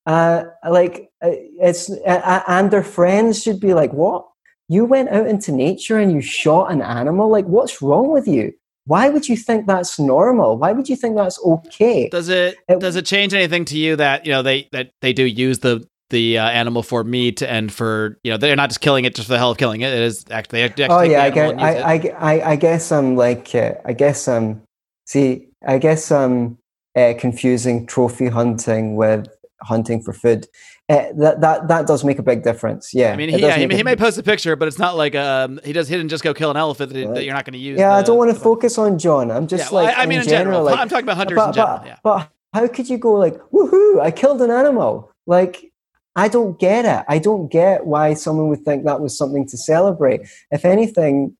Uh, 0.05 0.43
like 0.69 1.09
uh, 1.23 1.29
it's 1.61 1.89
uh, 1.89 2.41
and 2.47 2.71
their 2.71 2.83
friends 2.83 3.41
should 3.41 3.59
be 3.59 3.73
like, 3.73 3.93
"What? 3.93 4.25
You 4.67 4.85
went 4.85 5.09
out 5.09 5.27
into 5.27 5.51
nature 5.51 5.97
and 5.99 6.11
you 6.11 6.21
shot 6.21 6.71
an 6.71 6.81
animal? 6.81 7.29
Like, 7.29 7.45
what's 7.45 7.81
wrong 7.81 8.09
with 8.11 8.27
you? 8.27 8.53
Why 8.85 9.09
would 9.09 9.29
you 9.29 9.37
think 9.37 9.67
that's 9.67 9.99
normal? 9.99 10.57
Why 10.57 10.71
would 10.71 10.89
you 10.89 10.95
think 10.95 11.15
that's 11.15 11.39
okay?" 11.45 12.09
Does 12.09 12.29
it 12.29 12.55
It- 12.67 12.79
does 12.79 12.95
it 12.95 13.05
change 13.05 13.33
anything 13.33 13.63
to 13.65 13.77
you 13.77 13.95
that 13.95 14.25
you 14.25 14.31
know 14.31 14.41
they 14.41 14.67
that 14.71 14.89
they 15.01 15.13
do 15.13 15.23
use 15.23 15.59
the 15.59 15.87
the 16.11 16.37
uh, 16.37 16.47
animal 16.47 16.83
for 16.83 17.03
meat 17.03 17.41
and 17.41 17.71
for 17.71 18.19
you 18.23 18.31
know 18.31 18.37
they're 18.37 18.55
not 18.55 18.69
just 18.69 18.81
killing 18.81 19.05
it 19.05 19.15
just 19.15 19.27
for 19.27 19.33
the 19.33 19.37
hell 19.39 19.51
of 19.51 19.57
killing 19.57 19.81
it. 19.81 19.91
It 19.91 20.01
is 20.01 20.25
actually 20.29 20.61
actually 20.61 20.85
oh 20.85 21.01
yeah, 21.01 21.23
I 21.23 21.29
guess 21.31 21.53
I, 21.57 21.71
I, 21.71 21.93
I, 22.17 22.49
I, 22.51 22.55
guess 22.55 22.91
I'm 22.91 23.15
like 23.15 23.53
uh, 23.55 23.73
I 23.83 23.93
guess 23.93 24.27
I'm 24.27 24.61
see 25.05 25.47
I 25.65 25.79
guess 25.79 26.11
I'm 26.11 26.57
uh, 26.95 27.13
confusing 27.17 27.87
trophy 27.87 28.27
hunting 28.27 28.95
with 28.95 29.27
hunting 29.63 30.01
for 30.01 30.13
food. 30.13 30.47
Uh, 30.89 31.05
that 31.15 31.39
that 31.39 31.67
that 31.69 31.87
does 31.87 32.03
make 32.03 32.19
a 32.19 32.23
big 32.23 32.43
difference. 32.43 32.93
Yeah, 32.93 33.13
I 33.13 33.15
mean, 33.15 33.29
he, 33.29 33.39
yeah, 33.39 33.55
he, 33.55 33.67
he 33.75 33.83
may 33.83 33.95
post 33.95 34.17
a 34.17 34.23
picture, 34.23 34.55
but 34.55 34.67
it's 34.67 34.79
not 34.79 34.97
like 34.97 35.15
um 35.15 35.59
he 35.63 35.73
does. 35.73 35.87
He 35.87 35.95
didn't 35.95 36.09
just 36.09 36.23
go 36.23 36.33
kill 36.33 36.51
an 36.51 36.57
elephant 36.57 36.91
that, 36.93 37.05
Right. 37.05 37.15
that 37.15 37.23
you're 37.23 37.33
not 37.33 37.45
going 37.45 37.53
to 37.53 37.59
use. 37.59 37.79
Yeah, 37.79 37.95
I 37.95 38.03
don't 38.03 38.17
want 38.17 38.29
to 38.31 38.39
focus 38.39 38.77
on 38.77 38.99
John. 38.99 39.31
I'm 39.31 39.47
just 39.47 39.71
yeah, 39.71 39.75
well, 39.75 39.85
like 39.85 39.97
I, 39.97 40.03
I 40.03 40.05
mean, 40.05 40.19
in, 40.19 40.25
general, 40.25 40.43
general, 40.43 40.63
like, 40.63 40.79
I'm 40.79 40.89
talking 40.89 41.05
about 41.05 41.17
hunters 41.17 41.37
but, 41.37 41.47
in 41.47 41.53
general. 41.53 41.77
but, 41.77 41.87
yeah, 41.87 41.97
but 42.03 42.29
how 42.53 42.67
could 42.67 42.89
you 42.89 42.97
go 42.97 43.13
like, 43.13 43.35
woohoo, 43.53 44.01
I 44.01 44.11
killed 44.11 44.41
an 44.41 44.51
animal? 44.51 45.11
Like, 45.27 45.70
I 46.15 46.27
don't 46.27 46.59
get 46.59 46.85
it. 46.85 47.05
I 47.07 47.19
don't 47.19 47.49
get 47.49 47.85
why 47.85 48.13
someone 48.13 48.49
would 48.49 48.65
think 48.65 48.83
that 48.83 48.99
was 48.99 49.17
something 49.17 49.47
to 49.47 49.57
celebrate. 49.57 50.21
If 50.51 50.65
anything, 50.65 51.37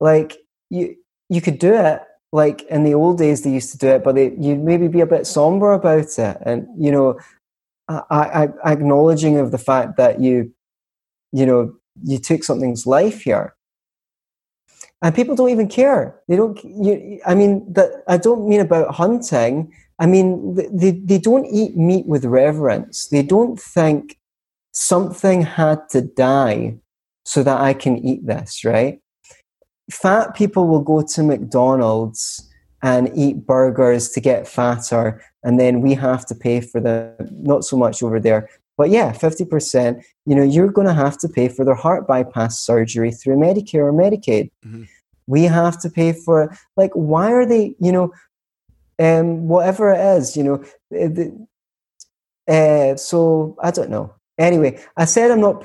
like 0.00 0.38
you 0.70 0.96
you 1.28 1.40
could 1.40 1.58
do 1.58 1.74
it 1.74 2.02
like 2.32 2.62
in 2.62 2.84
the 2.84 2.94
old 2.94 3.18
days 3.18 3.42
they 3.42 3.50
used 3.50 3.70
to 3.72 3.78
do 3.78 3.88
it, 3.88 4.02
but 4.02 4.14
they, 4.14 4.32
you'd 4.38 4.62
maybe 4.62 4.88
be 4.88 5.00
a 5.00 5.06
bit 5.06 5.26
somber 5.26 5.72
about 5.72 6.18
it. 6.18 6.38
And, 6.40 6.66
you 6.82 6.90
know, 6.90 7.18
I, 7.88 8.48
I, 8.64 8.72
acknowledging 8.72 9.38
of 9.38 9.50
the 9.50 9.58
fact 9.58 9.98
that 9.98 10.18
you, 10.18 10.52
you 11.30 11.44
know, 11.44 11.74
you 12.02 12.18
took 12.18 12.42
something's 12.42 12.86
life 12.86 13.22
here 13.22 13.54
and 15.02 15.14
people 15.14 15.34
don't 15.34 15.50
even 15.50 15.68
care. 15.68 16.20
They 16.28 16.36
don't. 16.36 16.58
You, 16.64 17.20
I 17.26 17.34
mean, 17.34 17.70
that 17.72 18.04
I 18.06 18.16
don't 18.16 18.48
mean 18.48 18.60
about 18.60 18.94
hunting. 18.94 19.72
I 19.98 20.06
mean, 20.06 20.54
they 20.54 20.92
they 20.92 21.18
don't 21.18 21.46
eat 21.46 21.76
meat 21.76 22.06
with 22.06 22.24
reverence. 22.24 23.08
They 23.08 23.22
don't 23.22 23.58
think 23.60 24.18
something 24.72 25.42
had 25.42 25.88
to 25.90 26.00
die 26.00 26.78
so 27.24 27.42
that 27.42 27.60
I 27.60 27.74
can 27.74 27.98
eat 27.98 28.26
this. 28.26 28.64
Right? 28.64 29.00
Fat 29.90 30.34
people 30.34 30.66
will 30.66 30.82
go 30.82 31.02
to 31.02 31.22
McDonald's 31.22 32.48
and 32.82 33.10
eat 33.14 33.46
burgers 33.46 34.08
to 34.10 34.20
get 34.20 34.48
fatter, 34.48 35.22
and 35.44 35.60
then 35.60 35.80
we 35.80 35.94
have 35.94 36.26
to 36.26 36.34
pay 36.34 36.60
for 36.60 36.80
them. 36.80 37.14
Not 37.30 37.64
so 37.64 37.76
much 37.76 38.02
over 38.02 38.18
there, 38.18 38.48
but 38.76 38.90
yeah, 38.90 39.12
fifty 39.12 39.44
percent. 39.44 40.04
You 40.26 40.34
know, 40.34 40.42
you're 40.42 40.72
going 40.72 40.88
to 40.88 40.94
have 40.94 41.18
to 41.18 41.28
pay 41.28 41.48
for 41.48 41.64
their 41.64 41.74
heart 41.74 42.06
bypass 42.06 42.58
surgery 42.58 43.12
through 43.12 43.36
Medicare 43.36 43.84
or 43.84 43.92
Medicaid. 43.92 44.50
Mhm. 44.66 44.88
We 45.28 45.44
have 45.44 45.80
to 45.82 45.90
pay 45.90 46.12
for 46.12 46.42
it. 46.44 46.50
Like, 46.76 46.90
why 46.94 47.30
are 47.32 47.46
they? 47.46 47.76
You 47.78 47.92
know, 47.92 48.12
um, 48.98 49.48
whatever 49.48 49.92
it 49.92 50.00
is. 50.18 50.36
You 50.36 50.44
know, 50.44 50.64
eh, 50.94 51.08
the, 51.08 51.46
uh, 52.48 52.96
so 52.96 53.56
I 53.62 53.70
don't 53.70 53.90
know. 53.90 54.14
Anyway, 54.38 54.80
I 54.96 55.04
said 55.04 55.30
I'm 55.30 55.40
not. 55.40 55.64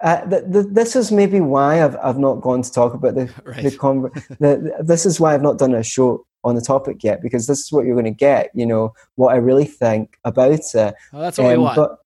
Uh, 0.00 0.24
th- 0.30 0.44
th- 0.52 0.66
this 0.70 0.94
is 0.94 1.10
maybe 1.10 1.40
why 1.40 1.82
I've 1.82 1.96
I've 1.96 2.18
not 2.18 2.40
gone 2.40 2.62
to 2.62 2.72
talk 2.72 2.94
about 2.94 3.14
the 3.14 3.24
the, 3.36 3.42
right. 3.44 3.64
conver- 3.64 4.38
the 4.38 4.76
This 4.80 5.06
is 5.06 5.18
why 5.18 5.34
I've 5.34 5.42
not 5.42 5.58
done 5.58 5.74
a 5.74 5.82
show 5.82 6.24
on 6.44 6.54
the 6.54 6.60
topic 6.60 7.02
yet 7.02 7.20
because 7.20 7.46
this 7.48 7.58
is 7.58 7.72
what 7.72 7.84
you're 7.84 7.96
going 7.96 8.04
to 8.04 8.10
get. 8.10 8.50
You 8.54 8.66
know 8.66 8.92
what 9.16 9.34
I 9.34 9.38
really 9.38 9.64
think 9.64 10.16
about 10.24 10.52
it. 10.52 10.64
That's 10.72 10.94
what 11.12 11.38
we 11.38 11.54
Um, 11.54 11.62
want. 11.62 11.76
But 11.76 11.98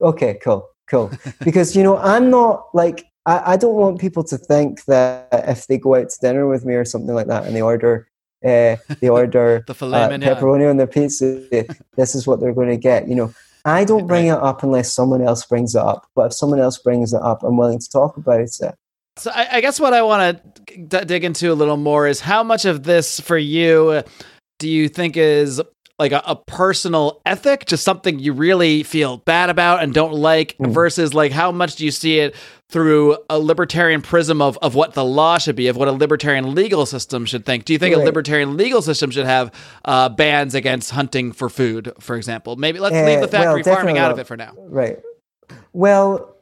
okay, 0.00 0.38
cool, 0.42 0.68
cool. 0.88 1.10
because 1.44 1.76
you 1.76 1.82
know, 1.84 1.98
I'm 1.98 2.30
not 2.30 2.66
like 2.74 3.06
I, 3.26 3.52
I 3.52 3.56
don't 3.56 3.74
want 3.76 4.00
people 4.00 4.24
to 4.24 4.38
think 4.38 4.84
that 4.86 5.28
if 5.48 5.66
they 5.68 5.78
go 5.78 5.94
out 5.94 6.08
to 6.10 6.18
dinner 6.20 6.48
with 6.48 6.64
me 6.64 6.74
or 6.74 6.84
something 6.84 7.14
like 7.14 7.26
that 7.28 7.44
and 7.44 7.54
they 7.54 7.62
order 7.62 8.08
uh, 8.46 8.76
they 9.00 9.08
order 9.08 9.64
the 9.66 9.72
uh, 9.72 10.08
pepperoni 10.08 10.68
on 10.68 10.76
their 10.76 10.86
pizza, 10.86 11.44
this 11.96 12.14
is 12.14 12.26
what 12.26 12.40
they're 12.40 12.54
going 12.54 12.68
to 12.68 12.76
get. 12.76 13.08
You 13.08 13.14
know, 13.14 13.34
I 13.64 13.84
don't 13.84 14.06
bring 14.06 14.26
it 14.28 14.38
up 14.38 14.62
unless 14.62 14.92
someone 14.92 15.22
else 15.22 15.44
brings 15.44 15.74
it 15.74 15.82
up. 15.82 16.08
But 16.14 16.26
if 16.26 16.32
someone 16.34 16.60
else 16.60 16.78
brings 16.78 17.12
it 17.12 17.20
up, 17.20 17.42
I'm 17.42 17.56
willing 17.56 17.80
to 17.80 17.90
talk 17.90 18.16
about 18.16 18.40
it. 18.40 18.50
So 19.18 19.30
I, 19.34 19.48
I 19.52 19.60
guess 19.60 19.80
what 19.80 19.92
I 19.92 20.02
want 20.02 20.40
to 20.66 20.76
d- 20.76 21.04
dig 21.04 21.24
into 21.24 21.50
a 21.52 21.54
little 21.54 21.76
more 21.76 22.06
is 22.06 22.20
how 22.20 22.42
much 22.42 22.64
of 22.64 22.84
this 22.84 23.18
for 23.18 23.38
you 23.38 24.02
do 24.58 24.68
you 24.68 24.88
think 24.88 25.16
is 25.16 25.60
like 25.98 26.12
a, 26.12 26.22
a 26.26 26.36
personal 26.36 27.22
ethic, 27.24 27.64
just 27.66 27.82
something 27.82 28.18
you 28.18 28.32
really 28.34 28.82
feel 28.82 29.16
bad 29.18 29.48
about 29.48 29.82
and 29.82 29.94
don't 29.94 30.12
like, 30.12 30.56
Mm. 30.58 30.70
versus 30.72 31.14
like 31.14 31.32
how 31.32 31.50
much 31.50 31.76
do 31.76 31.84
you 31.84 31.90
see 31.90 32.18
it 32.18 32.34
through 32.68 33.16
a 33.30 33.38
libertarian 33.38 34.02
prism 34.02 34.42
of, 34.42 34.58
of 34.60 34.74
what 34.74 34.92
the 34.94 35.04
law 35.04 35.38
should 35.38 35.56
be, 35.56 35.68
of 35.68 35.76
what 35.76 35.88
a 35.88 35.92
libertarian 35.92 36.54
legal 36.54 36.84
system 36.84 37.24
should 37.24 37.46
think? 37.46 37.64
Do 37.64 37.72
you 37.72 37.78
think 37.78 37.94
a 37.94 37.98
libertarian 37.98 38.56
legal 38.56 38.82
system 38.82 39.10
should 39.10 39.24
have 39.26 39.50
uh, 39.84 40.08
bans 40.10 40.54
against 40.54 40.90
hunting 40.90 41.32
for 41.32 41.48
food, 41.48 41.92
for 42.00 42.16
example? 42.16 42.56
Maybe 42.56 42.78
let's 42.78 42.94
leave 42.94 43.18
Uh, 43.18 43.22
the 43.22 43.28
factory 43.28 43.62
well, 43.64 43.74
farming 43.76 43.98
out 43.98 44.10
of 44.10 44.18
it 44.18 44.26
for 44.26 44.36
now. 44.36 44.52
Right. 44.58 44.98
Well, 45.72 46.36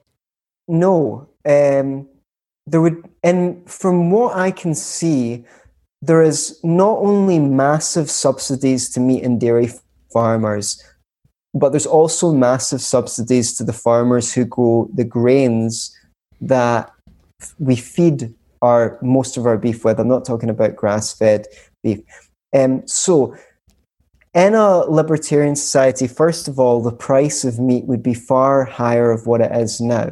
no. 0.66 1.28
Um, 1.46 2.08
there 2.66 2.80
would, 2.80 3.04
and 3.22 3.70
from 3.70 4.10
what 4.10 4.34
I 4.34 4.50
can 4.50 4.74
see, 4.74 5.44
there 6.06 6.22
is 6.22 6.60
not 6.62 6.98
only 6.98 7.38
massive 7.38 8.10
subsidies 8.10 8.90
to 8.90 9.00
meat 9.00 9.22
and 9.22 9.40
dairy 9.40 9.70
farmers, 10.12 10.82
but 11.54 11.70
there's 11.70 11.86
also 11.86 12.32
massive 12.32 12.80
subsidies 12.80 13.56
to 13.56 13.64
the 13.64 13.72
farmers 13.72 14.32
who 14.32 14.44
grow 14.44 14.90
the 14.92 15.04
grains 15.04 15.96
that 16.40 16.90
we 17.58 17.76
feed 17.76 18.34
our 18.60 18.98
most 19.02 19.36
of 19.36 19.46
our 19.46 19.56
beef 19.56 19.84
with. 19.84 19.98
I'm 20.00 20.08
not 20.08 20.24
talking 20.24 20.50
about 20.50 20.76
grass-fed 20.76 21.46
beef. 21.82 22.00
Um, 22.54 22.86
so, 22.86 23.36
in 24.34 24.54
a 24.54 24.78
libertarian 24.78 25.54
society, 25.54 26.08
first 26.08 26.48
of 26.48 26.58
all, 26.58 26.82
the 26.82 26.92
price 26.92 27.44
of 27.44 27.60
meat 27.60 27.84
would 27.84 28.02
be 28.02 28.14
far 28.14 28.64
higher 28.64 29.12
of 29.12 29.26
what 29.26 29.40
it 29.40 29.52
is 29.52 29.80
now. 29.80 30.10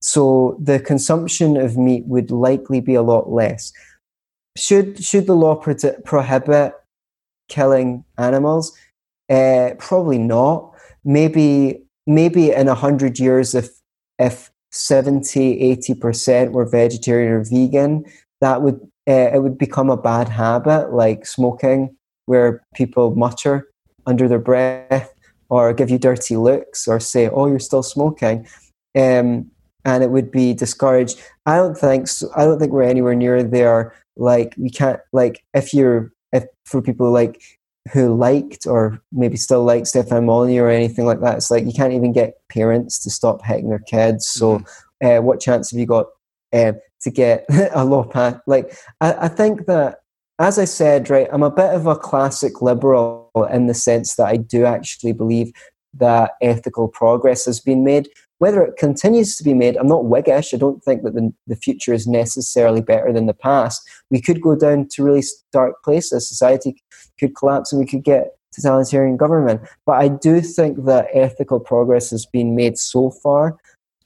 So 0.00 0.56
the 0.62 0.80
consumption 0.80 1.56
of 1.56 1.76
meat 1.76 2.06
would 2.06 2.30
likely 2.30 2.80
be 2.80 2.94
a 2.94 3.02
lot 3.02 3.30
less. 3.30 3.72
Should 4.56 5.02
should 5.04 5.26
the 5.26 5.34
law 5.34 5.54
pro- 5.54 5.74
prohibit 6.04 6.72
killing 7.48 8.04
animals? 8.16 8.76
Uh, 9.28 9.70
probably 9.78 10.18
not. 10.18 10.74
Maybe 11.04 11.82
maybe 12.06 12.50
in 12.50 12.68
a 12.68 12.74
hundred 12.74 13.18
years, 13.18 13.54
if 13.54 13.68
if 14.18 14.50
70, 14.72 15.60
80 15.60 15.94
percent 15.94 16.52
were 16.52 16.66
vegetarian 16.66 17.32
or 17.32 17.44
vegan, 17.44 18.04
that 18.40 18.62
would 18.62 18.80
uh, 19.08 19.30
it 19.34 19.42
would 19.42 19.58
become 19.58 19.90
a 19.90 19.96
bad 19.96 20.28
habit, 20.28 20.92
like 20.92 21.26
smoking, 21.26 21.96
where 22.26 22.62
people 22.74 23.14
mutter 23.14 23.68
under 24.06 24.28
their 24.28 24.38
breath 24.38 25.12
or 25.48 25.72
give 25.72 25.88
you 25.88 25.98
dirty 25.98 26.36
looks 26.36 26.86
or 26.86 27.00
say, 27.00 27.28
"Oh, 27.28 27.46
you're 27.46 27.58
still 27.58 27.82
smoking," 27.82 28.46
um, 28.96 29.50
and 29.84 30.02
it 30.02 30.10
would 30.10 30.30
be 30.30 30.52
discouraged. 30.54 31.20
I 31.46 31.56
don't 31.56 31.76
think. 31.76 32.08
So, 32.08 32.28
I 32.36 32.44
don't 32.44 32.58
think 32.58 32.72
we're 32.72 32.82
anywhere 32.82 33.14
near 33.14 33.42
there. 33.42 33.94
Like 34.18 34.54
you 34.56 34.70
can't. 34.70 35.00
Like 35.12 35.44
if 35.54 35.72
you're 35.72 36.12
if 36.32 36.44
for 36.64 36.82
people 36.82 37.10
like 37.10 37.40
who 37.92 38.14
liked 38.14 38.66
or 38.66 39.00
maybe 39.12 39.36
still 39.36 39.64
like 39.64 39.86
Stefan 39.86 40.26
Molyneux 40.26 40.62
or 40.62 40.70
anything 40.70 41.06
like 41.06 41.20
that, 41.20 41.36
it's 41.36 41.50
like 41.50 41.64
you 41.64 41.72
can't 41.72 41.94
even 41.94 42.12
get 42.12 42.34
parents 42.48 42.98
to 43.04 43.10
stop 43.10 43.44
hitting 43.44 43.70
their 43.70 43.78
kids. 43.78 44.26
So, 44.28 44.58
mm-hmm. 44.58 45.06
uh, 45.06 45.20
what 45.22 45.40
chance 45.40 45.70
have 45.70 45.80
you 45.80 45.86
got 45.86 46.06
uh, 46.52 46.72
to 47.02 47.10
get 47.10 47.46
a 47.72 47.84
law 47.84 48.04
passed? 48.04 48.40
Like, 48.46 48.76
I, 49.00 49.14
I 49.14 49.28
think 49.28 49.66
that 49.66 50.00
as 50.38 50.58
I 50.58 50.66
said, 50.66 51.10
right, 51.10 51.28
I'm 51.32 51.42
a 51.42 51.50
bit 51.50 51.74
of 51.74 51.86
a 51.86 51.96
classic 51.96 52.62
liberal 52.62 53.30
in 53.50 53.66
the 53.66 53.74
sense 53.74 54.14
that 54.16 54.26
I 54.26 54.36
do 54.36 54.64
actually 54.64 55.12
believe 55.12 55.52
that 55.94 56.32
ethical 56.40 56.88
progress 56.88 57.44
has 57.46 57.58
been 57.58 57.82
made. 57.82 58.08
Whether 58.38 58.62
it 58.62 58.76
continues 58.76 59.36
to 59.36 59.44
be 59.44 59.54
made, 59.54 59.76
I'm 59.76 59.88
not 59.88 60.04
Whiggish. 60.04 60.54
I 60.54 60.58
don't 60.58 60.82
think 60.82 61.02
that 61.02 61.14
the, 61.14 61.32
the 61.46 61.56
future 61.56 61.92
is 61.92 62.06
necessarily 62.06 62.80
better 62.80 63.12
than 63.12 63.26
the 63.26 63.34
past. 63.34 63.82
We 64.10 64.20
could 64.20 64.40
go 64.40 64.54
down 64.54 64.88
to 64.92 65.02
really 65.02 65.24
dark 65.52 65.82
places. 65.82 66.28
Society 66.28 66.82
could 67.18 67.34
collapse 67.34 67.72
and 67.72 67.80
we 67.80 67.86
could 67.86 68.04
get 68.04 68.36
totalitarian 68.52 69.16
government. 69.16 69.62
But 69.86 70.00
I 70.00 70.08
do 70.08 70.40
think 70.40 70.84
that 70.84 71.08
ethical 71.12 71.60
progress 71.60 72.10
has 72.10 72.26
been 72.26 72.54
made 72.54 72.78
so 72.78 73.10
far. 73.10 73.56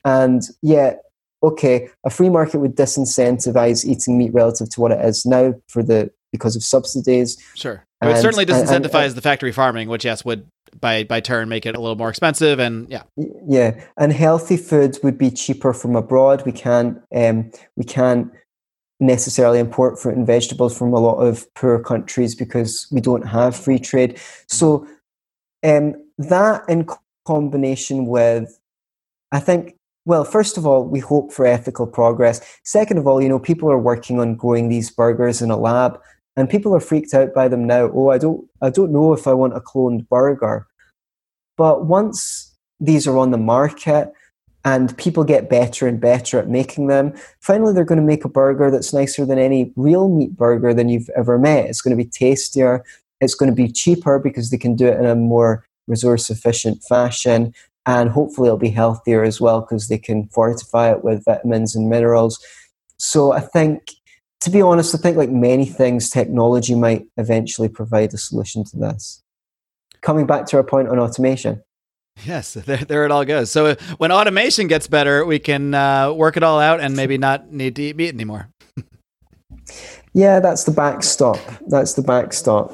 And 0.05 0.43
yet, 0.63 1.03
okay, 1.43 1.89
a 2.05 2.11
free 2.11 2.31
market 2.31 2.59
would 2.59 2.77
disincentivize 2.77 3.85
eating 3.85 4.19
meat 4.19 4.33
relative 4.33 4.69
to 4.71 4.81
what 4.81 4.93
it 4.93 5.05
is 5.05 5.25
now 5.25 5.55
for 5.69 5.83
the 5.83 6.11
because 6.33 6.57
of 6.57 6.65
subsidies. 6.65 7.37
Sure. 7.55 7.85
It 8.03 8.07
would 8.07 8.17
certainly 8.17 8.47
disincentivize 8.47 8.77
and, 8.77 8.95
and, 8.95 9.15
the 9.15 9.21
factory 9.21 9.53
farming, 9.53 9.89
which 9.89 10.05
yes 10.05 10.25
would 10.25 10.47
by 10.81 11.05
by 11.05 11.21
turn 11.21 11.49
make 11.49 11.67
it 11.67 11.77
a 11.77 11.81
little 11.81 11.97
more 11.97 12.11
expensive 12.11 12.59
and 12.59 12.89
yeah. 12.89 13.03
Yeah, 13.47 13.83
and 13.97 14.13
healthy 14.13 14.57
foods 14.57 15.01
would 15.03 15.19
be 15.19 15.31
cheaper 15.31 15.73
from 15.73 15.97
abroad. 15.97 16.45
We 16.45 16.53
can't 16.53 16.99
um, 17.15 17.51
we 17.77 17.85
can't 17.85 18.31
necessarily 19.01 19.59
import 19.59 19.99
fruit 19.99 20.17
and 20.17 20.27
vegetables 20.27 20.77
from 20.77 20.93
a 20.93 21.01
lot 21.01 21.17
of 21.17 21.53
poor 21.55 21.83
countries 21.83 22.35
because 22.35 22.87
we 22.93 23.01
don't 23.01 23.27
have 23.27 23.57
free 23.57 23.79
trade. 23.79 24.21
So 24.49 24.87
um, 25.65 25.95
that 26.19 26.63
in 26.69 26.87
combination 27.27 28.07
with, 28.07 28.59
I 29.33 29.41
think 29.41 29.77
well, 30.05 30.25
first 30.25 30.59
of 30.59 30.67
all, 30.67 30.85
we 30.85 30.99
hope 30.99 31.33
for 31.33 31.47
ethical 31.47 31.87
progress. 31.87 32.41
Second 32.65 32.99
of 32.99 33.07
all, 33.07 33.23
you 33.23 33.29
know, 33.29 33.39
people 33.39 33.71
are 33.71 33.79
working 33.79 34.19
on 34.19 34.35
growing 34.35 34.69
these 34.69 34.91
burgers 34.91 35.41
in 35.41 35.51
a 35.51 35.57
lab 35.57 36.01
and 36.37 36.49
people 36.49 36.75
are 36.75 36.81
freaked 36.81 37.15
out 37.15 37.35
by 37.35 37.49
them 37.49 37.67
now. 37.67 37.91
Oh, 37.93 38.09
I 38.09 38.19
don't, 38.19 38.49
I 38.61 38.71
don't 38.71 38.93
know 38.93 39.13
if 39.13 39.27
I 39.27 39.35
want 39.35 39.57
a 39.57 39.61
cloned 39.61 40.09
burger. 40.09 40.67
But 41.57 41.87
once 41.87 42.57
these 42.81 43.07
are 43.07 43.19
on 43.19 43.31
the 43.31 43.39
market 43.39 44.11
and 44.65 44.97
people 44.97 45.25
get 45.25 45.51
better 45.51 45.87
and 45.87 46.01
better 46.01 46.39
at 46.39 46.49
making 46.49 46.87
them, 46.87 47.15
finally 47.41 47.73
they're 47.73 47.85
going 47.85 48.01
to 48.01 48.07
make 48.07 48.25
a 48.25 48.31
burger 48.31 48.71
that's 48.71 48.93
nicer 48.93 49.27
than 49.27 49.39
any 49.39 49.73
real 49.77 50.09
meat 50.09 50.37
burger 50.37 50.73
than 50.73 50.89
you've 50.89 51.11
ever 51.17 51.39
met. 51.39 51.67
It's 51.67 51.83
going 51.83 51.97
to 51.97 52.03
be 52.03 52.09
tastier. 52.09 52.85
It's 53.21 53.35
going 53.35 53.51
to 53.51 53.57
be 53.57 53.71
cheaper 53.71 54.19
because 54.19 54.51
they 54.51 54.59
can 54.59 54.75
do 54.75 54.87
it 54.87 54.99
in 54.99 55.07
a 55.07 55.15
more 55.15 55.67
resource 55.87 56.31
efficient 56.31 56.83
fashion. 56.83 57.53
And 57.85 58.09
hopefully 58.09 58.47
it'll 58.47 58.59
be 58.59 58.71
healthier 58.71 59.25
as 59.25 59.41
well 59.41 59.61
because 59.61 59.89
they 59.89 59.99
can 59.99 60.29
fortify 60.29 60.93
it 60.93 61.05
with 61.05 61.25
vitamins 61.25 61.75
and 61.75 61.91
minerals. 61.91 62.39
So 62.97 63.33
I 63.33 63.41
think 63.41 63.91
to 64.43 64.51
be 64.51 64.61
honest, 64.61 64.93
I 64.93 64.99
think 64.99 65.17
like 65.17 65.31
many 65.31 65.65
things, 65.65 66.11
technology 66.11 66.75
might 66.75 67.07
eventually 67.17 67.69
provide 67.69 68.13
a 68.13 68.19
solution 68.19 68.65
to 68.65 68.77
this. 68.77 69.23
Coming 70.01 70.27
back 70.27 70.47
to 70.47 70.57
our 70.57 70.65
point 70.65 70.89
on 70.89 70.99
automation. 70.99 71.63
Yes, 72.25 72.55
there, 72.67 72.79
there 72.79 73.05
it 73.05 73.13
all 73.13 73.25
goes. 73.25 73.53
So 73.53 73.67
uh, 73.67 73.75
when 73.99 74.11
automation 74.11 74.67
gets 74.67 74.89
better, 74.89 75.25
we 75.25 75.39
can 75.39 75.75
uh, 75.75 76.13
work 76.13 76.37
it 76.37 76.43
all 76.43 76.59
out 76.59 76.81
and 76.81 76.97
maybe 76.97 77.19
not 77.19 77.53
need 77.53 77.77
to 77.77 77.83
eat 77.83 77.97
meat 77.97 78.13
anymore. 78.15 78.49
yeah, 80.13 80.41
that's 80.41 80.65
the 80.65 80.73
backstop. 80.73 81.39
That's 81.69 81.95
the 81.95 82.03
backstop. 82.03 82.73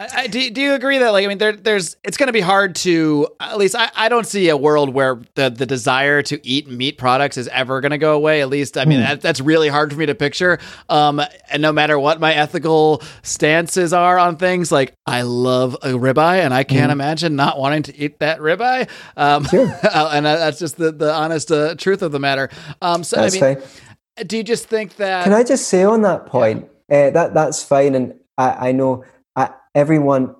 I, 0.00 0.28
do, 0.28 0.50
do 0.50 0.62
you 0.62 0.72
agree 0.72 0.96
that 0.96 1.10
like 1.10 1.26
I 1.26 1.28
mean 1.28 1.36
there 1.36 1.52
there's 1.52 1.96
it's 2.02 2.16
going 2.16 2.28
to 2.28 2.32
be 2.32 2.40
hard 2.40 2.74
to 2.76 3.28
at 3.38 3.58
least 3.58 3.74
I, 3.74 3.90
I 3.94 4.08
don't 4.08 4.26
see 4.26 4.48
a 4.48 4.56
world 4.56 4.94
where 4.94 5.20
the 5.34 5.50
the 5.50 5.66
desire 5.66 6.22
to 6.22 6.46
eat 6.46 6.68
meat 6.68 6.96
products 6.96 7.36
is 7.36 7.48
ever 7.48 7.82
going 7.82 7.90
to 7.90 7.98
go 7.98 8.14
away 8.14 8.40
at 8.40 8.48
least 8.48 8.78
I 8.78 8.86
mean 8.86 9.00
mm. 9.00 9.06
that, 9.06 9.20
that's 9.20 9.42
really 9.42 9.68
hard 9.68 9.92
for 9.92 9.98
me 9.98 10.06
to 10.06 10.14
picture 10.14 10.58
um 10.88 11.20
and 11.50 11.60
no 11.60 11.70
matter 11.70 11.98
what 11.98 12.18
my 12.18 12.32
ethical 12.32 13.02
stances 13.22 13.92
are 13.92 14.18
on 14.18 14.38
things 14.38 14.72
like 14.72 14.94
I 15.04 15.20
love 15.20 15.74
a 15.82 15.88
ribeye 15.88 16.38
and 16.38 16.54
I 16.54 16.64
can't 16.64 16.88
mm. 16.88 16.92
imagine 16.92 17.36
not 17.36 17.58
wanting 17.58 17.82
to 17.84 17.96
eat 17.98 18.20
that 18.20 18.38
ribeye 18.38 18.88
um 19.18 19.44
sure. 19.44 19.66
and 19.92 20.24
that's 20.24 20.58
just 20.58 20.78
the 20.78 20.92
the 20.92 21.12
honest 21.12 21.52
uh, 21.52 21.74
truth 21.74 22.00
of 22.00 22.10
the 22.10 22.20
matter 22.20 22.48
um 22.80 23.04
so 23.04 23.16
that's 23.16 23.36
I 23.42 23.54
mean 23.54 23.60
fine. 23.60 24.26
do 24.26 24.38
you 24.38 24.44
just 24.44 24.66
think 24.66 24.96
that 24.96 25.24
Can 25.24 25.34
I 25.34 25.42
just 25.42 25.68
say 25.68 25.84
on 25.84 26.00
that 26.02 26.24
point 26.24 26.70
yeah. 26.88 26.96
uh, 26.96 27.10
that 27.10 27.34
that's 27.34 27.62
fine 27.62 27.94
and 27.94 28.14
I 28.38 28.68
I 28.68 28.72
know 28.72 29.04
everyone 29.74 30.34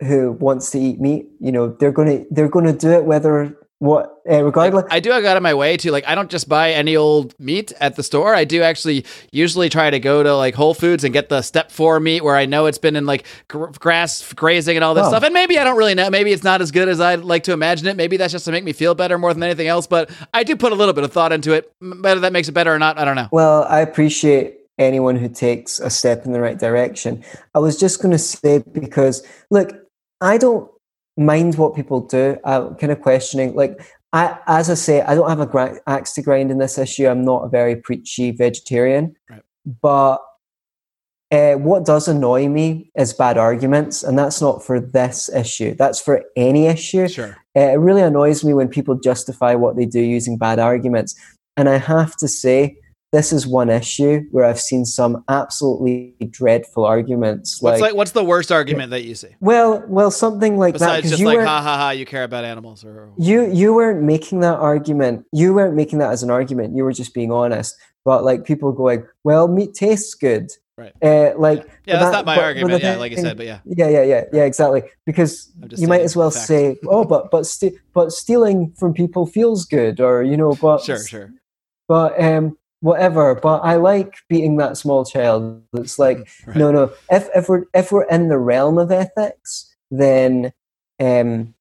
who 0.00 0.32
wants 0.32 0.70
to 0.70 0.78
eat 0.78 1.00
meat, 1.00 1.28
you 1.40 1.52
know, 1.52 1.68
they're 1.68 1.92
gonna 1.92 2.24
they're 2.30 2.48
gonna 2.48 2.72
do 2.72 2.90
it 2.90 3.04
whether 3.04 3.56
what 3.80 4.20
uh, 4.30 4.44
regardless. 4.44 4.84
Like, 4.84 4.92
I 4.92 5.00
do. 5.00 5.10
I 5.10 5.22
got 5.22 5.30
out 5.30 5.36
of 5.38 5.42
my 5.42 5.54
way 5.54 5.78
to 5.78 5.90
like. 5.90 6.06
I 6.06 6.14
don't 6.14 6.30
just 6.30 6.50
buy 6.50 6.72
any 6.72 6.96
old 6.96 7.34
meat 7.40 7.72
at 7.80 7.96
the 7.96 8.02
store. 8.02 8.34
I 8.34 8.44
do 8.44 8.62
actually 8.62 9.06
usually 9.32 9.70
try 9.70 9.88
to 9.88 9.98
go 9.98 10.22
to 10.22 10.36
like 10.36 10.54
Whole 10.54 10.74
Foods 10.74 11.02
and 11.02 11.14
get 11.14 11.30
the 11.30 11.40
step 11.40 11.70
four 11.70 11.98
meat 11.98 12.22
where 12.22 12.36
I 12.36 12.44
know 12.44 12.66
it's 12.66 12.76
been 12.76 12.94
in 12.94 13.06
like 13.06 13.24
gr- 13.48 13.68
grass 13.78 14.34
grazing 14.34 14.76
and 14.76 14.84
all 14.84 14.92
this 14.92 15.06
oh. 15.06 15.08
stuff. 15.08 15.22
And 15.22 15.32
maybe 15.32 15.58
I 15.58 15.64
don't 15.64 15.78
really 15.78 15.94
know. 15.94 16.10
Maybe 16.10 16.30
it's 16.30 16.44
not 16.44 16.60
as 16.60 16.70
good 16.70 16.90
as 16.90 17.00
I'd 17.00 17.24
like 17.24 17.44
to 17.44 17.52
imagine 17.52 17.88
it. 17.88 17.96
Maybe 17.96 18.18
that's 18.18 18.32
just 18.32 18.44
to 18.44 18.52
make 18.52 18.64
me 18.64 18.74
feel 18.74 18.94
better 18.94 19.16
more 19.16 19.32
than 19.32 19.42
anything 19.42 19.66
else. 19.66 19.86
But 19.86 20.10
I 20.34 20.44
do 20.44 20.56
put 20.56 20.72
a 20.72 20.74
little 20.74 20.92
bit 20.92 21.04
of 21.04 21.12
thought 21.12 21.32
into 21.32 21.52
it. 21.52 21.72
Whether 21.80 22.20
that 22.20 22.34
makes 22.34 22.48
it 22.48 22.52
better 22.52 22.74
or 22.74 22.78
not, 22.78 22.98
I 22.98 23.06
don't 23.06 23.16
know. 23.16 23.28
Well, 23.32 23.64
I 23.64 23.80
appreciate 23.80 24.59
anyone 24.80 25.16
who 25.16 25.28
takes 25.28 25.78
a 25.78 25.90
step 25.90 26.24
in 26.24 26.32
the 26.32 26.40
right 26.40 26.58
direction. 26.58 27.22
I 27.54 27.60
was 27.60 27.78
just 27.78 28.02
going 28.02 28.12
to 28.12 28.18
say 28.18 28.64
because 28.72 29.22
look, 29.50 29.72
I 30.20 30.38
don't 30.38 30.68
mind 31.16 31.56
what 31.56 31.76
people 31.76 32.00
do. 32.00 32.38
I'm 32.44 32.74
kind 32.74 32.92
of 32.92 33.00
questioning 33.00 33.54
like. 33.54 33.80
I, 34.12 34.36
as 34.48 34.68
I 34.68 34.74
say, 34.74 35.02
I 35.02 35.14
don't 35.14 35.28
have 35.28 35.38
a 35.38 35.46
gra- 35.46 35.78
axe 35.86 36.14
to 36.14 36.22
grind 36.22 36.50
in 36.50 36.58
this 36.58 36.78
issue. 36.78 37.06
I'm 37.06 37.24
not 37.24 37.44
a 37.44 37.48
very 37.48 37.76
preachy 37.76 38.32
vegetarian, 38.32 39.14
right. 39.30 39.40
but 39.80 40.18
uh, 41.32 41.54
what 41.54 41.84
does 41.84 42.08
annoy 42.08 42.48
me 42.48 42.90
is 42.96 43.12
bad 43.12 43.38
arguments, 43.38 44.02
and 44.02 44.18
that's 44.18 44.40
not 44.40 44.64
for 44.64 44.80
this 44.80 45.28
issue. 45.28 45.74
That's 45.74 46.00
for 46.00 46.24
any 46.34 46.66
issue. 46.66 47.06
Sure. 47.06 47.36
Uh, 47.56 47.60
it 47.60 47.78
really 47.78 48.02
annoys 48.02 48.42
me 48.42 48.52
when 48.52 48.68
people 48.68 48.96
justify 48.96 49.54
what 49.54 49.76
they 49.76 49.86
do 49.86 50.00
using 50.00 50.36
bad 50.36 50.58
arguments. 50.58 51.14
And 51.56 51.68
I 51.68 51.78
have 51.78 52.16
to 52.16 52.26
say, 52.26 52.76
this 53.12 53.32
is 53.32 53.46
one 53.46 53.68
issue 53.68 54.24
where 54.30 54.44
I've 54.44 54.60
seen 54.60 54.84
some 54.84 55.24
absolutely 55.28 56.14
dreadful 56.30 56.84
arguments. 56.84 57.60
What's 57.60 57.80
like, 57.80 57.90
like 57.90 57.96
what's 57.96 58.12
the 58.12 58.24
worst 58.24 58.52
argument 58.52 58.90
that 58.90 59.04
you 59.04 59.14
see? 59.16 59.28
Well, 59.40 59.82
well, 59.88 60.10
something 60.10 60.58
like 60.58 60.74
Besides 60.74 61.10
that. 61.10 61.16
just 61.16 61.22
like 61.22 61.40
ha 61.40 61.60
ha 61.60 61.76
ha, 61.76 61.90
you 61.90 62.06
care 62.06 62.22
about 62.22 62.44
animals, 62.44 62.84
or 62.84 63.10
you 63.18 63.50
you 63.52 63.74
weren't 63.74 64.02
making 64.02 64.40
that 64.40 64.58
argument. 64.58 65.26
You 65.32 65.54
weren't 65.54 65.74
making 65.74 65.98
that 65.98 66.12
as 66.12 66.22
an 66.22 66.30
argument. 66.30 66.76
You 66.76 66.84
were 66.84 66.92
just 66.92 67.12
being 67.12 67.32
honest. 67.32 67.76
But 68.04 68.24
like 68.24 68.44
people 68.44 68.72
going, 68.72 69.06
well, 69.24 69.46
meat 69.46 69.74
tastes 69.74 70.14
good. 70.14 70.50
Right. 70.76 70.94
Uh, 71.02 71.32
like 71.36 71.68
yeah, 71.84 71.98
that's 71.98 72.04
that, 72.06 72.12
not 72.12 72.24
my 72.24 72.36
but, 72.36 72.44
argument. 72.44 72.80
But 72.80 72.82
yeah, 72.82 72.96
like 72.96 73.12
I 73.12 73.16
said, 73.16 73.36
but 73.36 73.44
yeah. 73.44 73.58
Yeah, 73.66 73.88
yeah, 73.88 74.02
yeah, 74.02 74.24
yeah, 74.32 74.44
exactly. 74.44 74.82
Because 75.04 75.52
you 75.76 75.86
might 75.86 76.00
as 76.00 76.16
well 76.16 76.30
say, 76.30 76.78
oh, 76.86 77.04
but 77.04 77.30
but 77.30 77.46
but 77.92 78.12
stealing 78.12 78.72
from 78.78 78.94
people 78.94 79.26
feels 79.26 79.66
good, 79.66 80.00
or 80.00 80.22
you 80.22 80.38
know, 80.38 80.54
but 80.54 80.82
sure, 80.82 81.04
sure. 81.04 81.34
But 81.86 82.18
um, 82.22 82.56
whatever 82.80 83.34
but 83.34 83.58
i 83.58 83.76
like 83.76 84.16
beating 84.28 84.56
that 84.56 84.76
small 84.76 85.04
child 85.04 85.62
it's 85.74 85.98
like 85.98 86.28
right. 86.46 86.56
no 86.56 86.70
no 86.70 86.90
if, 87.10 87.28
if 87.34 87.48
we're 87.48 87.64
if 87.74 87.92
we're 87.92 88.04
in 88.04 88.28
the 88.28 88.38
realm 88.38 88.78
of 88.78 88.90
ethics 88.90 89.74
then 89.90 90.52
um 90.98 91.54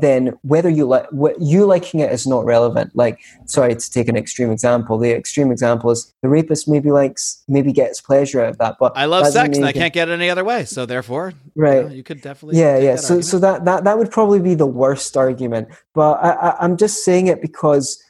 then 0.00 0.32
whether 0.42 0.68
you 0.68 0.86
like 0.86 1.06
what 1.10 1.40
you 1.40 1.66
liking 1.66 2.00
it 2.00 2.12
is 2.12 2.26
not 2.26 2.44
relevant. 2.44 2.94
Like 2.94 3.20
sorry 3.46 3.74
to 3.74 3.90
take 3.90 4.08
an 4.08 4.16
extreme 4.16 4.50
example. 4.50 4.98
The 4.98 5.12
extreme 5.12 5.50
example 5.50 5.90
is 5.90 6.12
the 6.22 6.28
rapist 6.28 6.68
maybe 6.68 6.90
likes 6.90 7.42
maybe 7.48 7.72
gets 7.72 8.00
pleasure 8.00 8.40
out 8.40 8.50
of 8.50 8.58
that 8.58 8.76
but 8.78 8.92
i 8.96 9.04
love 9.04 9.26
sex 9.26 9.56
and 9.56 9.66
i 9.66 9.72
can't 9.72 9.92
get 9.92 10.08
it 10.08 10.12
any 10.12 10.30
other 10.30 10.44
way 10.44 10.64
so 10.64 10.86
therefore 10.86 11.32
right. 11.54 11.82
you, 11.82 11.88
know, 11.88 11.94
you 11.94 12.02
could 12.02 12.20
definitely 12.20 12.58
yeah 12.58 12.78
yeah. 12.78 12.96
so 12.96 13.14
argument. 13.14 13.24
so 13.24 13.38
that, 13.38 13.64
that 13.64 13.84
that 13.84 13.98
would 13.98 14.10
probably 14.10 14.40
be 14.40 14.54
the 14.54 14.66
worst 14.66 15.16
argument 15.16 15.68
but 15.94 16.12
I, 16.22 16.30
I 16.30 16.56
i'm 16.60 16.76
just 16.76 17.04
saying 17.04 17.26
it 17.26 17.40
because 17.40 18.02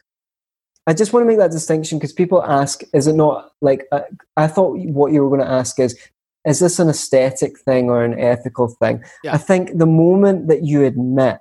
I 0.86 0.94
just 0.94 1.12
want 1.12 1.24
to 1.24 1.28
make 1.28 1.38
that 1.38 1.50
distinction 1.50 1.98
because 1.98 2.12
people 2.12 2.42
ask, 2.42 2.82
is 2.92 3.06
it 3.06 3.14
not 3.14 3.52
like, 3.60 3.86
uh, 3.92 4.00
I 4.36 4.46
thought 4.46 4.78
what 4.78 5.12
you 5.12 5.22
were 5.22 5.28
going 5.28 5.46
to 5.46 5.52
ask 5.52 5.78
is, 5.78 5.98
is 6.46 6.58
this 6.58 6.78
an 6.78 6.88
aesthetic 6.88 7.58
thing 7.60 7.90
or 7.90 8.02
an 8.02 8.18
ethical 8.18 8.68
thing? 8.68 9.04
Yeah. 9.22 9.34
I 9.34 9.38
think 9.38 9.76
the 9.78 9.86
moment 9.86 10.48
that 10.48 10.64
you 10.64 10.84
admit 10.84 11.40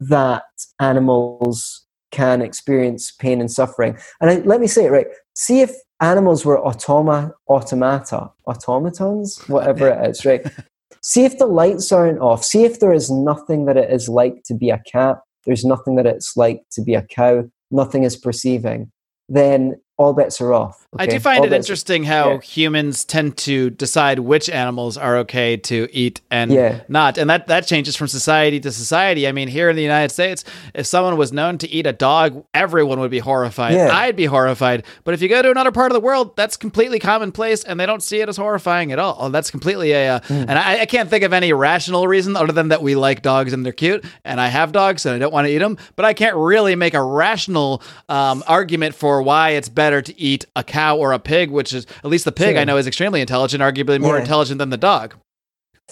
that 0.00 0.44
animals 0.80 1.86
can 2.10 2.42
experience 2.42 3.12
pain 3.12 3.40
and 3.40 3.50
suffering, 3.50 3.96
and 4.20 4.30
I, 4.30 4.34
let 4.38 4.60
me 4.60 4.66
say 4.66 4.86
it 4.86 4.90
right, 4.90 5.06
see 5.36 5.60
if 5.60 5.72
animals 6.00 6.44
were 6.44 6.60
automa, 6.60 7.32
automata, 7.48 8.30
automatons, 8.46 9.38
whatever 9.48 9.88
it 9.88 10.10
is, 10.10 10.24
right? 10.24 10.44
see 11.02 11.24
if 11.24 11.38
the 11.38 11.46
lights 11.46 11.92
aren't 11.92 12.18
off. 12.18 12.44
See 12.44 12.64
if 12.64 12.80
there 12.80 12.92
is 12.92 13.10
nothing 13.10 13.66
that 13.66 13.76
it 13.76 13.90
is 13.90 14.08
like 14.08 14.42
to 14.46 14.54
be 14.54 14.70
a 14.70 14.82
cat. 14.90 15.18
There's 15.46 15.64
nothing 15.64 15.96
that 15.96 16.06
it's 16.06 16.36
like 16.36 16.62
to 16.72 16.82
be 16.82 16.94
a 16.94 17.02
cow. 17.02 17.44
Nothing 17.70 18.04
is 18.04 18.16
perceiving. 18.16 18.90
Then 19.28 19.80
all 19.96 20.12
bets 20.12 20.40
are 20.40 20.52
off. 20.52 20.86
I 20.96 21.06
do 21.06 21.18
find 21.18 21.40
All 21.40 21.46
it 21.46 21.52
interesting 21.52 22.04
how 22.04 22.32
yeah. 22.34 22.40
humans 22.40 23.04
tend 23.04 23.36
to 23.38 23.70
decide 23.70 24.20
which 24.20 24.48
animals 24.48 24.96
are 24.96 25.16
okay 25.18 25.56
to 25.56 25.88
eat 25.92 26.20
and 26.30 26.52
Yeah. 26.52 26.80
not, 26.88 27.18
and 27.18 27.28
that 27.30 27.48
that 27.48 27.66
changes 27.66 27.96
from 27.96 28.06
society 28.06 28.60
to 28.60 28.70
society. 28.70 29.26
I 29.26 29.32
mean, 29.32 29.48
here 29.48 29.68
in 29.70 29.74
the 29.76 29.82
United 29.82 30.10
States, 30.12 30.44
if 30.72 30.86
someone 30.86 31.16
was 31.16 31.32
known 31.32 31.58
to 31.58 31.68
eat 31.68 31.86
a 31.86 31.92
dog, 31.92 32.44
everyone 32.54 33.00
would 33.00 33.10
be 33.10 33.18
horrified. 33.18 33.74
Yeah. 33.74 33.90
I'd 33.92 34.14
be 34.16 34.26
horrified. 34.26 34.84
But 35.04 35.14
if 35.14 35.22
you 35.22 35.28
go 35.28 35.42
to 35.42 35.50
another 35.50 35.72
part 35.72 35.90
of 35.90 35.94
the 35.94 36.00
world, 36.00 36.36
that's 36.36 36.56
completely 36.56 36.98
commonplace, 37.00 37.62
and 37.64 37.78
they 37.78 37.86
don't 37.86 38.02
see 38.02 38.20
it 38.20 38.28
as 38.28 38.36
horrifying 38.36 38.92
at 38.92 38.98
all. 39.00 39.30
That's 39.30 39.50
completely 39.50 39.92
a, 39.92 40.14
uh, 40.16 40.20
Hmm. 40.26 40.44
and 40.48 40.52
I, 40.52 40.80
I 40.82 40.86
can't 40.86 41.10
think 41.10 41.24
of 41.24 41.32
any 41.32 41.52
rational 41.52 42.06
reason 42.08 42.36
other 42.36 42.52
than 42.52 42.68
that 42.68 42.82
we 42.82 42.94
like 42.94 43.22
dogs 43.22 43.52
and 43.52 43.64
they're 43.64 43.72
cute, 43.72 44.04
and 44.24 44.40
I 44.40 44.46
have 44.48 44.70
dogs 44.72 45.06
and 45.06 45.14
I 45.16 45.18
don't 45.18 45.32
want 45.32 45.46
to 45.48 45.52
eat 45.52 45.58
them. 45.58 45.76
But 45.96 46.04
I 46.04 46.14
can't 46.14 46.36
really 46.36 46.74
make 46.76 46.94
a 46.94 47.02
rational 47.02 47.82
um, 48.08 48.42
argument 48.48 48.94
for 48.94 49.20
why 49.22 49.50
it's 49.50 49.68
better 49.68 49.83
to 49.90 50.20
eat 50.20 50.44
a 50.56 50.62
cow 50.64 50.96
or 50.96 51.12
a 51.12 51.18
pig, 51.18 51.50
which 51.50 51.72
is 51.72 51.86
at 52.02 52.06
least 52.10 52.24
the 52.24 52.32
pig. 52.32 52.56
I 52.56 52.64
know 52.64 52.76
is 52.76 52.86
extremely 52.86 53.20
intelligent, 53.20 53.62
arguably 53.62 54.00
more 54.00 54.14
Yeah. 54.16 54.20
intelligent 54.22 54.58
than 54.58 54.70
the 54.70 54.76
dog. 54.76 55.14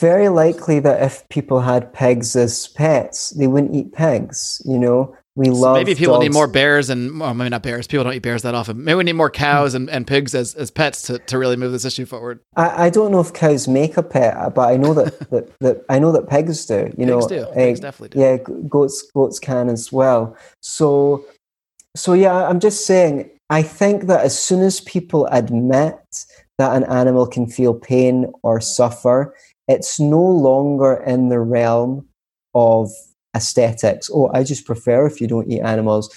very 0.00 0.30
likely 0.30 0.80
that 0.80 1.02
if 1.02 1.28
people 1.28 1.60
had 1.60 1.92
pigs 1.92 2.34
as 2.34 2.66
pets, 2.68 3.30
they 3.30 3.46
wouldn't 3.46 3.74
eat 3.74 3.92
pigs. 3.92 4.62
You 4.64 4.78
know, 4.78 5.14
we 5.36 5.46
So 5.46 5.52
love. 5.52 5.76
maybe 5.76 5.94
people 5.94 6.18
need 6.18 6.32
more 6.32 6.46
bears 6.46 6.88
and 6.88 7.20
well, 7.20 7.34
maybe 7.34 7.50
not 7.50 7.62
bears. 7.62 7.86
People 7.86 8.04
don't 8.04 8.14
eat 8.14 8.22
bears 8.22 8.40
that 8.42 8.54
often. 8.54 8.82
Maybe 8.84 8.94
we 8.96 9.04
need 9.04 9.12
more 9.16 9.28
cows 9.28 9.74
and, 9.74 9.90
and 9.90 10.06
pigs 10.06 10.34
as, 10.34 10.54
as 10.54 10.70
pets 10.70 11.02
to, 11.02 11.18
to 11.18 11.36
really 11.38 11.56
move 11.56 11.72
this 11.72 11.84
issue 11.84 12.06
forward. 12.06 12.40
I, 12.56 12.86
I 12.86 12.90
don't 12.90 13.12
know 13.12 13.20
if 13.20 13.34
cows 13.34 13.68
make 13.68 13.98
a 13.98 14.02
pet, 14.02 14.54
but 14.54 14.66
I 14.66 14.78
know 14.78 14.94
that, 14.94 15.18
that, 15.30 15.50
that 15.60 15.84
I 15.90 15.98
know 15.98 16.10
that 16.12 16.26
pigs 16.26 16.64
do. 16.64 16.90
You 16.96 17.04
know, 17.04 17.18
Pigs 17.18 17.26
do. 17.26 17.40
uh, 17.42 17.52
Pigs 17.54 17.80
definitely 17.80 18.18
do. 18.18 18.20
yeah, 18.24 18.36
goats 18.68 19.02
goats 19.14 19.38
can 19.38 19.68
as 19.68 19.92
well. 19.92 20.34
So, 20.62 21.26
so 21.94 22.14
yeah, 22.14 22.48
I'm 22.48 22.60
just 22.60 22.86
saying. 22.86 23.28
I 23.52 23.62
think 23.62 24.06
that 24.06 24.24
as 24.24 24.36
soon 24.42 24.62
as 24.62 24.80
people 24.80 25.26
admit 25.26 26.24
that 26.56 26.74
an 26.74 26.84
animal 26.84 27.26
can 27.26 27.46
feel 27.46 27.74
pain 27.74 28.32
or 28.42 28.62
suffer, 28.62 29.34
it's 29.68 30.00
no 30.00 30.22
longer 30.22 30.94
in 31.06 31.28
the 31.28 31.38
realm 31.38 32.08
of 32.54 32.90
aesthetics. 33.36 34.08
Oh, 34.10 34.30
I 34.32 34.42
just 34.42 34.64
prefer 34.64 35.04
if 35.06 35.20
you 35.20 35.26
don't 35.26 35.50
eat 35.52 35.60
animals. 35.60 36.08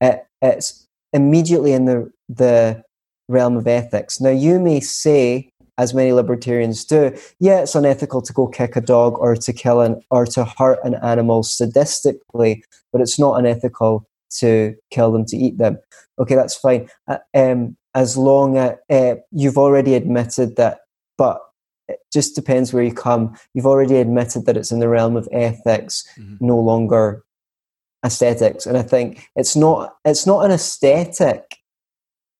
It, 0.00 0.24
it's 0.40 0.86
immediately 1.12 1.72
in 1.72 1.86
the 1.86 2.12
the 2.28 2.84
realm 3.28 3.56
of 3.56 3.66
ethics. 3.66 4.20
Now, 4.20 4.30
you 4.30 4.60
may 4.60 4.78
say, 4.78 5.50
as 5.78 5.94
many 5.94 6.12
libertarians 6.12 6.84
do, 6.84 7.16
yeah, 7.40 7.62
it's 7.62 7.74
unethical 7.74 8.22
to 8.22 8.32
go 8.32 8.46
kick 8.46 8.76
a 8.76 8.80
dog 8.80 9.18
or 9.18 9.34
to 9.34 9.52
kill 9.52 9.80
an 9.80 10.00
or 10.10 10.26
to 10.26 10.44
hurt 10.44 10.78
an 10.84 10.94
animal 11.02 11.42
sadistically, 11.42 12.62
but 12.92 13.00
it's 13.00 13.18
not 13.18 13.36
unethical 13.40 14.06
to 14.40 14.74
kill 14.90 15.12
them 15.12 15.24
to 15.26 15.36
eat 15.36 15.58
them. 15.58 15.78
Okay, 16.18 16.34
that's 16.34 16.54
fine. 16.56 16.88
Uh, 17.08 17.18
um, 17.34 17.76
as 17.94 18.16
long 18.16 18.56
as 18.56 18.76
uh, 18.90 19.14
you've 19.30 19.58
already 19.58 19.94
admitted 19.94 20.56
that, 20.56 20.78
but 21.16 21.40
it 21.88 21.98
just 22.12 22.34
depends 22.34 22.72
where 22.72 22.82
you 22.82 22.92
come. 22.94 23.36
You've 23.52 23.66
already 23.66 23.96
admitted 23.96 24.46
that 24.46 24.56
it's 24.56 24.72
in 24.72 24.78
the 24.80 24.88
realm 24.88 25.16
of 25.16 25.28
ethics, 25.32 26.04
Mhm. 26.18 26.40
no 26.40 26.58
longer 26.58 27.24
aesthetics. 28.04 28.66
And 28.66 28.76
I 28.76 28.82
think 28.82 29.26
it's 29.36 29.54
not 29.56 29.94
it's 30.04 30.26
not 30.26 30.44
an 30.44 30.50
aesthetic 30.50 31.56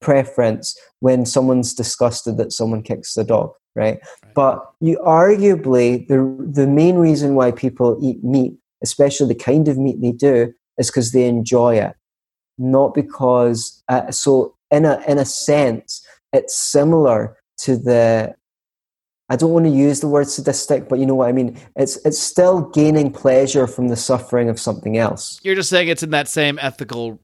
preference 0.00 0.78
when 1.00 1.24
someone's 1.26 1.74
disgusted 1.74 2.36
that 2.36 2.52
someone 2.52 2.82
kicks 2.82 3.14
the 3.14 3.24
dog, 3.24 3.52
right? 3.74 3.98
But 4.34 4.62
you 4.80 4.98
arguably 4.98 6.06
the 6.08 6.36
the 6.52 6.66
main 6.66 6.96
reason 6.96 7.34
why 7.34 7.50
people 7.52 7.98
eat 8.02 8.22
meat, 8.22 8.54
especially 8.82 9.28
the 9.28 9.34
kind 9.34 9.68
of 9.68 9.78
meat 9.78 10.00
they 10.00 10.12
do, 10.12 10.52
is 10.78 10.90
because 10.90 11.12
they 11.12 11.26
enjoy 11.26 11.76
it, 11.76 11.94
not 12.58 12.94
because. 12.94 13.82
Uh, 13.88 14.10
so 14.10 14.54
in 14.70 14.84
a 14.84 15.02
in 15.06 15.18
a 15.18 15.24
sense, 15.24 16.06
it's 16.32 16.56
similar 16.56 17.36
to 17.58 17.76
the. 17.76 18.34
I 19.30 19.36
don't 19.36 19.52
want 19.52 19.64
to 19.64 19.70
use 19.70 20.00
the 20.00 20.08
word 20.08 20.28
sadistic, 20.28 20.88
but 20.88 20.98
you 20.98 21.06
know 21.06 21.14
what 21.14 21.28
I 21.28 21.32
mean. 21.32 21.58
It's 21.76 21.96
it's 22.04 22.18
still 22.18 22.62
gaining 22.70 23.10
pleasure 23.10 23.66
from 23.66 23.88
the 23.88 23.96
suffering 23.96 24.48
of 24.48 24.60
something 24.60 24.98
else. 24.98 25.40
You're 25.42 25.54
just 25.54 25.70
saying 25.70 25.88
it's 25.88 26.02
in 26.02 26.10
that 26.10 26.28
same 26.28 26.58
ethical 26.60 27.20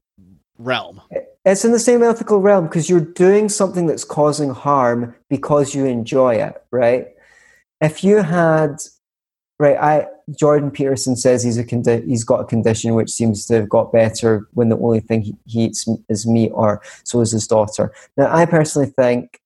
realm. 0.57 1.01
It's 1.43 1.65
in 1.65 1.71
the 1.71 1.79
same 1.79 2.03
ethical 2.03 2.39
realm 2.39 2.65
because 2.65 2.89
you're 2.89 2.99
doing 2.99 3.49
something 3.49 3.87
that's 3.87 4.03
causing 4.03 4.51
harm 4.51 5.15
because 5.29 5.73
you 5.73 5.85
enjoy 5.85 6.35
it, 6.35 6.63
right? 6.71 7.07
If 7.81 8.03
you 8.03 8.17
had, 8.17 8.77
right, 9.61 9.77
I 9.77 10.07
Jordan 10.35 10.71
Peterson 10.71 11.15
says 11.15 11.43
he's 11.43 11.57
a 11.57 11.63
condi- 11.63 12.05
he's 12.05 12.23
got 12.23 12.41
a 12.41 12.45
condition 12.45 12.95
which 12.95 13.11
seems 13.11 13.45
to 13.45 13.55
have 13.55 13.69
got 13.69 13.91
better 13.91 14.47
when 14.53 14.69
the 14.69 14.77
only 14.77 14.99
thing 14.99 15.21
he, 15.21 15.35
he 15.45 15.65
eats 15.65 15.87
is 16.09 16.25
meat, 16.27 16.51
or 16.53 16.81
so 17.03 17.21
is 17.21 17.31
his 17.31 17.47
daughter. 17.47 17.93
Now, 18.17 18.35
I 18.35 18.45
personally 18.45 18.89
think 18.89 19.39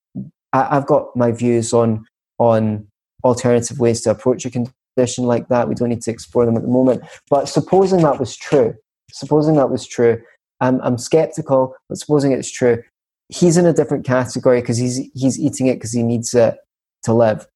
I, 0.53 0.77
I've 0.77 0.87
got 0.87 1.15
my 1.15 1.31
views 1.31 1.73
on 1.73 2.05
on 2.37 2.87
alternative 3.23 3.79
ways 3.79 4.01
to 4.01 4.11
approach 4.11 4.45
a 4.45 4.49
condition 4.51 5.25
like 5.25 5.49
that. 5.49 5.67
We 5.67 5.75
don't 5.75 5.89
need 5.89 6.01
to 6.03 6.11
explore 6.11 6.45
them 6.45 6.55
at 6.55 6.61
the 6.61 6.69
moment. 6.69 7.03
But 7.29 7.49
supposing 7.49 8.01
that 8.03 8.19
was 8.19 8.35
true, 8.35 8.75
supposing 9.11 9.55
that 9.55 9.69
was 9.69 9.85
true, 9.85 10.21
I'm, 10.61 10.79
I'm 10.81 10.97
skeptical, 10.97 11.75
but 11.89 11.97
supposing 11.97 12.31
it's 12.31 12.51
true, 12.51 12.81
he's 13.29 13.57
in 13.57 13.65
a 13.65 13.73
different 13.73 14.05
category 14.05 14.61
because 14.61 14.77
he's 14.77 14.97
he's 15.13 15.37
eating 15.39 15.67
it 15.67 15.75
because 15.75 15.91
he 15.91 16.03
needs 16.03 16.33
it 16.33 16.55
to 17.03 17.13
live. 17.13 17.47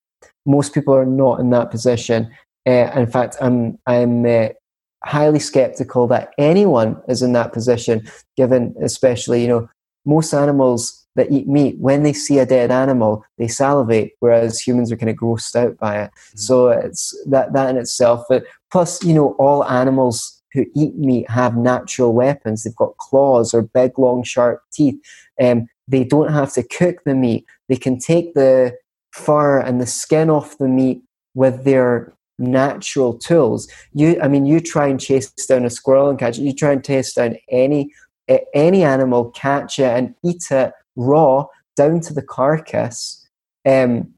Most 0.45 0.73
people 0.73 0.93
are 0.93 1.05
not 1.05 1.39
in 1.39 1.51
that 1.51 1.71
position. 1.71 2.31
Uh, 2.69 2.91
in 2.95 3.07
fact, 3.07 3.35
I'm 3.41 3.79
I'm 3.87 4.25
uh, 4.25 4.49
highly 5.03 5.39
skeptical 5.39 6.07
that 6.07 6.29
anyone 6.37 7.01
is 7.07 7.21
in 7.23 7.33
that 7.33 7.51
position. 7.51 8.07
Given, 8.37 8.75
especially, 8.81 9.41
you 9.41 9.47
know, 9.47 9.69
most 10.05 10.33
animals 10.33 11.07
that 11.15 11.31
eat 11.31 11.47
meat, 11.47 11.75
when 11.79 12.03
they 12.03 12.13
see 12.13 12.37
a 12.37 12.45
dead 12.45 12.69
animal, 12.69 13.25
they 13.39 13.47
salivate, 13.47 14.11
whereas 14.19 14.59
humans 14.59 14.91
are 14.91 14.97
kind 14.97 15.09
of 15.09 15.15
grossed 15.15 15.55
out 15.55 15.77
by 15.79 16.03
it. 16.03 16.11
So 16.35 16.69
it's 16.69 17.01
that 17.27 17.53
that 17.53 17.71
in 17.71 17.77
itself. 17.77 18.25
But 18.29 18.43
plus, 18.71 19.03
you 19.03 19.15
know, 19.15 19.31
all 19.39 19.65
animals 19.65 20.41
who 20.53 20.65
eat 20.75 20.95
meat 20.95 21.29
have 21.29 21.57
natural 21.57 22.13
weapons. 22.13 22.63
They've 22.63 22.75
got 22.75 22.97
claws 22.97 23.53
or 23.53 23.63
big, 23.63 23.97
long, 23.97 24.23
sharp 24.23 24.61
teeth. 24.71 24.99
Um, 25.41 25.67
they 25.87 26.03
don't 26.03 26.31
have 26.31 26.53
to 26.53 26.63
cook 26.63 26.97
the 27.05 27.15
meat. 27.15 27.45
They 27.67 27.77
can 27.77 27.99
take 27.99 28.33
the 28.33 28.75
fur 29.11 29.59
and 29.59 29.81
the 29.81 29.87
skin 29.87 30.29
off 30.29 30.57
the 30.57 30.67
meat 30.67 31.01
with 31.33 31.63
their 31.63 32.13
natural 32.39 33.17
tools. 33.17 33.67
You, 33.93 34.19
I 34.21 34.27
mean, 34.27 34.45
you 34.45 34.59
try 34.59 34.87
and 34.87 34.99
chase 34.99 35.29
down 35.45 35.65
a 35.65 35.69
squirrel 35.69 36.09
and 36.09 36.17
catch 36.17 36.37
it. 36.37 36.43
You 36.43 36.53
try 36.53 36.71
and 36.71 36.83
chase 36.83 37.13
down 37.13 37.37
any 37.49 37.91
any 38.53 38.83
animal, 38.83 39.31
catch 39.31 39.79
it 39.79 39.85
and 39.85 40.13
eat 40.23 40.43
it 40.51 40.71
raw 40.95 41.45
down 41.75 41.99
to 42.01 42.13
the 42.13 42.21
carcass. 42.21 43.27
Um, 43.65 44.13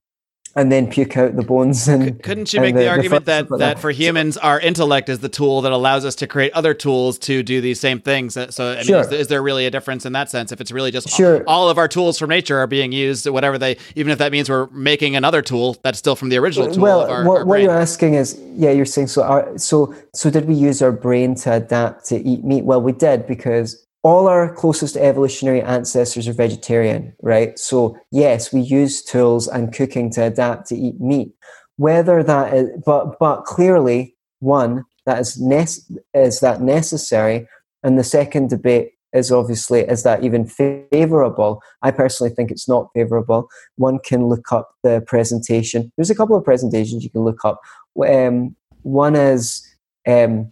and 0.55 0.71
then 0.71 0.89
puke 0.89 1.15
out 1.17 1.35
the 1.35 1.43
bones 1.43 1.87
and 1.87 2.21
Couldn't 2.23 2.51
you 2.53 2.57
and 2.59 2.65
make 2.65 2.73
the- 2.75 2.79
the, 2.79 2.85
the 2.85 2.89
argument 2.91 3.21
fur- 3.25 3.31
that, 3.31 3.51
like 3.51 3.59
that 3.59 3.79
for 3.79 3.91
humans, 3.91 4.37
our 4.37 4.59
intellect 4.59 5.07
is 5.09 5.19
the 5.19 5.29
tool 5.29 5.61
that 5.61 5.71
allows 5.71 6.03
us 6.03 6.15
to 6.15 6.27
create 6.27 6.51
other 6.53 6.73
tools 6.73 7.17
to 7.19 7.41
do 7.43 7.61
these 7.61 7.79
same 7.79 7.99
things? 7.99 8.35
Uh, 8.35 8.51
So, 8.51 8.71
I 8.73 8.75
mean, 8.77 8.83
Sure. 8.85 8.99
is, 9.01 9.11
is 9.11 9.27
there 9.27 9.41
really 9.41 9.65
a 9.65 9.71
difference 9.71 10.05
in 10.05 10.13
that 10.13 10.29
sense? 10.29 10.51
If 10.51 10.59
it's 10.59 10.71
really 10.71 10.91
just 10.91 11.09
Sure. 11.09 11.43
all 11.47 11.69
of 11.69 11.77
our 11.77 11.87
tools 11.87 12.19
from 12.19 12.29
nature 12.29 12.57
are 12.57 12.67
being 12.67 12.91
used, 12.91 13.27
whatever 13.27 13.57
they, 13.57 13.77
even 13.95 14.11
if 14.11 14.17
that 14.17 14.31
means 14.31 14.49
we're 14.49 14.67
making 14.71 15.15
another 15.15 15.41
tool 15.41 15.77
that's 15.83 15.97
still 15.99 16.15
from 16.15 16.29
the 16.29 16.37
original 16.37 16.69
tool 16.71 16.83
well, 16.83 17.01
of 17.01 17.09
our, 17.09 17.23
what, 17.25 17.37
our 17.39 17.45
what 17.45 17.61
you're 17.61 17.71
asking 17.71 18.15
is, 18.15 18.39
yeah, 18.55 18.71
you're 18.71 18.85
saying 18.85 19.07
so. 19.07 19.23
Our, 19.23 19.57
so, 19.57 19.93
so 20.13 20.29
did 20.29 20.45
we 20.45 20.55
use 20.55 20.81
our 20.81 20.91
brain 20.91 21.35
to 21.35 21.53
adapt 21.53 22.05
to 22.07 22.17
eat 22.17 22.43
meat? 22.43 22.65
Well, 22.65 22.81
we 22.81 22.91
did 22.91 23.25
because 23.27 23.85
all 24.03 24.27
our 24.27 24.53
closest 24.53 24.97
evolutionary 24.97 25.61
ancestors 25.61 26.27
are 26.27 26.33
vegetarian, 26.33 27.13
right? 27.21 27.57
So, 27.59 27.97
yes, 28.11 28.51
we 28.51 28.61
use 28.61 29.03
tools 29.03 29.47
and 29.47 29.73
cooking 29.73 30.09
to 30.11 30.23
adapt 30.23 30.67
to 30.67 30.75
eat 30.75 30.99
meat. 30.99 31.33
Whether 31.77 32.23
that 32.23 32.53
is, 32.53 32.69
but 32.85 33.19
but 33.19 33.45
clearly, 33.45 34.15
one 34.39 34.85
that 35.05 35.19
is 35.19 35.41
nece- 35.41 35.97
is 36.13 36.39
that 36.39 36.61
necessary, 36.61 37.47
and 37.83 37.97
the 37.97 38.03
second 38.03 38.49
debate 38.49 38.91
is 39.13 39.31
obviously 39.31 39.81
is 39.81 40.03
that 40.03 40.23
even 40.23 40.45
favorable? 40.45 41.61
I 41.81 41.91
personally 41.91 42.33
think 42.33 42.51
it's 42.51 42.67
not 42.67 42.89
favorable. 42.93 43.49
One 43.75 43.99
can 43.99 44.27
look 44.27 44.51
up 44.51 44.71
the 44.83 45.03
presentation. 45.05 45.91
There's 45.95 46.09
a 46.09 46.15
couple 46.15 46.35
of 46.35 46.43
presentations 46.43 47.03
you 47.03 47.09
can 47.09 47.21
look 47.21 47.43
up. 47.43 47.59
Um, 48.07 48.55
one 48.83 49.15
is 49.15 49.67
um, 50.07 50.51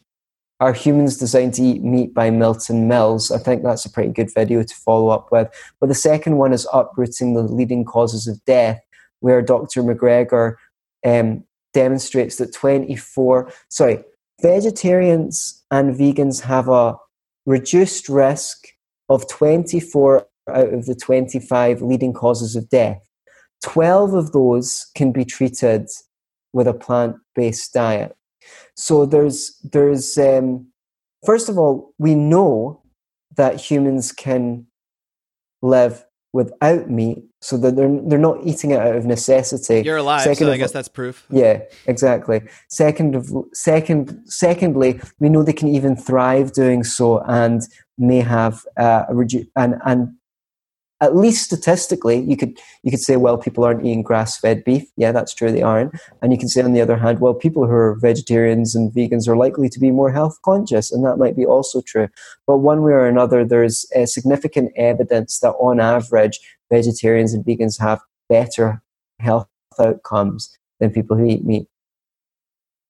Are 0.60 0.74
Humans 0.74 1.18
Designed 1.18 1.54
to 1.54 1.64
Eat 1.64 1.84
Meat 1.84 2.14
by 2.14 2.30
Milton 2.30 2.88
Mills. 2.88 3.32
I 3.32 3.38
think 3.38 3.64
that's 3.64 3.86
a 3.86 3.90
pretty 3.90 4.12
good 4.12 4.34
video 4.34 4.62
to 4.62 4.76
follow 4.76 5.08
up 5.10 5.32
with. 5.32 5.48
But 5.80 5.88
the 5.88 5.96
second 5.96 6.38
one 6.38 6.52
is 6.52 6.68
Uprooting 6.74 7.34
the 7.34 7.44
Leading 7.44 7.86
Causes 7.86 8.28
of 8.28 8.44
Death, 8.44 8.82
where 9.22 9.42
Dr. 9.42 9.84
McGregor 9.84 10.56
um, 11.06 11.46
demonstrates 11.74 12.36
that 12.38 12.54
24, 12.54 13.52
sorry, 13.70 14.04
vegetarians 14.42 15.64
and 15.72 15.96
vegans 15.96 16.42
have 16.42 16.68
a 16.68 16.98
reduced 17.46 18.10
risk 18.10 18.68
of 19.08 19.28
24 19.30 20.28
out 20.50 20.74
of 20.74 20.86
the 20.86 20.96
25 20.96 21.82
leading 21.82 22.14
causes 22.14 22.56
of 22.56 22.70
death. 22.70 23.02
12 23.64 24.14
of 24.14 24.32
those 24.32 24.88
can 24.96 25.12
be 25.12 25.26
treated 25.26 25.88
with 26.54 26.68
a 26.68 26.74
plant-based 26.74 27.74
diet. 27.74 28.16
So 28.76 29.06
there's 29.06 29.60
there's 29.64 30.18
um, 30.18 30.68
first 31.26 31.50
of 31.50 31.58
all, 31.58 31.94
we 31.98 32.16
know 32.16 32.82
that 33.36 33.60
humans 33.60 34.12
can 34.12 34.68
live 35.62 36.06
without 36.32 36.90
meat, 36.90 37.24
so 37.42 37.58
that 37.58 37.76
they're 37.76 38.00
they're 38.04 38.20
not 38.20 38.46
eating 38.46 38.72
it 38.72 38.80
out 38.80 38.96
of 38.96 39.06
necessity. 39.06 39.82
You're 39.82 39.98
alive, 39.98 40.22
Second 40.22 40.48
so 40.48 40.52
I 40.52 40.58
guess 40.58 40.72
that's 40.72 40.88
proof. 40.88 41.26
Yeah, 41.30 41.62
exactly. 41.88 42.42
Second 42.70 43.16
of 43.16 43.32
second 43.54 44.22
secondly, 44.26 45.00
we 45.20 45.30
know 45.30 45.44
they 45.44 45.54
can 45.54 45.70
even 45.70 45.96
thrive 45.96 46.54
doing 46.54 46.84
so 46.84 47.20
and 47.28 47.62
may 47.98 48.20
have 48.20 48.66
uh, 48.78 49.06
a 49.10 49.14
redu- 49.14 49.50
and 49.56 49.76
and 49.86 50.16
at 51.02 51.16
least 51.16 51.46
statistically, 51.46 52.20
you 52.20 52.36
could 52.36 52.60
you 52.84 52.92
could 52.92 53.00
say, 53.00 53.16
well, 53.16 53.38
people 53.38 53.64
aren't 53.64 53.86
eating 53.86 54.04
grass-fed 54.04 54.64
beef. 54.64 54.84
Yeah, 54.98 55.12
that's 55.12 55.34
true, 55.34 55.52
they 55.52 55.62
aren't. 55.62 55.94
And 56.22 56.32
you 56.32 56.38
can 56.38 56.50
say, 56.50 56.62
on 56.62 56.74
the 56.74 56.82
other 56.82 56.98
hand, 56.98 57.20
well, 57.20 57.34
people 57.34 57.66
who 57.66 57.72
are 57.72 57.96
vegetarians 57.96 58.76
and 58.76 58.92
vegans 58.92 59.28
are 59.28 59.38
likely 59.38 59.70
to 59.70 59.80
be 59.80 59.92
more 59.92 60.12
health 60.12 60.38
conscious, 60.44 60.92
and 60.92 61.06
that 61.06 61.18
might 61.18 61.36
be 61.36 61.46
also 61.46 61.82
true. 61.82 62.10
But 62.48 62.58
one 62.58 62.84
way 62.84 62.92
or 62.92 63.08
another, 63.08 63.46
there's 63.46 63.86
uh, 63.96 64.06
significant 64.06 64.72
evidence 64.76 65.40
that, 65.40 65.52
on 65.52 65.80
average, 65.80 66.40
vegetarians 66.70 67.34
and 67.34 67.46
vegans 67.46 67.80
have 67.80 68.02
better 68.28 68.82
health 69.20 69.48
outcomes 69.80 70.58
than 70.80 70.92
people 70.92 71.18
who 71.18 71.26
eat 71.26 71.46
meat. 71.46 71.68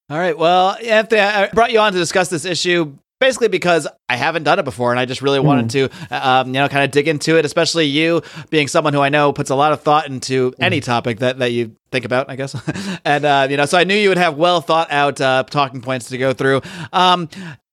All 0.09 0.17
right. 0.17 0.37
Well, 0.37 0.75
Antony, 0.83 1.21
I 1.21 1.47
brought 1.49 1.71
you 1.71 1.79
on 1.79 1.93
to 1.93 1.99
discuss 1.99 2.29
this 2.29 2.45
issue 2.45 2.97
basically 3.19 3.49
because 3.49 3.87
I 4.07 4.15
haven't 4.15 4.43
done 4.43 4.59
it 4.59 4.65
before 4.65 4.91
and 4.91 4.99
I 4.99 5.05
just 5.05 5.21
really 5.21 5.39
wanted 5.39 5.65
mm. 5.67 5.89
to, 5.89 6.27
um, 6.27 6.47
you 6.47 6.53
know, 6.53 6.69
kind 6.69 6.83
of 6.83 6.91
dig 6.91 7.07
into 7.07 7.37
it, 7.37 7.45
especially 7.45 7.85
you 7.85 8.21
being 8.49 8.67
someone 8.67 8.93
who 8.93 9.01
I 9.01 9.09
know 9.09 9.33
puts 9.33 9.49
a 9.49 9.55
lot 9.55 9.73
of 9.73 9.81
thought 9.81 10.07
into 10.07 10.51
mm. 10.51 10.55
any 10.59 10.79
topic 10.79 11.19
that, 11.19 11.39
that 11.39 11.51
you 11.51 11.75
think 11.91 12.05
about, 12.05 12.29
I 12.29 12.35
guess. 12.35 12.55
and, 13.05 13.25
uh, 13.25 13.47
you 13.49 13.57
know, 13.57 13.65
so 13.65 13.77
I 13.77 13.83
knew 13.83 13.95
you 13.95 14.09
would 14.09 14.17
have 14.17 14.37
well 14.37 14.61
thought 14.61 14.91
out 14.91 15.19
uh, 15.19 15.43
talking 15.43 15.81
points 15.81 16.09
to 16.09 16.17
go 16.17 16.33
through. 16.33 16.61
Um, 16.93 17.29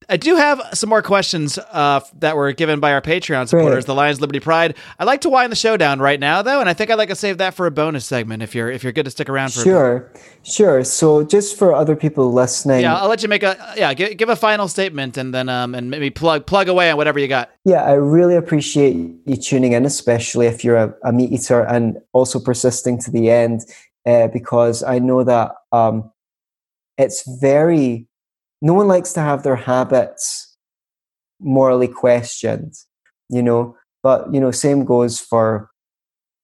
I 0.09 0.17
do 0.17 0.37
have 0.37 0.63
some 0.73 0.89
more 0.89 1.03
questions 1.03 1.59
uh, 1.59 2.01
that 2.21 2.37
were 2.37 2.53
given 2.53 2.79
by 2.79 2.93
our 2.93 3.01
Patreon 3.01 3.49
supporters, 3.49 3.85
Great. 3.85 3.87
the 3.87 3.95
Lions 3.95 4.21
Liberty 4.21 4.39
Pride. 4.39 4.77
I'd 4.99 5.05
like 5.05 5.23
to 5.23 5.29
wind 5.29 5.51
the 5.51 5.57
show 5.57 5.77
down 5.77 5.99
right 5.99 6.21
now, 6.21 6.43
though, 6.43 6.61
and 6.61 6.69
I 6.69 6.75
think 6.75 6.91
I'd 6.91 6.99
like 6.99 7.09
to 7.09 7.17
save 7.17 7.39
that 7.39 7.55
for 7.55 7.67
a 7.67 7.73
bonus 7.73 8.07
segment 8.07 8.43
if 8.43 8.55
you're 8.55 8.71
if 8.71 8.85
you're 8.85 8.93
good 8.93 9.07
to 9.07 9.11
stick 9.11 9.29
around 9.29 9.53
for. 9.53 9.63
Sure, 9.63 10.13
sure. 10.45 10.85
So 10.85 11.25
just 11.25 11.59
for 11.59 11.75
other 11.75 11.97
people 11.97 12.33
listening, 12.33 12.83
yeah, 12.83 12.97
I'll 12.97 13.09
let 13.09 13.23
you 13.23 13.29
make 13.29 13.43
a 13.43 13.75
yeah 13.77 13.95
give, 13.95 14.17
give 14.17 14.29
a 14.29 14.37
final 14.37 14.69
statement 14.69 15.17
and 15.17 15.35
then 15.35 15.49
um 15.49 15.75
and 15.75 15.91
maybe 15.91 16.11
plug 16.11 16.47
plug 16.47 16.69
away 16.69 16.91
on 16.91 16.97
whatever 16.97 17.19
you 17.19 17.27
got. 17.27 17.51
Yeah, 17.65 17.83
I 17.83 17.95
really 17.95 18.37
appreciate 18.37 18.95
you 18.95 19.37
tuning 19.37 19.73
in, 19.73 19.85
especially 19.85 20.47
if 20.47 20.63
you're 20.63 20.77
a, 20.77 20.95
a 21.03 21.13
meat 21.13 21.33
eater 21.33 21.63
and 21.63 21.99
also 22.13 22.39
persisting 22.39 22.99
to 23.01 23.11
the 23.11 23.29
end, 23.31 23.63
uh, 24.07 24.29
because 24.29 24.85
I 24.85 25.01
know 25.01 25.25
that 25.25 25.53
um, 25.73 26.13
it's 26.97 27.29
very 27.41 28.07
no 28.67 28.75
one 28.75 28.89
likes 28.89 29.13
to 29.13 29.21
have 29.21 29.45
their 29.45 29.55
habits 29.55 30.57
morally 31.39 31.87
questioned, 31.87 32.75
you 33.29 33.43
know. 33.43 33.77
But 34.03 34.35
you 34.35 34.41
know, 34.41 34.51
same 34.51 34.85
goes 34.85 35.21
for 35.21 35.71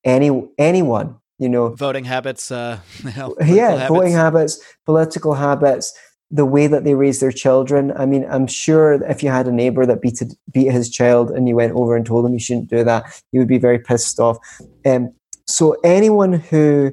any 0.05 0.31
anyone, 0.57 1.16
you 1.39 1.49
know. 1.49 1.70
Voting 1.70 2.05
habits, 2.05 2.53
uh, 2.53 2.79
you 3.05 3.12
know, 3.16 3.35
yeah, 3.41 3.70
habits. 3.70 3.89
voting 3.89 4.12
habits, 4.12 4.55
political 4.87 5.35
habits, 5.35 5.93
the 6.31 6.47
way 6.47 6.68
that 6.68 6.85
they 6.85 6.95
raise 6.95 7.18
their 7.18 7.33
children. 7.33 7.93
I 7.97 8.07
mean, 8.07 8.25
I'm 8.31 8.47
sure 8.47 9.03
if 9.03 9.23
you 9.25 9.31
had 9.31 9.49
a 9.49 9.53
neighbor 9.53 9.85
that 9.85 10.01
beat 10.01 10.23
beat 10.53 10.70
his 10.70 10.91
child 10.91 11.31
and 11.33 11.49
you 11.49 11.57
went 11.57 11.75
over 11.75 11.97
and 11.97 12.07
told 12.07 12.25
him 12.25 12.35
you 12.35 12.45
shouldn't 12.47 12.70
do 12.70 12.85
that, 12.85 13.03
you 13.33 13.41
would 13.41 13.49
be 13.49 13.59
very 13.59 13.81
pissed 13.81 14.20
off. 14.20 14.39
Um, 14.87 15.12
so 15.49 15.77
anyone 15.83 16.35
who 16.35 16.93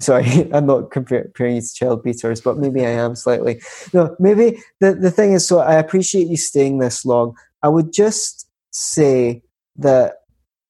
sorry, 0.00 0.50
I'm 0.52 0.66
not 0.66 0.90
comparing 0.90 1.56
you 1.56 1.60
to 1.60 1.74
child 1.74 2.02
beaters, 2.02 2.40
but 2.40 2.58
maybe 2.58 2.84
I 2.84 2.90
am 2.90 3.14
slightly. 3.14 3.60
No, 3.92 4.14
maybe 4.18 4.62
the, 4.80 4.94
the 4.94 5.10
thing 5.10 5.32
is, 5.32 5.46
so 5.46 5.60
I 5.60 5.74
appreciate 5.74 6.28
you 6.28 6.36
staying 6.36 6.78
this 6.78 7.04
long. 7.04 7.36
I 7.62 7.68
would 7.68 7.92
just 7.92 8.48
say 8.70 9.42
that, 9.76 10.16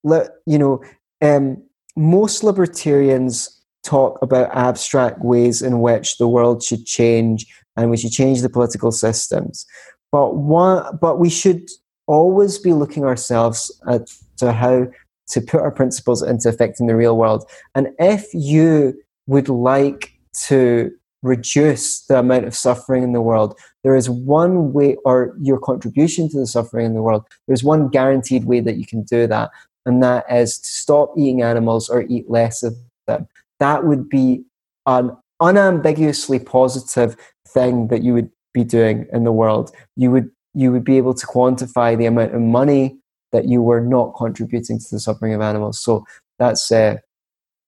you 0.04 0.58
know, 0.58 0.82
um, 1.22 1.62
most 1.96 2.42
libertarians 2.42 3.60
talk 3.82 4.18
about 4.22 4.54
abstract 4.54 5.20
ways 5.20 5.62
in 5.62 5.80
which 5.80 6.18
the 6.18 6.28
world 6.28 6.62
should 6.62 6.84
change 6.86 7.46
and 7.76 7.90
we 7.90 7.96
should 7.96 8.12
change 8.12 8.42
the 8.42 8.48
political 8.48 8.92
systems. 8.92 9.66
But 10.12 10.36
one, 10.36 10.98
but 11.00 11.18
we 11.18 11.30
should 11.30 11.68
always 12.06 12.58
be 12.58 12.72
looking 12.72 13.04
ourselves 13.04 13.70
at 13.88 14.10
to 14.38 14.52
how 14.52 14.88
to 15.28 15.40
put 15.40 15.60
our 15.60 15.70
principles 15.70 16.22
into 16.22 16.48
effect 16.48 16.80
in 16.80 16.88
the 16.88 16.96
real 16.96 17.16
world. 17.16 17.48
And 17.74 17.88
if 17.98 18.26
you 18.34 19.00
would 19.30 19.48
like 19.48 20.12
to 20.48 20.90
reduce 21.22 22.00
the 22.06 22.18
amount 22.18 22.46
of 22.46 22.54
suffering 22.54 23.04
in 23.04 23.12
the 23.12 23.20
world, 23.20 23.56
there 23.84 23.94
is 23.94 24.10
one 24.10 24.72
way, 24.72 24.96
or 25.04 25.36
your 25.40 25.58
contribution 25.58 26.28
to 26.30 26.38
the 26.40 26.48
suffering 26.48 26.84
in 26.84 26.94
the 26.94 27.02
world, 27.02 27.24
there's 27.46 27.62
one 27.62 27.88
guaranteed 27.88 28.44
way 28.44 28.58
that 28.58 28.76
you 28.76 28.84
can 28.84 29.04
do 29.04 29.28
that, 29.28 29.50
and 29.86 30.02
that 30.02 30.24
is 30.28 30.58
to 30.58 30.68
stop 30.68 31.14
eating 31.16 31.42
animals 31.42 31.88
or 31.88 32.02
eat 32.08 32.28
less 32.28 32.64
of 32.64 32.74
them. 33.06 33.28
That 33.60 33.84
would 33.84 34.08
be 34.08 34.42
an 34.86 35.16
unambiguously 35.38 36.40
positive 36.40 37.14
thing 37.46 37.86
that 37.86 38.02
you 38.02 38.14
would 38.14 38.30
be 38.52 38.64
doing 38.64 39.06
in 39.12 39.22
the 39.22 39.32
world. 39.32 39.70
You 39.94 40.10
would 40.10 40.30
you 40.54 40.72
would 40.72 40.84
be 40.84 40.96
able 40.96 41.14
to 41.14 41.26
quantify 41.26 41.96
the 41.96 42.06
amount 42.06 42.34
of 42.34 42.40
money 42.40 42.98
that 43.30 43.46
you 43.46 43.62
were 43.62 43.80
not 43.80 44.16
contributing 44.16 44.80
to 44.80 44.86
the 44.90 44.98
suffering 44.98 45.34
of 45.34 45.40
animals. 45.40 45.78
So 45.80 46.04
that's 46.40 46.72
uh, 46.72 46.96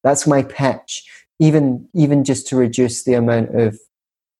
that's 0.02 0.26
my 0.26 0.42
pitch 0.42 1.04
even 1.38 1.88
even 1.94 2.24
just 2.24 2.46
to 2.48 2.56
reduce 2.56 3.04
the 3.04 3.14
amount 3.14 3.54
of 3.58 3.78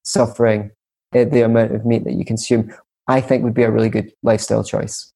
suffering, 0.05 0.70
uh, 1.14 1.24
the 1.24 1.43
amount 1.43 1.74
of 1.74 1.84
meat 1.84 2.05
that 2.05 2.14
you 2.14 2.24
consume, 2.24 2.72
I 3.09 3.20
think 3.20 3.45
would 3.45 3.55
be 3.55 3.62
a 3.62 3.70
really 3.70 3.90
good 3.90 4.12
lifestyle 4.22 4.64
choice. 4.64 5.12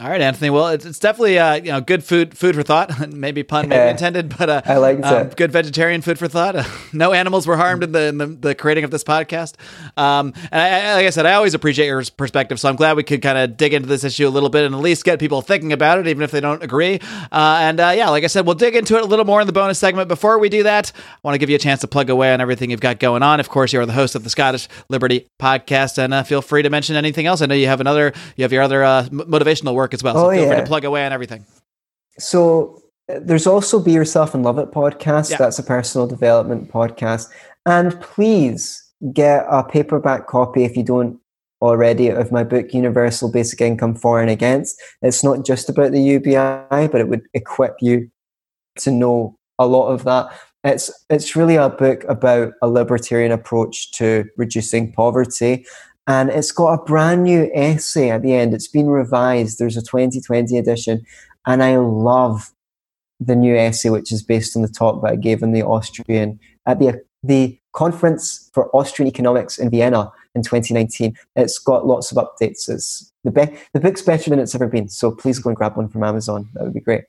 All 0.00 0.08
right, 0.08 0.22
Antony. 0.22 0.48
Well, 0.48 0.68
it's, 0.68 0.86
it's 0.86 0.98
definitely 0.98 1.38
uh, 1.38 1.56
you 1.56 1.72
know 1.72 1.82
good 1.82 2.02
food 2.02 2.34
food 2.34 2.54
for 2.54 2.62
thought. 2.62 3.08
maybe 3.12 3.42
pun 3.42 3.68
maybe 3.68 3.76
yeah, 3.78 3.90
intended, 3.90 4.34
but 4.34 4.48
uh, 4.48 4.62
I 4.64 4.78
like 4.78 5.04
um, 5.04 5.28
good 5.28 5.52
vegetarian 5.52 6.00
food 6.00 6.18
for 6.18 6.26
thought. 6.26 6.66
no 6.94 7.12
animals 7.12 7.46
were 7.46 7.58
harmed 7.58 7.84
in 7.84 7.92
the 7.92 8.06
in 8.06 8.16
the, 8.16 8.26
the 8.26 8.54
creating 8.54 8.84
of 8.84 8.90
this 8.90 9.04
podcast. 9.04 9.56
Um, 9.98 10.32
and 10.50 10.62
I, 10.62 10.94
like 10.94 11.06
I 11.06 11.10
said, 11.10 11.26
I 11.26 11.34
always 11.34 11.52
appreciate 11.52 11.84
your 11.84 12.02
perspective. 12.16 12.58
So 12.58 12.70
I'm 12.70 12.76
glad 12.76 12.96
we 12.96 13.02
could 13.02 13.20
kind 13.20 13.36
of 13.36 13.58
dig 13.58 13.74
into 13.74 13.88
this 13.88 14.02
issue 14.02 14.26
a 14.26 14.30
little 14.30 14.48
bit 14.48 14.64
and 14.64 14.74
at 14.74 14.80
least 14.80 15.04
get 15.04 15.18
people 15.18 15.42
thinking 15.42 15.70
about 15.70 15.98
it, 15.98 16.06
even 16.06 16.22
if 16.22 16.30
they 16.30 16.40
don't 16.40 16.62
agree. 16.62 16.98
Uh, 17.30 17.58
and 17.60 17.78
uh, 17.78 17.92
yeah, 17.94 18.08
like 18.08 18.24
I 18.24 18.28
said, 18.28 18.46
we'll 18.46 18.54
dig 18.54 18.76
into 18.76 18.96
it 18.96 19.02
a 19.02 19.06
little 19.06 19.26
more 19.26 19.42
in 19.42 19.46
the 19.46 19.52
bonus 19.52 19.78
segment. 19.78 20.08
Before 20.08 20.38
we 20.38 20.48
do 20.48 20.62
that, 20.62 20.92
I 20.96 21.18
want 21.22 21.34
to 21.34 21.38
give 21.38 21.50
you 21.50 21.56
a 21.56 21.60
chance 21.60 21.82
to 21.82 21.88
plug 21.88 22.08
away 22.08 22.32
on 22.32 22.40
everything 22.40 22.70
you've 22.70 22.80
got 22.80 23.00
going 23.00 23.22
on. 23.22 23.38
Of 23.38 23.50
course, 23.50 23.74
you 23.74 23.80
are 23.80 23.86
the 23.86 23.92
host 23.92 24.14
of 24.14 24.24
the 24.24 24.30
Scottish 24.30 24.66
Liberty 24.88 25.28
podcast, 25.38 25.98
and 25.98 26.14
uh, 26.14 26.22
feel 26.22 26.40
free 26.40 26.62
to 26.62 26.70
mention 26.70 26.96
anything 26.96 27.26
else. 27.26 27.42
I 27.42 27.46
know 27.46 27.54
you 27.54 27.66
have 27.66 27.82
another, 27.82 28.14
you 28.36 28.44
have 28.44 28.52
your 28.52 28.62
other 28.62 28.82
uh, 28.82 29.04
motivational 29.10 29.74
work 29.74 29.89
as 29.94 30.02
well. 30.02 30.14
So 30.14 30.26
oh, 30.26 30.30
yeah 30.30 30.64
plug 30.64 30.84
away 30.84 31.04
on 31.04 31.12
everything. 31.12 31.44
So 32.18 32.82
uh, 33.10 33.20
there's 33.22 33.46
also 33.46 33.80
Be 33.80 33.92
Yourself 33.92 34.34
and 34.34 34.42
Love 34.42 34.58
It 34.58 34.70
podcast. 34.70 35.30
Yeah. 35.30 35.38
That's 35.38 35.58
a 35.58 35.62
personal 35.62 36.06
development 36.06 36.70
podcast. 36.70 37.28
And 37.66 37.98
please 38.00 38.82
get 39.12 39.46
a 39.50 39.64
paperback 39.64 40.26
copy 40.26 40.64
if 40.64 40.76
you 40.76 40.82
don't 40.82 41.18
already 41.62 42.08
of 42.08 42.32
my 42.32 42.42
book, 42.42 42.72
Universal 42.72 43.32
Basic 43.32 43.60
Income 43.60 43.96
For 43.96 44.20
and 44.20 44.30
Against. 44.30 44.80
It's 45.02 45.22
not 45.22 45.44
just 45.44 45.68
about 45.68 45.92
the 45.92 46.00
UBI, 46.00 46.88
but 46.88 47.00
it 47.00 47.08
would 47.08 47.22
equip 47.34 47.76
you 47.80 48.10
to 48.78 48.90
know 48.90 49.36
a 49.58 49.66
lot 49.66 49.88
of 49.88 50.04
that. 50.04 50.32
It's 50.62 50.90
it's 51.08 51.34
really 51.36 51.56
a 51.56 51.70
book 51.70 52.04
about 52.04 52.52
a 52.60 52.68
libertarian 52.68 53.32
approach 53.32 53.92
to 53.92 54.26
reducing 54.36 54.92
poverty 54.92 55.64
and 56.06 56.30
it's 56.30 56.52
got 56.52 56.74
a 56.74 56.84
brand 56.84 57.24
new 57.24 57.50
essay 57.54 58.10
at 58.10 58.22
the 58.22 58.34
end. 58.34 58.54
It's 58.54 58.68
been 58.68 58.88
revised. 58.88 59.58
There's 59.58 59.76
a 59.76 59.82
2020 59.82 60.56
edition, 60.58 61.04
and 61.46 61.62
I 61.62 61.76
love 61.76 62.52
the 63.20 63.36
new 63.36 63.56
essay, 63.56 63.90
which 63.90 64.10
is 64.10 64.22
based 64.22 64.56
on 64.56 64.62
the 64.62 64.68
talk 64.68 65.02
that 65.02 65.12
I 65.12 65.16
gave 65.16 65.42
in 65.42 65.52
the 65.52 65.62
Austrian 65.62 66.40
at 66.66 66.78
the 66.78 67.02
the 67.22 67.58
conference 67.72 68.50
for 68.54 68.74
Austrian 68.74 69.08
economics 69.08 69.58
in 69.58 69.70
Vienna 69.70 70.10
in 70.34 70.42
2019. 70.42 71.16
It's 71.36 71.58
got 71.58 71.86
lots 71.86 72.10
of 72.10 72.16
updates. 72.16 72.68
It's 72.68 73.12
the 73.24 73.30
be- 73.30 73.56
the 73.74 73.80
book's 73.80 74.02
better 74.02 74.30
than 74.30 74.38
it's 74.38 74.54
ever 74.54 74.66
been. 74.66 74.88
So 74.88 75.10
please 75.10 75.38
go 75.38 75.50
and 75.50 75.56
grab 75.56 75.76
one 75.76 75.88
from 75.88 76.02
Amazon. 76.02 76.48
That 76.54 76.64
would 76.64 76.74
be 76.74 76.80
great. 76.80 77.04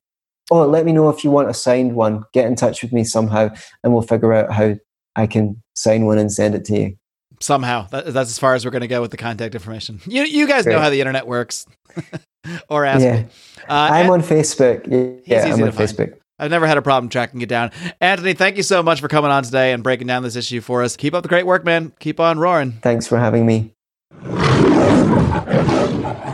Oh, 0.52 0.66
let 0.66 0.86
me 0.86 0.92
know 0.92 1.10
if 1.10 1.24
you 1.24 1.32
want 1.32 1.50
a 1.50 1.54
signed 1.54 1.96
one. 1.96 2.26
Get 2.34 2.46
in 2.46 2.56
touch 2.56 2.82
with 2.82 2.92
me 2.92 3.06
somehow, 3.06 3.50
and 3.84 3.94
we'll 3.94 4.02
figure 4.02 4.34
out 4.34 4.52
how 4.52 4.76
I 5.16 5.28
can 5.28 5.62
sign 5.76 6.06
one 6.06 6.18
and 6.18 6.32
send 6.32 6.56
it 6.56 6.66
to 6.66 6.78
you. 6.78 6.98
Somehow. 7.42 7.88
That, 7.88 8.06
that's 8.14 8.30
as 8.30 8.40
far 8.40 8.54
as 8.56 8.64
we're 8.66 8.72
going 8.72 8.82
to 8.82 8.88
go 8.88 9.02
with 9.02 9.12
the 9.12 9.18
contact 9.18 9.56
information. 9.56 10.00
You 10.06 10.24
you 10.24 10.48
guys 10.48 10.66
know 10.66 10.80
how 10.80 10.90
the 10.90 11.02
internet 11.02 11.28
works. 11.28 11.66
or 12.70 12.86
ask 12.86 13.04
Yeah. 13.04 13.14
me. 13.24 13.28
Uh, 13.70 13.74
I'm 13.92 14.10
on 14.10 14.22
Facebook. 14.22 14.88
Yeah, 15.26 15.48
easy 15.48 15.62
I'm 15.62 15.68
on 15.68 15.72
find. 15.72 15.90
Facebook. 15.90 16.18
I've 16.40 16.50
never 16.50 16.66
had 16.66 16.78
a 16.78 16.82
problem 16.82 17.10
tracking 17.10 17.40
you 17.40 17.46
down. 17.46 17.70
Antony, 18.00 18.34
thank 18.34 18.58
you 18.58 18.64
so 18.64 18.82
much 18.82 19.00
for 19.00 19.08
coming 19.08 19.30
on 19.30 19.44
today 19.44 19.74
and 19.74 19.84
breaking 19.84 20.08
down 20.08 20.24
this 20.24 20.36
issue 20.36 20.60
for 20.62 20.82
us. 20.82 20.98
Keep 20.98 21.14
up 21.14 21.22
the 21.24 21.30
great 21.30 21.46
work, 21.46 21.64
man. 21.64 21.94
Keep 22.00 22.20
on 22.20 22.40
roaring. 22.40 22.72
Thanks 22.82 23.06
for 23.06 23.20
having 23.20 23.46
me. 23.46 23.74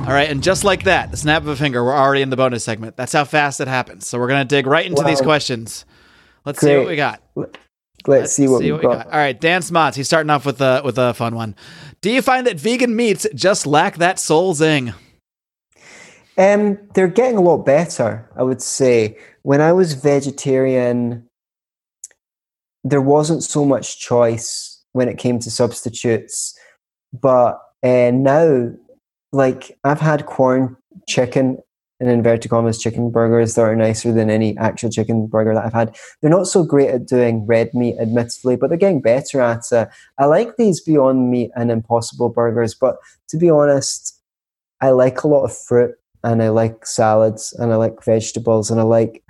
All 0.08 0.14
right, 0.14 0.30
and 0.30 0.42
just 0.42 0.64
like 0.64 0.84
that, 0.84 1.12
the 1.12 1.18
snap 1.18 1.42
of 1.42 1.50
a 1.50 1.56
finger, 1.58 1.84
we're 1.84 1.94
already 1.94 2.22
in 2.22 2.30
the 2.30 2.38
bonus 2.38 2.64
segment. 2.64 2.96
That's 2.96 3.12
how 3.12 3.26
fast 3.26 3.60
it 3.60 3.68
happens. 3.68 4.08
So 4.08 4.18
we're 4.18 4.30
going 4.30 4.48
to 4.48 4.56
dig 4.56 4.66
right 4.66 4.86
into 4.86 5.04
these 5.04 5.20
questions. 5.20 5.84
Let's 6.46 6.62
see 6.62 6.78
what 6.78 6.88
we 6.88 6.96
got. 6.96 7.22
Let's, 8.08 8.34
see 8.34 8.48
what 8.48 8.64
we've 8.64 8.74
we 8.76 8.82
got. 8.82 9.06
All 9.08 9.12
right, 9.12 9.40
Dan 9.40 9.62
Smots. 9.62 9.98
He's 9.98 10.08
starting 10.08 10.30
off 10.30 10.46
with 10.46 10.62
a 10.62 10.82
with 10.84 10.98
a 10.98 11.14
fun 11.14 11.36
one. 11.36 11.56
Do 12.02 12.10
you 12.10 12.22
find 12.22 12.48
that 12.48 12.60
vegan 12.60 12.96
meats 12.96 13.28
just 13.36 13.68
lack 13.68 13.98
that 13.98 14.18
soul 14.20 14.54
zing? 14.54 14.94
Um, 16.38 16.78
they're 16.94 17.08
getting 17.08 17.38
a 17.38 17.42
lot 17.42 17.66
better, 17.66 18.30
I 18.36 18.44
would 18.44 18.62
say. 18.62 19.18
When 19.42 19.60
I 19.60 19.74
was 19.74 19.94
vegetarian, 19.94 21.28
there 22.84 23.02
wasn't 23.02 23.44
so 23.44 23.66
much 23.66 24.00
choice 24.00 24.82
when 24.94 25.10
it 25.10 25.18
came 25.18 25.40
to 25.40 25.52
substitutes. 25.52 26.58
But 27.12 27.60
uh, 27.84 28.12
now, 28.14 28.72
like, 29.32 29.78
I've 29.84 30.00
had 30.00 30.26
Quorn 30.26 30.78
chicken 31.08 31.58
and 32.00 32.10
inverted 32.10 32.52
commas 32.52 32.80
chicken 32.80 33.10
burgers 33.10 33.56
that 33.56 33.62
are 33.62 33.76
nicer 33.76 34.12
than 34.12 34.30
any 34.30 34.58
actual 34.58 34.90
chicken 34.90 35.28
burger 35.28 35.54
that 35.54 35.66
I've 35.66 35.74
had. 35.74 35.96
They're 36.22 36.30
not 36.30 36.48
so 36.48 36.64
great 36.64 36.90
at 36.90 37.08
doing 37.08 37.46
red 37.46 37.74
meat, 37.74 37.98
admittedly, 38.00 38.56
but 38.56 38.70
they're 38.70 38.78
getting 38.78 39.02
better 39.02 39.42
at 39.42 39.64
it. 39.72 39.90
I 40.20 40.26
like 40.26 40.58
these 40.58 40.80
Beyond 40.80 41.32
Meat 41.32 41.52
and 41.56 41.72
Impossible 41.72 42.30
burgers, 42.30 42.76
but 42.76 42.98
to 43.30 43.38
be 43.38 43.50
honest, 43.50 44.20
I 44.80 44.92
like 44.92 45.24
a 45.24 45.28
lot 45.28 45.44
of 45.44 45.58
fruit 45.58 45.96
and 46.24 46.44
I 46.44 46.50
like 46.50 46.86
salads 46.86 47.54
and 47.54 47.72
I 47.72 47.76
like 47.78 48.04
vegetables 48.04 48.70
and 48.70 48.80
I 48.80 48.84
like 48.84 49.24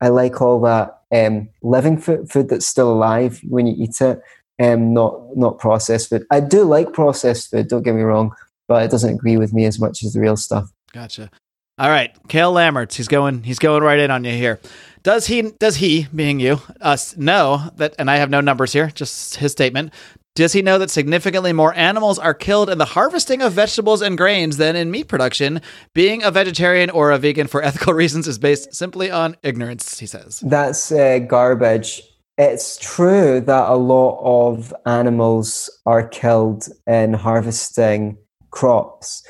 I 0.00 0.08
like 0.08 0.42
all 0.42 0.60
that 0.62 0.98
um, 1.12 1.48
living 1.62 1.98
food, 1.98 2.30
food 2.30 2.48
that's 2.48 2.66
still 2.66 2.92
alive 2.92 3.40
when 3.44 3.66
you 3.66 3.74
eat 3.76 4.00
it, 4.00 4.20
um, 4.60 4.92
not 4.92 5.36
not 5.36 5.58
processed 5.58 6.10
food. 6.10 6.26
I 6.30 6.40
do 6.40 6.64
like 6.64 6.92
processed 6.92 7.50
food. 7.50 7.68
Don't 7.68 7.82
get 7.82 7.94
me 7.94 8.02
wrong, 8.02 8.34
but 8.68 8.82
it 8.82 8.90
doesn't 8.90 9.14
agree 9.14 9.36
with 9.36 9.52
me 9.52 9.64
as 9.64 9.78
much 9.78 10.02
as 10.02 10.12
the 10.12 10.20
real 10.20 10.36
stuff. 10.36 10.70
Gotcha. 10.92 11.30
All 11.76 11.90
right, 11.90 12.16
Kale 12.28 12.52
Lammerts. 12.52 12.94
He's 12.94 13.08
going. 13.08 13.42
He's 13.42 13.58
going 13.58 13.82
right 13.82 13.98
in 13.98 14.10
on 14.10 14.22
you 14.22 14.30
here. 14.30 14.60
Does 15.02 15.26
he? 15.26 15.50
Does 15.58 15.76
he, 15.76 16.06
being 16.14 16.38
you, 16.38 16.60
us 16.80 17.16
know 17.16 17.70
that? 17.76 17.96
And 17.98 18.08
I 18.08 18.16
have 18.16 18.30
no 18.30 18.40
numbers 18.40 18.72
here. 18.72 18.92
Just 18.94 19.36
his 19.36 19.50
statement. 19.50 19.92
Does 20.36 20.52
he 20.52 20.62
know 20.62 20.78
that 20.78 20.90
significantly 20.90 21.52
more 21.52 21.74
animals 21.74 22.18
are 22.18 22.34
killed 22.34 22.68
in 22.68 22.78
the 22.78 22.84
harvesting 22.84 23.40
of 23.40 23.52
vegetables 23.52 24.02
and 24.02 24.18
grains 24.18 24.56
than 24.56 24.74
in 24.76 24.90
meat 24.90 25.08
production? 25.08 25.60
Being 25.94 26.22
a 26.22 26.30
vegetarian 26.30 26.90
or 26.90 27.10
a 27.10 27.18
vegan 27.18 27.48
for 27.48 27.62
ethical 27.64 27.92
reasons 27.92 28.28
is 28.28 28.38
based 28.38 28.72
simply 28.72 29.10
on 29.10 29.36
ignorance. 29.42 29.98
He 29.98 30.06
says. 30.06 30.40
That's 30.40 30.92
uh, 30.92 31.18
garbage. 31.20 32.02
It's 32.38 32.76
true 32.78 33.40
that 33.40 33.68
a 33.68 33.76
lot 33.76 34.20
of 34.22 34.72
animals 34.86 35.70
are 35.86 36.06
killed 36.06 36.68
in 36.86 37.14
harvesting 37.14 38.18
crops, 38.50 39.24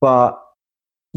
but 0.00 0.40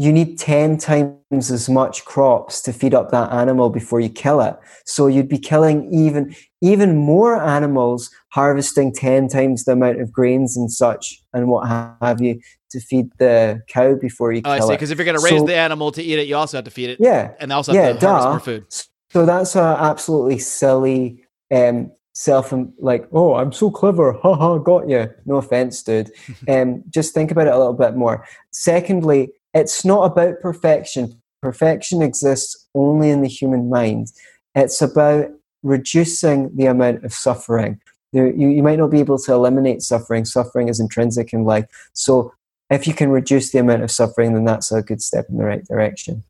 you 0.00 0.10
need 0.14 0.38
10 0.38 0.78
times 0.78 1.50
as 1.50 1.68
much 1.68 2.06
crops 2.06 2.62
to 2.62 2.72
feed 2.72 2.94
up 2.94 3.10
that 3.10 3.30
animal 3.34 3.68
before 3.68 4.00
you 4.00 4.08
kill 4.08 4.40
it. 4.40 4.56
So 4.86 5.06
you'd 5.08 5.28
be 5.28 5.36
killing 5.36 5.92
even 5.92 6.34
even 6.62 6.96
more 6.96 7.38
animals 7.38 8.08
harvesting 8.30 8.94
10 8.94 9.28
times 9.28 9.64
the 9.64 9.72
amount 9.72 10.00
of 10.00 10.10
grains 10.10 10.56
and 10.56 10.72
such 10.72 11.22
and 11.34 11.48
what 11.48 11.68
have 11.68 12.18
you 12.18 12.40
to 12.70 12.80
feed 12.80 13.10
the 13.18 13.60
cow 13.68 13.94
before 13.94 14.32
you 14.32 14.40
kill 14.40 14.52
it. 14.52 14.60
Oh, 14.60 14.64
I 14.64 14.66
see. 14.68 14.72
Because 14.72 14.90
if 14.90 14.96
you're 14.96 15.04
going 15.04 15.18
to 15.18 15.22
raise 15.22 15.38
So- 15.38 15.46
the 15.46 15.56
animal 15.56 15.92
to 15.92 16.02
eat 16.02 16.18
it, 16.18 16.26
you 16.26 16.34
also 16.34 16.56
have 16.56 16.64
to 16.64 16.70
feed 16.70 16.88
it. 16.88 16.98
Yeah. 16.98 17.32
And 17.38 17.52
also 17.52 17.74
Yeah, 17.74 17.88
have 17.88 17.98
to 17.98 18.08
harvest 18.08 18.28
more 18.28 18.40
food. 18.40 18.64
So 19.12 19.26
that's 19.26 19.54
a 19.54 19.76
absolutely 19.78 20.38
silly 20.38 21.26
um, 21.54 21.92
self 22.14 22.54
like 22.78 23.06
oh 23.12 23.34
I'm 23.34 23.52
so 23.52 23.70
clever 23.70 24.12
haha 24.12 24.58
got 24.58 24.88
you 24.88 25.10
no 25.26 25.36
offense 25.36 25.82
dude 25.82 26.10
um, 26.48 26.82
just 26.90 27.14
think 27.14 27.30
about 27.30 27.46
it 27.46 27.52
a 27.52 27.58
little 27.58 27.72
bit 27.72 27.96
more 27.96 28.26
secondly 28.50 29.32
it's 29.54 29.84
not 29.84 30.04
about 30.04 30.40
perfection. 30.40 31.20
Perfection 31.42 32.02
exists 32.02 32.68
only 32.74 33.10
in 33.10 33.22
the 33.22 33.28
human 33.28 33.70
mind. 33.70 34.08
It's 34.54 34.82
about 34.82 35.28
reducing 35.62 36.54
the 36.54 36.66
amount 36.66 37.04
of 37.04 37.12
suffering. 37.12 37.80
You, 38.12 38.26
you 38.26 38.62
might 38.62 38.78
not 38.78 38.90
be 38.90 39.00
able 39.00 39.18
to 39.18 39.32
eliminate 39.32 39.82
suffering. 39.82 40.24
Suffering 40.24 40.68
is 40.68 40.80
intrinsic 40.80 41.32
in 41.32 41.44
life. 41.44 41.66
So 41.92 42.32
if 42.70 42.86
you 42.86 42.94
can 42.94 43.10
reduce 43.10 43.50
the 43.50 43.58
amount 43.58 43.82
of 43.82 43.90
suffering 43.90 44.34
then 44.34 44.44
that's 44.44 44.72
a 44.72 44.82
good 44.82 45.02
step 45.02 45.26
in 45.28 45.36
the 45.36 45.44
right 45.44 45.64
direction. 45.64 46.24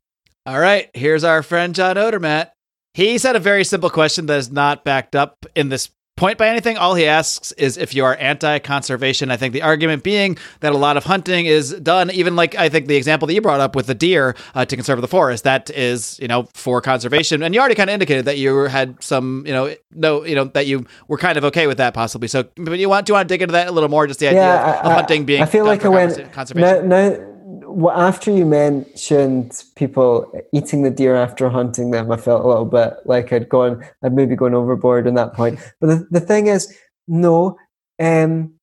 All 0.45 0.59
right, 0.59 0.89
here's 0.93 1.23
our 1.23 1.43
friend 1.43 1.75
John 1.75 1.95
Odermatt. 1.95 2.49
He's 2.93 3.23
had 3.23 3.35
a 3.35 3.39
very 3.39 3.63
simple 3.63 3.89
question 3.89 4.25
that 4.25 4.37
is 4.37 4.51
not 4.51 4.83
backed 4.83 5.15
up 5.15 5.45
in 5.55 5.69
this 5.69 5.89
point 6.21 6.37
by 6.37 6.47
anything. 6.47 6.77
All 6.77 6.93
he 6.93 7.07
asks 7.07 7.51
is 7.53 7.77
if 7.77 7.95
you 7.95 8.05
are 8.05 8.15
anti 8.17 8.59
conservation. 8.59 9.31
I 9.31 9.37
think 9.37 9.53
the 9.53 9.63
argument 9.63 10.03
being 10.03 10.37
that 10.59 10.71
a 10.71 10.77
lot 10.77 10.95
of 10.95 11.03
hunting 11.03 11.47
is 11.47 11.73
done, 11.73 12.11
even 12.11 12.35
like 12.35 12.53
I 12.55 12.69
think 12.69 12.85
the 12.85 12.95
example 12.95 13.25
that 13.27 13.33
you 13.33 13.41
brought 13.41 13.59
up 13.59 13.75
with 13.75 13.87
the 13.87 13.95
deer 13.95 14.35
uh, 14.53 14.63
to 14.65 14.75
conserve 14.75 15.01
the 15.01 15.07
forest, 15.07 15.43
that 15.45 15.71
is, 15.71 16.19
you 16.19 16.27
know, 16.27 16.43
for 16.53 16.79
conservation. 16.79 17.41
And 17.41 17.55
you 17.55 17.59
already 17.59 17.73
kind 17.73 17.89
of 17.89 17.95
indicated 17.95 18.25
that 18.25 18.37
you 18.37 18.55
had 18.65 19.01
some, 19.03 19.43
you 19.47 19.51
know, 19.51 19.75
no, 19.95 20.23
you 20.23 20.35
know, 20.35 20.43
that 20.45 20.67
you 20.67 20.85
were 21.07 21.17
kind 21.17 21.37
of 21.39 21.43
okay 21.45 21.65
with 21.65 21.77
that 21.77 21.95
possibly. 21.95 22.27
So, 22.27 22.43
but 22.55 22.77
you 22.77 22.87
want, 22.87 23.07
do 23.07 23.11
you 23.11 23.15
want 23.15 23.27
to 23.27 23.33
dig 23.33 23.41
into 23.41 23.53
that 23.53 23.67
a 23.67 23.71
little 23.71 23.89
more? 23.89 24.05
Just 24.05 24.19
the 24.19 24.27
idea 24.27 24.41
Yeah, 24.41 24.79
of, 24.79 24.85
I- 24.85 24.89
of 24.89 24.93
hunting 24.93 25.25
being 25.25 25.41
I 25.41 25.47
feel 25.47 25.65
like 25.65 25.83
I 25.83 25.89
went 25.89 26.31
conservation. 26.33 26.87
now. 26.87 27.09
Now, 27.09 27.30
well, 27.51 27.97
after 27.97 28.31
you 28.31 28.45
mentioned 28.45 29.63
people 29.75 30.31
eating 30.53 30.83
the 30.83 30.89
deer 30.89 31.15
after 31.15 31.49
hunting 31.49 31.91
them, 31.91 32.11
I 32.11 32.17
felt 32.17 32.45
a 32.45 32.47
little 32.47 32.65
bit 32.65 32.93
like 33.05 33.33
I'd 33.33 33.49
gone, 33.49 33.83
I'd 34.03 34.13
maybe 34.13 34.35
gone 34.35 34.53
overboard 34.53 35.07
on 35.07 35.15
that 35.15 35.33
point. 35.33 35.59
But 35.79 35.87
the, 35.87 36.07
the 36.11 36.19
thing 36.19 36.47
is, 36.47 36.75
no, 37.07 37.57
um, 38.01 38.53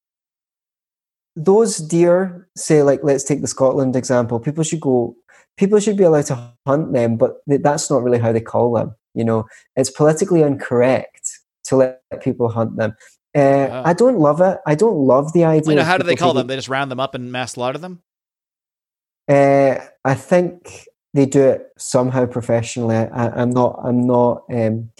those 1.36 1.76
deer, 1.78 2.48
say, 2.56 2.82
like 2.82 3.00
let's 3.02 3.24
take 3.24 3.40
the 3.40 3.46
Scotland 3.46 3.94
example. 3.94 4.40
People 4.40 4.64
should 4.64 4.80
go. 4.80 5.14
People 5.56 5.80
should 5.80 5.96
be 5.96 6.04
allowed 6.04 6.26
to 6.26 6.52
hunt 6.66 6.92
them, 6.92 7.16
but 7.16 7.38
that's 7.46 7.90
not 7.90 8.02
really 8.02 8.18
how 8.18 8.32
they 8.32 8.40
call 8.40 8.72
them. 8.72 8.94
You 9.14 9.24
know, 9.24 9.46
it's 9.74 9.90
politically 9.90 10.42
incorrect 10.42 11.28
to 11.64 11.76
let 11.76 12.00
people 12.20 12.48
hunt 12.48 12.76
them. 12.76 12.94
Uh, 13.36 13.68
Wow. 13.68 13.82
I 13.84 13.92
don't 13.92 14.18
love 14.18 14.40
it. 14.40 14.58
I 14.66 14.74
don't 14.74 14.96
love 14.96 15.32
the 15.32 15.44
idea. 15.44 15.70
You 15.70 15.76
know, 15.76 15.82
of 15.82 15.86
how 15.86 15.98
do 15.98 16.04
they 16.04 16.16
call 16.16 16.32
them? 16.32 16.46
They 16.46 16.56
just 16.56 16.68
round 16.68 16.90
them 16.90 16.98
up 16.98 17.14
and 17.14 17.30
mass 17.30 17.52
slaughter 17.52 17.78
them? 17.78 18.02
Uh, 19.28 19.78
I 20.04 20.14
think 20.14 20.88
they 21.14 21.26
do 21.26 21.42
it 21.48 21.66
somehow 21.78 22.26
professionally. 22.26 22.96
I, 22.96 23.28
I'm 23.42 23.50
not. 23.50 23.80
I'm 23.82 24.06
not. 24.06 24.44
Um, 24.50 24.90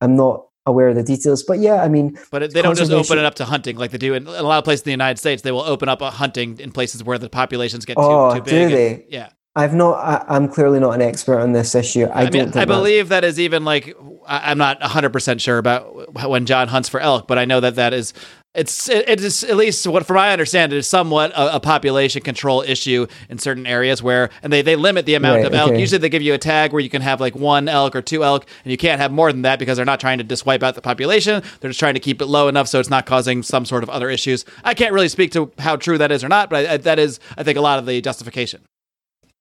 I'm 0.00 0.16
not 0.16 0.46
aware 0.66 0.88
of 0.88 0.96
the 0.96 1.02
details. 1.02 1.42
But 1.42 1.58
yeah, 1.58 1.82
I 1.82 1.88
mean, 1.88 2.18
But 2.30 2.52
they 2.52 2.62
don't 2.62 2.76
just 2.76 2.92
open 2.92 3.18
it 3.18 3.24
up 3.24 3.34
to 3.36 3.44
hunting 3.44 3.76
like 3.76 3.90
they 3.90 3.98
do 3.98 4.14
in, 4.14 4.26
a 4.26 4.42
lot 4.42 4.58
of 4.58 4.64
places 4.64 4.82
in 4.82 4.86
the 4.86 4.90
United 4.92 5.18
States. 5.18 5.42
They 5.42 5.52
will 5.52 5.60
open 5.62 5.88
up 5.88 6.00
a 6.02 6.10
hunting 6.10 6.58
in 6.58 6.72
places 6.72 7.02
where 7.04 7.18
the 7.18 7.28
populations 7.30 7.84
get 7.84 7.94
too, 7.94 8.02
Oh, 8.02 8.34
too 8.34 8.40
do 8.40 8.50
big. 8.50 8.62
and- 8.62 8.72
they? 8.72 9.06
yeah. 9.08 9.30
I've 9.56 9.74
not. 9.74 9.94
I, 9.96 10.24
I'm 10.28 10.48
clearly 10.48 10.78
not 10.78 10.92
an 10.92 11.02
expert 11.02 11.40
on 11.40 11.52
this 11.52 11.74
issue. 11.74 12.04
I, 12.04 12.20
I, 12.20 12.24
don't 12.26 12.32
mean, 12.32 12.44
think 12.52 12.56
I 12.56 12.64
believe 12.66 13.08
that 13.08 13.24
is 13.24 13.40
even 13.40 13.64
like 13.64 13.96
I, 14.24 14.52
I'm 14.52 14.58
not 14.58 14.80
100 14.80 15.12
percent 15.12 15.40
sure 15.40 15.58
about 15.58 16.14
when 16.30 16.46
John 16.46 16.68
hunts 16.68 16.88
for 16.88 17.00
elk, 17.00 17.26
but 17.26 17.36
I 17.36 17.46
know 17.46 17.58
that 17.58 17.74
that 17.74 17.92
is 17.92 18.12
it's 18.52 18.88
it, 18.88 19.08
it 19.08 19.20
is 19.20 19.44
at 19.44 19.56
least 19.56 19.86
what 19.86 20.04
from 20.04 20.16
my 20.16 20.32
understanding 20.32 20.76
it 20.76 20.80
is 20.80 20.86
somewhat 20.88 21.30
a, 21.32 21.56
a 21.56 21.60
population 21.60 22.20
control 22.20 22.62
issue 22.62 23.06
in 23.28 23.38
certain 23.38 23.64
areas 23.64 24.02
where 24.02 24.28
and 24.42 24.52
they 24.52 24.60
they 24.60 24.74
limit 24.74 25.06
the 25.06 25.14
amount 25.14 25.36
Right, 25.38 25.46
of 25.46 25.54
elk. 25.54 25.70
okay. 25.70 25.80
Usually 25.80 25.98
they 25.98 26.08
give 26.08 26.22
you 26.22 26.34
a 26.34 26.38
tag 26.38 26.72
where 26.72 26.80
you 26.80 26.90
can 26.90 27.00
have 27.02 27.20
like 27.20 27.36
one 27.36 27.68
elk 27.68 27.94
or 27.94 28.02
two 28.02 28.24
elk, 28.24 28.46
and 28.64 28.72
you 28.72 28.76
can't 28.76 29.00
have 29.00 29.12
more 29.12 29.30
than 29.32 29.42
that 29.42 29.60
because 29.60 29.76
they're 29.76 29.86
not 29.86 30.00
trying 30.00 30.18
to 30.18 30.24
just 30.24 30.46
wipe 30.46 30.64
out 30.64 30.74
the 30.74 30.82
population. 30.82 31.42
They're 31.60 31.70
just 31.70 31.78
trying 31.78 31.94
to 31.94 32.00
keep 32.00 32.20
it 32.20 32.26
low 32.26 32.48
enough 32.48 32.66
so 32.66 32.80
it's 32.80 32.90
not 32.90 33.06
causing 33.06 33.44
some 33.44 33.64
sort 33.64 33.84
of 33.84 33.90
other 33.90 34.10
issues. 34.10 34.44
I 34.64 34.74
can't 34.74 34.92
really 34.92 35.08
speak 35.08 35.30
to 35.32 35.52
how 35.58 35.76
true 35.76 35.98
that 35.98 36.10
is 36.10 36.24
or 36.24 36.28
not, 36.28 36.50
but 36.50 36.66
I, 36.66 36.72
I, 36.74 36.76
that 36.78 36.98
is 36.98 37.20
I 37.38 37.44
think 37.44 37.56
a 37.56 37.60
lot 37.60 37.78
of 37.78 37.86
the 37.86 38.00
justification. 38.00 38.62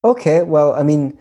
Okay, 0.04 0.44
well, 0.44 0.74
I 0.74 0.84
mean, 0.84 1.18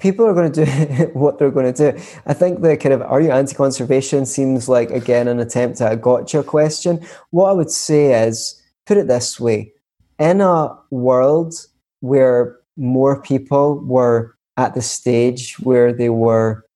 people 0.00 0.26
are 0.26 0.34
going 0.34 0.52
to 0.52 0.64
do 0.64 0.70
what 1.12 1.38
they're 1.38 1.50
going 1.50 1.72
to 1.72 1.92
do. 1.92 2.02
I 2.26 2.34
think 2.34 2.62
the 2.62 2.76
kind 2.76 2.94
of 2.94 3.02
are 3.02 3.20
you 3.20 3.30
anti-conservation 3.30 4.26
seems 4.26 4.68
like 4.68 4.90
again 4.90 5.28
an 5.28 5.38
attempt 5.40 5.80
at 5.80 5.92
a 5.92 5.96
gotcha 5.96 6.42
question. 6.42 7.06
What 7.30 7.50
I 7.50 7.52
would 7.52 7.70
say 7.70 8.26
is, 8.26 8.60
put 8.86 8.96
it 8.96 9.08
this 9.08 9.38
way: 9.38 9.72
in 10.18 10.40
a 10.40 10.76
world 10.90 11.54
where 12.00 12.58
more 12.76 13.20
people 13.20 13.78
were 13.80 14.36
at 14.56 14.74
the 14.74 14.82
stage 14.82 15.58
where 15.60 15.92
they 15.92 16.08
were, 16.08 16.66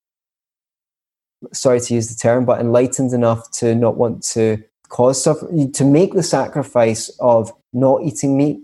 sorry 1.53 1.81
to 1.81 1.95
use 1.95 2.09
the 2.09 2.14
term, 2.14 2.45
but 2.45 2.61
enlightened 2.61 3.12
enough 3.12 3.51
to 3.53 3.75
not 3.75 3.97
want 3.97 4.22
to 4.22 4.62
cause 4.89 5.22
suffering, 5.22 5.72
to 5.72 5.85
make 5.85 6.14
the 6.14 6.22
sacrifice 6.22 7.11
of 7.20 7.53
not 7.72 8.03
eating 8.03 8.37
meat. 8.37 8.61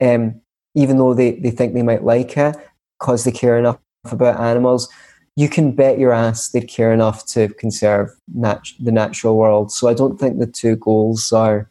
Um, 0.00 0.40
even 0.74 0.96
though 0.96 1.14
they, 1.14 1.32
they 1.32 1.50
think 1.50 1.74
they 1.74 1.82
might 1.82 2.02
like 2.02 2.36
it 2.36 2.56
because 2.98 3.24
they 3.24 3.32
care 3.32 3.58
enough 3.58 3.78
about 4.10 4.40
animals, 4.40 4.88
you 5.36 5.48
can 5.48 5.72
bet 5.72 5.98
your 5.98 6.12
ass 6.12 6.48
they'd 6.48 6.68
care 6.68 6.92
enough 6.92 7.24
to 7.26 7.48
conserve 7.54 8.10
nat- 8.34 8.72
the 8.80 8.92
natural 8.92 9.36
world. 9.36 9.72
So 9.72 9.88
I 9.88 9.94
don't 9.94 10.18
think 10.18 10.38
the 10.38 10.46
two 10.46 10.76
goals 10.76 11.32
are 11.32 11.70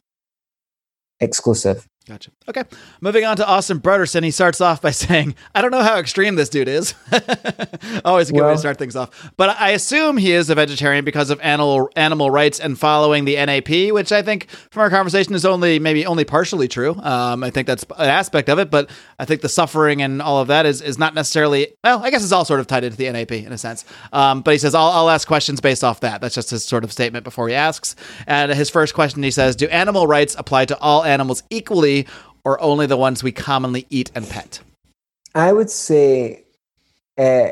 exclusive. 1.20 1.88
Gotcha. 2.08 2.32
Okay. 2.50 2.64
Moving 3.00 3.26
on 3.26 3.38
to 3.38 3.48
Austin 3.48 3.80
Broderson. 3.80 4.24
He 4.24 4.32
starts 4.32 4.60
off 4.60 4.82
by 4.82 4.90
saying, 4.92 5.36
I 5.54 5.62
don't 5.62 5.70
know 5.70 5.84
how 5.84 6.00
extreme 6.00 6.34
this 6.36 6.50
dude 6.50 6.68
is. 6.68 6.96
Always 8.04 8.32
a 8.32 8.34
good 8.34 8.44
way 8.44 8.54
to 8.54 8.58
start 8.58 8.80
things 8.80 8.96
off. 8.96 9.32
But 9.38 9.56
I 9.60 9.70
assume 9.70 10.18
he 10.18 10.32
is 10.32 10.50
a 10.50 10.56
vegetarian 10.56 11.06
because 11.06 11.30
of 11.30 11.40
animal 11.42 11.90
animal 11.96 12.32
rights 12.32 12.60
and 12.60 12.78
following 12.78 13.26
the 13.26 13.36
NAP, 13.36 13.94
which 13.94 14.12
I 14.12 14.24
think 14.24 14.50
from 14.50 14.82
our 14.82 14.90
conversation 14.90 15.36
is 15.36 15.46
only 15.46 15.78
maybe 15.78 16.04
only 16.08 16.26
partially 16.26 16.68
true. 16.68 16.96
Um, 16.96 17.44
I 17.44 17.52
think 17.52 17.68
that's 17.68 17.84
an 17.84 18.10
aspect 18.10 18.50
of 18.50 18.58
it, 18.58 18.72
but 18.72 18.90
I 19.20 19.26
think 19.26 19.42
the 19.42 19.50
suffering 19.50 20.02
and 20.02 20.24
all 20.24 20.42
of 20.42 20.48
that 20.48 20.66
is, 20.66 20.82
is 20.82 20.98
not 20.98 21.14
necessarily, 21.14 21.68
well, 21.84 22.04
I 22.04 22.10
guess 22.10 22.24
it's 22.24 22.32
all 22.32 22.46
sort 22.46 22.60
of 22.60 22.66
tied 22.66 22.84
into 22.84 22.98
the 22.98 23.12
NAP 23.12 23.32
in 23.32 23.54
a 23.54 23.60
sense. 23.60 23.86
Um, 24.12 24.42
but 24.42 24.52
he 24.54 24.58
says, 24.58 24.74
I'll, 24.74 24.90
I'll 24.90 25.10
ask 25.10 25.28
questions 25.28 25.62
based 25.62 25.84
off 25.84 26.00
that. 26.00 26.20
That's 26.20 26.34
just 26.34 26.50
his 26.50 26.66
sort 26.66 26.84
of 26.84 26.92
statement 26.92 27.24
before 27.24 27.48
he 27.48 27.54
asks. 27.54 27.96
And 28.26 28.52
his 28.52 28.72
first 28.72 28.96
question, 28.96 29.22
he 29.22 29.32
says, 29.32 29.56
Do 29.56 29.68
animal 29.68 30.08
rights 30.08 30.36
apply 30.38 30.66
to 30.66 30.80
all 30.80 31.04
animals 31.04 31.44
equally 31.52 31.91
or 32.44 32.62
only 32.62 32.86
the 32.88 32.98
ones 32.98 33.24
we 33.24 33.32
commonly 33.32 33.86
eat 33.90 34.12
and 34.16 34.28
pet? 34.28 34.62
I 35.36 35.54
would 35.54 35.70
say, 35.70 36.46
uh, 37.18 37.50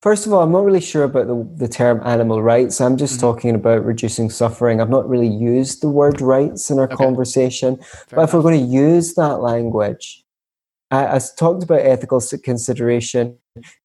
first 0.00 0.26
of 0.26 0.32
all, 0.32 0.42
I'm 0.42 0.52
not 0.52 0.64
really 0.64 0.80
sure 0.80 1.04
about 1.04 1.26
the, 1.26 1.48
the 1.56 1.68
term 1.68 2.00
animal 2.04 2.42
rights. 2.42 2.80
I'm 2.80 2.96
just 2.96 3.16
Mhm. 3.16 3.20
talking 3.20 3.54
about 3.54 3.84
reducing 3.84 4.30
suffering. 4.30 4.80
I've 4.80 4.90
not 4.90 5.08
really 5.08 5.28
used 5.28 5.82
the 5.82 5.88
word 5.88 6.20
rights 6.20 6.70
in 6.70 6.78
our 6.78 6.84
Okay. 6.84 6.96
conversation. 7.04 7.76
Fair 7.76 8.16
but 8.16 8.22
if 8.24 8.34
we're 8.34 8.42
going 8.42 8.60
to 8.60 8.72
use 8.86 9.14
that 9.14 9.40
language, 9.40 10.24
I, 10.90 11.16
I 11.16 11.20
talked 11.36 11.62
about 11.64 11.80
ethical 11.80 12.20
consideration. 12.42 13.36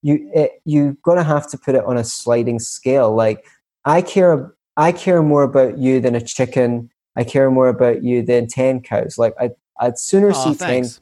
You 0.02 0.30
it, 0.34 0.52
you're 0.66 0.96
going 1.04 1.18
to 1.18 1.24
have 1.24 1.48
to 1.52 1.58
put 1.58 1.76
it 1.76 1.84
on 1.86 1.98
a 1.98 2.04
sliding 2.04 2.60
scale. 2.60 3.14
Like 3.14 3.46
I 3.86 4.02
care, 4.02 4.54
I 4.78 4.92
care 4.92 5.22
more 5.22 5.44
about 5.44 5.78
you 5.78 6.00
than 6.00 6.16
a 6.16 6.22
chicken. 6.22 6.90
I 7.16 7.24
care 7.24 7.50
more 7.52 7.70
about 7.70 8.04
you 8.04 8.22
than 8.22 8.48
ten 8.48 8.82
cows. 8.82 9.18
Like 9.18 9.34
I, 9.40 9.52
I'd 9.80 9.98
sooner 9.98 10.32
Aw, 10.32 10.34
see 10.34 10.56
ten 10.56 10.68
thanks. 10.68 11.00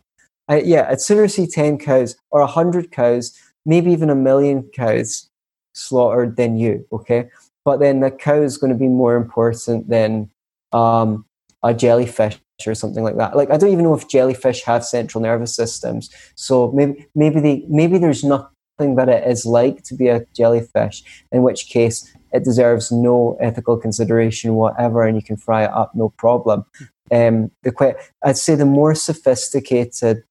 I, 0.52 0.60
yeah, 0.62 0.88
I'd 0.90 1.00
sooner 1.00 1.30
see 1.30 1.48
10 1.48 1.78
cows 1.78 2.18
or 2.30 2.42
a 2.42 2.46
100 2.46 2.92
cows, 2.92 3.38
maybe 3.66 3.90
even 3.92 4.10
a 4.10 4.16
million 4.16 4.64
cows 4.76 5.30
slaughtered 5.74 6.36
than 6.36 6.58
you, 6.58 6.86
okay? 6.92 7.30
But 7.64 7.80
then 7.80 8.02
the 8.02 8.12
cow 8.12 8.42
is 8.42 8.58
going 8.58 8.74
to 8.74 8.78
be 8.78 8.90
more 8.90 9.16
important 9.16 9.88
than 9.88 10.30
um, 10.74 11.26
a 11.64 11.74
jellyfish 11.74 12.38
or 12.68 12.76
something 12.76 13.02
like 13.02 13.16
that. 13.16 13.38
Like, 13.38 13.50
I 13.50 13.56
don't 13.56 13.72
even 13.72 13.86
know 13.86 13.94
if 13.94 14.10
jellyfish 14.10 14.64
have 14.64 14.84
central 14.84 15.22
nervous 15.22 15.56
systems. 15.56 16.10
So 16.36 16.74
maybe, 16.74 17.08
maybe, 17.16 17.40
they, 17.40 17.66
maybe 17.70 17.98
there's 17.98 18.26
nothing 18.26 18.96
that 18.96 19.08
it 19.08 19.26
is 19.26 19.46
like 19.46 19.84
to 19.84 19.96
be 19.96 20.10
a 20.10 20.26
jellyfish, 20.36 21.02
in 21.32 21.44
which 21.44 21.68
case 21.68 22.14
it 22.34 22.44
deserves 22.44 22.92
no 22.92 23.38
ethical 23.40 23.78
consideration 23.78 24.56
whatever, 24.56 25.04
and 25.04 25.16
you 25.16 25.24
can 25.24 25.38
fry 25.38 25.64
it 25.64 25.72
up, 25.72 25.94
no 25.96 26.10
problem. 26.18 26.66
Um, 27.12 27.52
the 27.64 27.72
que- 27.72 27.96
I'd 28.24 28.38
say 28.38 28.56
the 28.56 28.66
more 28.66 28.96
sophisticated 28.96 30.24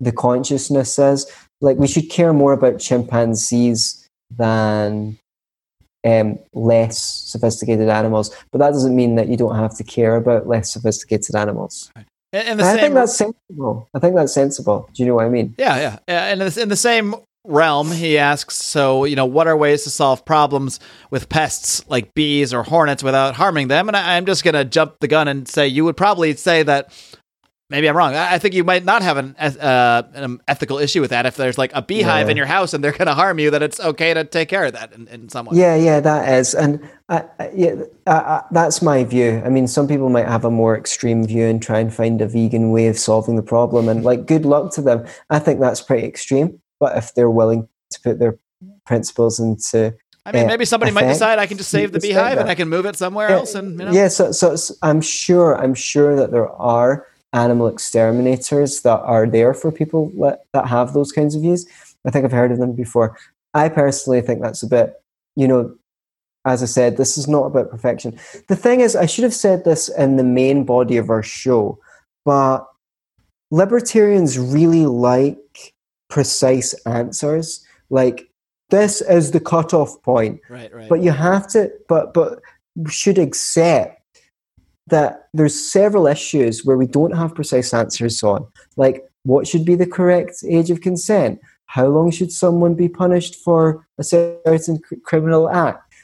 the 0.00 0.12
consciousness 0.12 0.98
is. 0.98 1.30
Like 1.60 1.76
we 1.76 1.86
should 1.86 2.08
care 2.08 2.32
more 2.32 2.52
about 2.52 2.80
chimpanzees 2.80 4.08
than 4.36 5.18
um, 6.04 6.38
less 6.54 6.98
sophisticated 6.98 7.88
animals. 7.88 8.34
But 8.50 8.58
that 8.58 8.70
doesn't 8.70 8.96
mean 8.96 9.16
that 9.16 9.28
you 9.28 9.36
don't 9.36 9.56
have 9.56 9.76
to 9.76 9.84
care 9.84 10.16
about 10.16 10.48
less 10.48 10.72
sophisticated 10.72 11.34
animals. 11.36 11.90
In, 12.32 12.46
in 12.46 12.56
the 12.58 12.64
I 12.64 12.72
same, 12.72 12.80
think 12.80 12.94
that's 12.94 13.16
sensible. 13.16 13.88
I 13.94 13.98
think 13.98 14.14
that's 14.14 14.32
sensible. 14.32 14.88
Do 14.94 15.02
you 15.02 15.08
know 15.08 15.16
what 15.16 15.26
I 15.26 15.28
mean? 15.28 15.54
yeah, 15.58 15.98
yeah. 16.08 16.24
And 16.26 16.40
the, 16.40 16.62
in 16.62 16.68
the 16.68 16.76
same 16.76 17.14
realm, 17.44 17.90
he 17.90 18.18
asks, 18.18 18.56
so, 18.56 19.04
you 19.04 19.16
know, 19.16 19.26
what 19.26 19.46
are 19.46 19.56
ways 19.56 19.84
to 19.84 19.90
solve 19.90 20.24
problems 20.24 20.78
with 21.10 21.28
pests 21.28 21.82
like 21.88 22.14
bees 22.14 22.52
or 22.52 22.62
hornets 22.62 23.02
without 23.02 23.34
harming 23.34 23.68
them? 23.68 23.88
And 23.88 23.96
I, 23.96 24.16
I'm 24.16 24.26
just 24.26 24.44
going 24.44 24.54
to 24.54 24.64
jump 24.64 24.98
the 25.00 25.08
gun 25.08 25.26
and 25.28 25.48
say 25.48 25.66
you 25.66 25.84
would 25.84 25.96
probably 25.96 26.34
say 26.36 26.62
that 26.64 26.92
maybe 27.70 27.88
I'm 27.88 27.96
wrong. 27.96 28.14
I, 28.14 28.34
I 28.34 28.38
think 28.38 28.54
you 28.54 28.64
might 28.64 28.84
not 28.84 29.00
have 29.00 29.16
an, 29.16 29.36
uh, 29.38 30.02
an 30.12 30.40
ethical 30.48 30.78
issue 30.78 31.00
with 31.00 31.10
that 31.10 31.24
if 31.24 31.36
there's 31.36 31.56
like 31.56 31.70
a 31.72 31.80
beehive 31.80 32.26
Yeah. 32.26 32.32
in 32.32 32.36
your 32.36 32.46
house 32.46 32.74
and 32.74 32.84
they're 32.84 32.92
going 32.92 33.06
to 33.06 33.14
harm 33.14 33.38
you, 33.38 33.50
that 33.52 33.62
it's 33.62 33.80
okay 33.80 34.12
to 34.12 34.24
take 34.24 34.48
care 34.48 34.64
of 34.64 34.72
that 34.74 34.92
in, 34.92 35.06
in 35.08 35.28
some 35.28 35.46
way. 35.46 35.56
Yeah, 35.56 35.76
yeah, 35.76 36.00
that 36.00 36.28
is, 36.34 36.54
and 36.54 36.86
I, 37.08 37.24
I, 37.38 37.50
yeah, 37.54 38.42
that's 38.50 38.82
my 38.82 39.04
view. 39.04 39.40
I 39.44 39.48
mean, 39.48 39.66
some 39.66 39.88
people 39.88 40.10
might 40.10 40.28
have 40.28 40.44
a 40.44 40.50
more 40.50 40.76
extreme 40.76 41.26
view 41.26 41.46
and 41.46 41.62
try 41.62 41.78
and 41.78 41.94
find 41.94 42.20
a 42.20 42.26
vegan 42.26 42.70
way 42.70 42.88
of 42.88 42.98
solving 42.98 43.36
the 43.36 43.42
problem, 43.42 43.88
and 43.88 44.04
like, 44.04 44.26
good 44.26 44.44
luck 44.44 44.72
to 44.74 44.82
them. 44.82 45.06
I 45.30 45.38
think 45.38 45.60
that's 45.60 45.80
pretty 45.80 46.06
extreme, 46.06 46.60
but 46.80 46.96
if 46.96 47.14
they're 47.14 47.30
willing 47.30 47.68
to 47.90 48.00
put 48.00 48.18
their 48.18 48.38
principles 48.84 49.38
into 49.38 49.94
I 50.26 50.32
mean, 50.32 50.46
maybe 50.46 50.64
somebody 50.64 50.92
might 50.92 51.06
decide 51.06 51.38
I 51.38 51.46
can 51.46 51.56
just 51.56 51.70
save 51.70 51.92
the 51.92 51.98
beehive 51.98 52.38
and. 52.38 52.48
I 52.48 52.54
can 52.54 52.68
move 52.68 52.84
it 52.86 52.96
somewhere 52.96 53.30
Yeah, 53.30 53.36
else. 53.36 53.54
And, 53.54 53.78
you 53.78 53.86
know, 53.86 53.92
yeah 53.92 54.08
so, 54.08 54.32
so, 54.32 54.56
so 54.56 54.74
i'm 54.82 55.00
sure 55.00 55.56
i'm 55.62 55.74
sure 55.74 56.16
that 56.16 56.30
there 56.30 56.48
are 56.50 57.06
animal 57.32 57.68
exterminators 57.68 58.82
that 58.82 59.00
are 59.00 59.26
there 59.26 59.54
for 59.54 59.70
people 59.72 60.10
that, 60.20 60.40
that 60.52 60.66
have 60.66 60.92
those 60.92 61.12
kinds 61.12 61.34
of 61.34 61.42
views 61.42 61.66
i 62.06 62.10
think 62.10 62.24
i've 62.24 62.32
heard 62.32 62.52
of 62.52 62.58
them 62.58 62.74
before 62.74 63.16
i 63.54 63.68
personally 63.68 64.20
think 64.20 64.42
that's 64.42 64.62
a 64.62 64.66
bit 64.66 65.02
you 65.36 65.48
know 65.48 65.74
as 66.44 66.62
i 66.62 66.66
said 66.66 66.96
this 66.96 67.16
is 67.16 67.26
not 67.26 67.44
about 67.44 67.70
perfection 67.70 68.18
the 68.48 68.56
thing 68.56 68.80
is 68.80 68.94
i 68.94 69.06
should 69.06 69.24
have 69.24 69.34
said 69.34 69.64
this 69.64 69.88
in 69.88 70.16
the 70.16 70.24
main 70.24 70.64
body 70.64 70.96
of 70.96 71.08
our 71.08 71.22
show 71.22 71.78
but 72.24 72.66
libertarians 73.50 74.38
really 74.38 74.86
like 74.86 75.74
precise 76.10 76.74
answers. 76.86 77.64
Like 77.88 78.30
this 78.68 79.00
is 79.00 79.30
the 79.30 79.40
cutoff 79.40 80.02
point. 80.02 80.40
Right, 80.48 80.72
right. 80.74 80.88
but 80.88 81.02
you 81.02 81.12
have 81.12 81.48
to 81.48 81.70
but 81.88 82.12
but 82.12 82.40
should 82.88 83.18
accept 83.18 83.96
that 84.88 85.28
there's 85.32 85.70
several 85.72 86.06
issues 86.06 86.64
where 86.64 86.76
we 86.76 86.86
don't 86.86 87.16
have 87.16 87.34
precise 87.34 87.72
answers 87.72 88.22
on. 88.22 88.46
Like 88.76 89.04
what 89.22 89.46
should 89.46 89.64
be 89.64 89.74
the 89.74 89.86
correct 89.86 90.42
age 90.48 90.70
of 90.70 90.80
consent? 90.80 91.40
How 91.66 91.86
long 91.86 92.10
should 92.10 92.32
someone 92.32 92.74
be 92.74 92.88
punished 92.88 93.36
for 93.36 93.86
a 93.98 94.04
certain 94.04 94.78
cr- 94.78 94.96
criminal 95.04 95.48
act? 95.48 95.94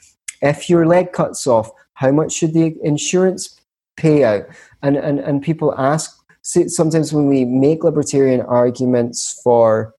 If 0.41 0.69
your 0.69 0.85
leg 0.85 1.11
cuts 1.11 1.47
off 1.47 1.71
how 1.93 2.11
much 2.11 2.31
should 2.31 2.53
the 2.53 2.77
insurance 2.83 3.59
pay 3.97 4.23
out? 4.23 4.45
And 4.83 4.95
and, 4.97 5.19
and 5.19 5.41
people 5.41 5.73
ask 5.77 6.17
sometimes 6.43 7.11
when 7.11 7.27
we 7.27 7.43
make 7.43 7.83
libertarian 7.83 8.41
arguments 8.41 9.41
for 9.43 9.93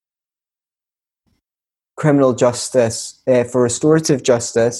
criminal 2.03 2.32
justice 2.44 2.99
uh, 3.32 3.44
for 3.51 3.61
restorative 3.70 4.20
justice 4.22 4.78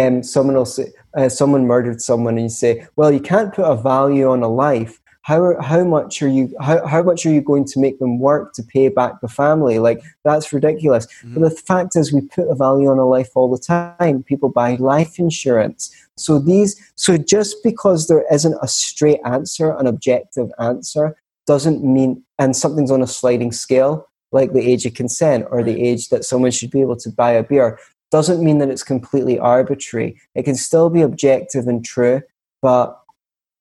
um, 0.00 0.22
someone 0.22 0.56
will 0.56 0.72
say 0.78 0.86
uh, 1.18 1.28
someone 1.28 1.66
murdered 1.66 2.00
someone 2.00 2.34
and 2.38 2.46
you 2.50 2.56
say 2.64 2.72
well 2.96 3.12
you 3.16 3.20
can't 3.20 3.54
put 3.54 3.64
a 3.74 3.76
value 3.94 4.28
on 4.34 4.42
a 4.42 4.48
life. 4.48 4.94
How, 5.30 5.40
are- 5.46 5.62
how 5.62 5.82
much 5.84 6.20
are 6.24 6.28
you 6.38 6.44
how, 6.60 6.76
how 6.86 7.02
much 7.02 7.24
are 7.24 7.34
you 7.36 7.40
going 7.50 7.64
to 7.72 7.80
make 7.84 7.96
them 7.98 8.18
work 8.18 8.52
to 8.56 8.62
pay 8.62 8.86
back 9.00 9.12
the 9.22 9.28
family? 9.42 9.76
Like 9.78 10.00
that's 10.26 10.52
ridiculous. 10.52 11.04
Mhm. 11.06 11.34
but 11.34 11.40
the 11.48 11.54
fact 11.70 11.90
is 12.00 12.12
we 12.12 12.20
put 12.36 12.48
a 12.54 12.56
value 12.66 12.88
on 12.94 12.98
a 12.98 13.08
life 13.16 13.30
all 13.36 13.48
the 13.56 13.62
time. 13.76 14.22
People 14.24 14.50
buy 14.62 14.70
life 14.94 15.12
insurance. 15.26 15.80
So 16.24 16.32
these 16.50 16.70
so 17.04 17.10
just 17.34 17.52
because 17.68 18.00
there 18.08 18.24
isn't 18.36 18.56
a 18.66 18.68
straight 18.68 19.20
answer 19.36 19.66
an 19.80 19.86
objective 19.94 20.48
answer 20.70 21.04
doesn't 21.46 21.80
mean 21.96 22.10
and 22.40 22.50
something's 22.62 22.90
on 22.96 23.02
a 23.02 23.06
sliding 23.18 23.52
scale 23.64 23.94
like 24.34 24.52
the 24.52 24.60
age 24.60 24.84
of 24.84 24.94
consent 24.94 25.46
or 25.50 25.62
the 25.62 25.80
age 25.80 26.08
that 26.08 26.24
someone 26.24 26.50
should 26.50 26.70
be 26.70 26.80
able 26.80 26.96
to 26.96 27.08
buy 27.08 27.30
a 27.30 27.42
beer 27.42 27.78
doesn't 28.10 28.44
mean 28.44 28.58
that 28.58 28.68
it's 28.68 28.82
completely 28.82 29.38
arbitrary. 29.38 30.20
It 30.34 30.42
can 30.42 30.56
still 30.56 30.90
be 30.90 31.00
objective 31.02 31.66
and 31.68 31.84
true, 31.84 32.20
but 32.60 33.00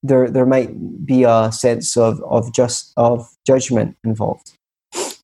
there 0.02 0.30
there 0.30 0.46
might 0.46 1.06
be 1.06 1.24
a 1.24 1.52
sense 1.52 1.96
of 1.96 2.22
of 2.24 2.52
just 2.54 2.92
of 2.98 3.30
judgment 3.48 3.96
involved. 4.04 4.58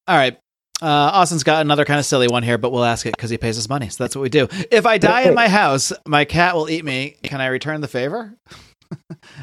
All 0.07 0.15
right. 0.15 0.39
Uh, 0.81 1.11
Austin's 1.13 1.43
got 1.43 1.59
another 1.59 1.83
kind 1.83 1.99
of 1.99 2.05
silly 2.05 2.29
one 2.29 2.41
here, 2.41 2.57
but 2.57 2.71
we'll 2.71 2.85
ask 2.85 3.05
it 3.05 3.11
because 3.11 3.29
he 3.29 3.37
pays 3.37 3.57
us 3.57 3.67
money. 3.67 3.89
So 3.89 4.03
that's 4.03 4.15
what 4.15 4.21
we 4.21 4.29
do. 4.29 4.47
If 4.71 4.85
I 4.85 4.97
die 4.97 5.23
in 5.23 5.33
my 5.33 5.49
house, 5.49 5.91
my 6.07 6.23
cat 6.23 6.55
will 6.55 6.69
eat 6.69 6.85
me. 6.85 7.17
Can 7.23 7.41
I 7.41 7.47
return 7.47 7.81
the 7.81 7.89
favor? 7.89 8.37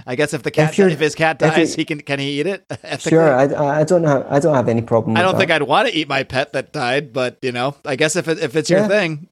I 0.07 0.17
guess 0.17 0.35
if 0.35 0.43
the 0.43 0.51
cat, 0.51 0.79
If 0.79 0.93
if 0.93 0.99
his 1.01 1.15
cat 1.15 1.39
dies, 1.39 1.71
you- 1.71 1.77
he 1.83 1.85
can. 1.85 2.01
Can 2.01 2.19
he 2.19 2.41
eat 2.41 2.47
it? 2.47 2.65
ethically? 2.83 3.11
Sure, 3.11 3.33
I, 3.35 3.81
I 3.81 3.85
don't 3.85 4.05
have 4.05 4.27
I 4.31 4.39
don't 4.41 4.55
have 4.55 4.69
any 4.69 4.83
problem. 4.83 5.17
I 5.17 5.23
don't 5.23 5.37
think 5.37 5.49
that. 5.49 5.63
I'd 5.63 5.69
want 5.69 5.89
to 5.89 5.95
eat 5.95 6.09
my 6.09 6.23
pet 6.25 6.53
that 6.53 6.73
died, 6.73 7.13
but 7.13 7.39
you 7.43 7.53
know, 7.53 7.75
I 7.85 7.97
guess 7.97 8.17
if 8.17 8.29
it, 8.29 8.39
if 8.39 8.57
it's 8.57 8.71
your 8.71 8.87
thing, 8.89 9.29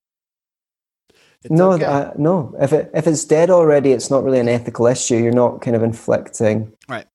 it's 1.43 1.51
no, 1.51 1.73
okay. 1.73 1.85
uh, 1.85 2.13
no. 2.17 2.55
If 2.61 2.73
it 2.73 2.91
if 2.95 3.07
it's 3.07 3.25
dead 3.25 3.51
already, 3.51 3.93
it's 3.93 4.11
not 4.11 4.23
really 4.25 4.39
an 4.41 4.49
ethical 4.49 4.87
issue. 4.87 5.17
You're 5.17 5.33
not 5.33 5.61
kind 5.61 5.77
of 5.77 5.83
inflicting 5.83 6.73
Right. 6.89 7.07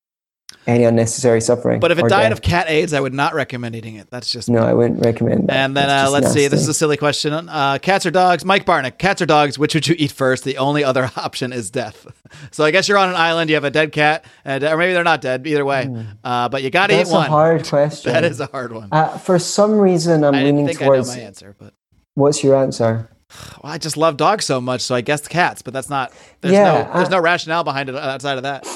Any 0.67 0.83
unnecessary 0.83 1.41
suffering. 1.41 1.79
but 1.79 1.91
if 1.91 1.97
it 1.97 2.07
died 2.09 2.23
death. 2.29 2.31
of 2.33 2.41
cat 2.41 2.69
AIDS, 2.69 2.93
I 2.93 2.99
would 2.99 3.13
not 3.13 3.33
recommend 3.33 3.75
eating 3.75 3.95
it. 3.95 4.09
That's 4.11 4.29
just 4.29 4.49
no, 4.49 4.59
I 4.59 4.73
wouldn't 4.73 5.03
recommend 5.03 5.47
that. 5.47 5.55
And 5.55 5.75
then 5.75 5.89
uh, 5.89 6.09
let's 6.11 6.31
see. 6.31 6.47
This 6.47 6.61
is 6.61 6.67
a 6.67 6.73
silly 6.73 6.97
question. 6.97 7.33
Uh, 7.33 7.79
cats 7.81 8.05
or 8.05 8.11
dogs? 8.11 8.45
Mike 8.45 8.65
Barnick. 8.65 8.97
Cats 8.99 9.21
or 9.21 9.25
dogs? 9.25 9.57
Which 9.57 9.73
would 9.73 9.87
you 9.87 9.95
eat 9.97 10.11
first? 10.11 10.43
The 10.43 10.57
only 10.57 10.83
other 10.83 11.09
option 11.15 11.51
is 11.53 11.69
death. 11.71 12.05
So 12.51 12.63
I 12.63 12.69
guess 12.69 12.87
you're 12.87 12.97
on 12.99 13.09
an 13.09 13.15
island. 13.15 13.49
You 13.49 13.55
have 13.55 13.63
a 13.63 13.71
dead 13.71 13.91
cat, 13.91 14.23
and, 14.45 14.63
or 14.63 14.77
maybe 14.77 14.93
they're 14.93 15.03
not 15.03 15.19
dead. 15.19 15.47
Either 15.47 15.65
way, 15.65 15.89
uh, 16.23 16.47
but 16.47 16.61
you 16.61 16.69
got 16.69 16.87
to 16.87 16.93
eat 16.93 17.07
Hmm. 17.07 17.13
That's 17.13 17.27
a 17.27 17.29
hard 17.29 17.65
question. 17.67 18.13
That 18.13 18.23
is 18.23 18.39
a 18.39 18.45
hard 18.45 18.71
one. 18.71 18.89
Uh, 18.91 19.17
for 19.17 19.39
some 19.39 19.79
reason, 19.79 20.23
I'm 20.23 20.35
I 20.35 20.43
leaning 20.43 20.67
think 20.67 20.79
I 20.81 20.85
know 20.85 20.91
towards. 20.93 21.07
my 21.07 21.21
answer, 21.23 21.55
but 21.57 21.73
What's 22.13 22.43
your 22.43 22.55
answer? 22.55 23.09
well, 23.63 23.73
I 23.73 23.79
just 23.79 23.97
love 23.97 24.15
dogs 24.17 24.45
so 24.45 24.61
much, 24.61 24.81
so 24.81 24.93
I 24.93 25.01
guess 25.01 25.27
cats. 25.27 25.63
But 25.63 25.73
that's 25.73 25.89
not. 25.89 26.13
There's 26.41 26.53
Yeah, 26.53 26.83
no. 26.83 26.93
There's 26.93 27.09
no 27.09 27.19
rationale 27.19 27.63
behind 27.63 27.89
it 27.89 27.95
outside 27.95 28.37
of 28.37 28.43
that. 28.43 28.67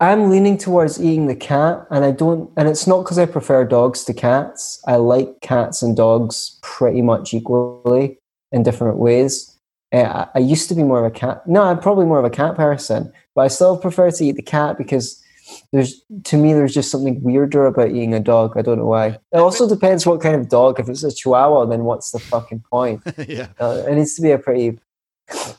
I'm 0.00 0.30
leaning 0.30 0.56
towards 0.56 1.00
eating 1.00 1.26
the 1.26 1.36
cat, 1.36 1.86
and 1.90 2.04
I 2.04 2.10
don't. 2.10 2.50
And 2.56 2.68
it's 2.68 2.86
not 2.86 3.02
because 3.02 3.18
I 3.18 3.26
prefer 3.26 3.64
dogs 3.66 4.02
to 4.04 4.14
cats. 4.14 4.82
I 4.86 4.96
like 4.96 5.40
cats 5.42 5.82
and 5.82 5.94
dogs 5.94 6.58
pretty 6.62 7.02
much 7.02 7.34
equally 7.34 8.18
in 8.50 8.62
different 8.62 8.96
ways. 8.96 9.58
Uh, 9.92 10.26
I 10.34 10.38
used 10.38 10.68
to 10.68 10.74
be 10.74 10.84
more 10.84 11.04
of 11.04 11.04
a 11.04 11.14
cat. 11.14 11.46
No, 11.46 11.64
I'm 11.64 11.78
probably 11.78 12.06
more 12.06 12.18
of 12.18 12.24
a 12.24 12.30
cat 12.30 12.56
person, 12.56 13.12
but 13.34 13.42
I 13.42 13.48
still 13.48 13.76
prefer 13.76 14.10
to 14.10 14.24
eat 14.24 14.36
the 14.36 14.42
cat 14.42 14.78
because 14.78 15.22
there's 15.72 16.02
to 16.24 16.36
me 16.36 16.54
there's 16.54 16.74
just 16.74 16.90
something 16.90 17.22
weirder 17.22 17.66
about 17.66 17.90
eating 17.90 18.14
a 18.14 18.20
dog. 18.20 18.56
I 18.56 18.62
don't 18.62 18.78
know 18.78 18.86
why. 18.86 19.18
It 19.32 19.38
also 19.38 19.68
depends 19.68 20.06
what 20.06 20.22
kind 20.22 20.36
of 20.36 20.48
dog. 20.48 20.80
If 20.80 20.88
it's 20.88 21.04
a 21.04 21.12
Chihuahua, 21.12 21.66
then 21.66 21.84
what's 21.84 22.12
the 22.12 22.20
fucking 22.20 22.64
point? 22.70 23.02
yeah. 23.28 23.48
Uh, 23.60 23.84
it 23.86 23.94
needs 23.96 24.14
to 24.14 24.22
be 24.22 24.30
a 24.30 24.38
pretty 24.38 24.78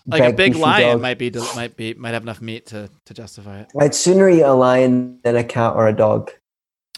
like 0.05 0.23
a 0.23 0.33
big 0.33 0.55
lion 0.55 0.93
dog. 0.93 1.01
might 1.01 1.17
be 1.17 1.31
might 1.55 1.75
be 1.75 1.93
might 1.93 2.13
have 2.13 2.23
enough 2.23 2.41
meat 2.41 2.67
to 2.67 2.89
to 3.05 3.13
justify 3.13 3.61
it. 3.61 3.67
I'd 3.79 3.95
sooner 3.95 4.29
eat 4.29 4.41
a 4.41 4.53
lion 4.53 5.19
than 5.23 5.35
a 5.35 5.43
cat 5.43 5.73
or 5.75 5.87
a 5.87 5.93
dog. 5.93 6.31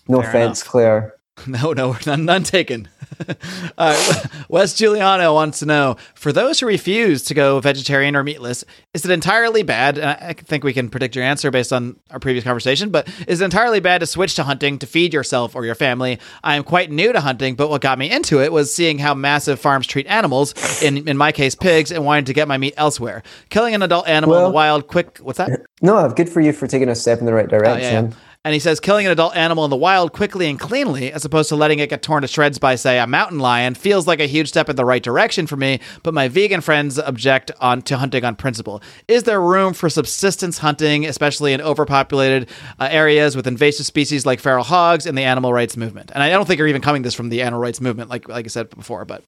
No 0.08 0.22
Fair 0.22 0.30
offense, 0.30 0.62
enough. 0.62 0.72
Clair. 0.72 1.14
No, 1.48 1.74
no, 1.74 1.98
none, 2.06 2.26
none 2.26 2.44
taken. 2.44 2.88
uh, 3.78 4.26
Wes 4.50 4.74
Giuliano 4.76 5.34
wants 5.34 5.60
to 5.60 5.66
know 5.66 5.98
for 6.16 6.32
those 6.32 6.60
who 6.60 6.68
refuse 6.68 7.24
to 7.24 7.34
go 7.34 7.60
vegetarian 7.60 8.16
or 8.16 8.24
meatless, 8.24 8.64
is 8.94 9.04
it 9.04 9.12
entirely 9.12 9.64
bad? 9.64 9.98
And 9.98 10.10
I 10.10 10.34
think 10.34 10.64
we 10.64 10.74
can 10.74 10.90
predict 10.90 11.16
your 11.16 11.26
answer 11.26 11.52
based 11.52 11.74
on 11.74 11.98
our 12.12 12.20
previous 12.20 12.44
conversation, 12.44 12.92
but 12.92 13.10
is 13.28 13.42
it 13.42 13.46
entirely 13.46 13.80
bad 13.80 14.00
to 14.00 14.06
switch 14.06 14.36
to 14.36 14.44
hunting 14.44 14.80
to 14.80 14.88
feed 14.88 15.14
yourself 15.14 15.56
or 15.56 15.66
your 15.66 15.76
family? 15.76 16.20
I 16.44 16.56
am 16.56 16.64
quite 16.64 16.92
new 16.92 17.12
to 17.12 17.20
hunting, 17.20 17.56
but 17.56 17.70
what 17.70 17.82
got 17.82 17.98
me 18.00 18.10
into 18.10 18.42
it 18.42 18.52
was 18.52 18.74
seeing 18.74 19.00
how 19.00 19.14
massive 19.14 19.60
farms 19.60 19.88
treat 19.88 20.08
animals, 20.08 20.54
in, 20.82 21.08
in 21.08 21.18
my 21.18 21.32
case, 21.32 21.56
pigs, 21.56 21.92
and 21.92 22.06
wanting 22.06 22.26
to 22.26 22.34
get 22.34 22.48
my 22.48 22.58
meat 22.58 22.74
elsewhere. 22.78 23.22
Killing 23.50 23.76
an 23.76 23.82
adult 23.82 24.08
animal 24.08 24.38
in 24.38 24.44
the 24.44 24.50
wild, 24.50 24.88
quick, 24.88 25.18
what's 25.18 25.40
that? 25.40 25.62
No, 25.82 26.08
good 26.10 26.30
for 26.30 26.40
you 26.42 26.54
for 26.54 26.68
taking 26.68 26.90
a 26.90 26.96
step 26.96 27.20
in 27.20 27.26
the 27.26 27.34
right 27.34 27.46
Oh, 27.46 27.60
direction. 27.60 27.82
yeah, 27.82 28.02
yeah. 28.12 28.16
And 28.46 28.54
he 28.54 28.60
says 28.60 28.82
killing 28.82 29.06
an 29.06 29.12
adult 29.12 29.38
animal 29.38 29.64
in 29.64 29.70
the 29.70 29.78
wild 29.78 30.12
quickly 30.12 30.50
and 30.50 30.60
cleanly, 30.60 31.14
as 31.14 31.24
opposed 31.24 31.48
to 31.50 31.56
letting 31.56 31.80
it 31.80 31.90
get 31.90 32.02
torn 32.02 32.24
to 32.24 32.28
shreds 32.28 32.60
by, 32.60 32.76
say, 32.76 33.00
a 33.00 33.08
mountain 33.08 33.40
lion, 33.40 33.74
feels 33.74 34.06
like 34.06 34.20
a 34.20 34.26
huge 34.26 34.50
step 34.50 34.70
in 34.70 34.76
the 34.76 34.84
right 34.84 35.02
direction 35.02 35.48
for 35.48 35.56
me. 35.56 35.80
But 36.04 36.14
my 36.14 36.28
vegan 36.28 36.60
friends 36.60 37.00
object 37.00 37.52
on 37.62 37.82
to 37.84 37.98
hunting 37.98 38.26
on 38.26 38.36
principle. 38.36 38.82
Is 39.08 39.24
there 39.24 39.40
room 39.40 39.74
for 39.74 39.90
subsistence 39.90 40.58
hunting, 40.58 41.06
especially 41.06 41.54
in 41.54 41.62
overpopulated 41.62 42.50
uh, 42.80 42.90
areas 42.92 43.38
with 43.38 43.48
invasive 43.48 43.86
species 43.86 44.26
like 44.26 44.42
feral 44.42 44.66
hogs 44.66 45.06
in 45.06 45.16
the 45.16 45.24
animal 45.24 45.54
rights 45.54 45.78
movement? 45.78 46.12
And 46.14 46.22
I 46.22 46.30
don't 46.30 46.46
think 46.46 46.58
you're 46.58 46.68
even 46.68 46.82
coming 46.82 47.04
this 47.04 47.14
from 47.14 47.30
the 47.30 47.42
animal 47.44 47.62
rights 47.62 47.80
movement, 47.80 48.10
like 48.10 48.28
like 48.28 48.46
I 48.46 48.50
said 48.50 48.70
before. 48.72 49.06
But 49.06 49.24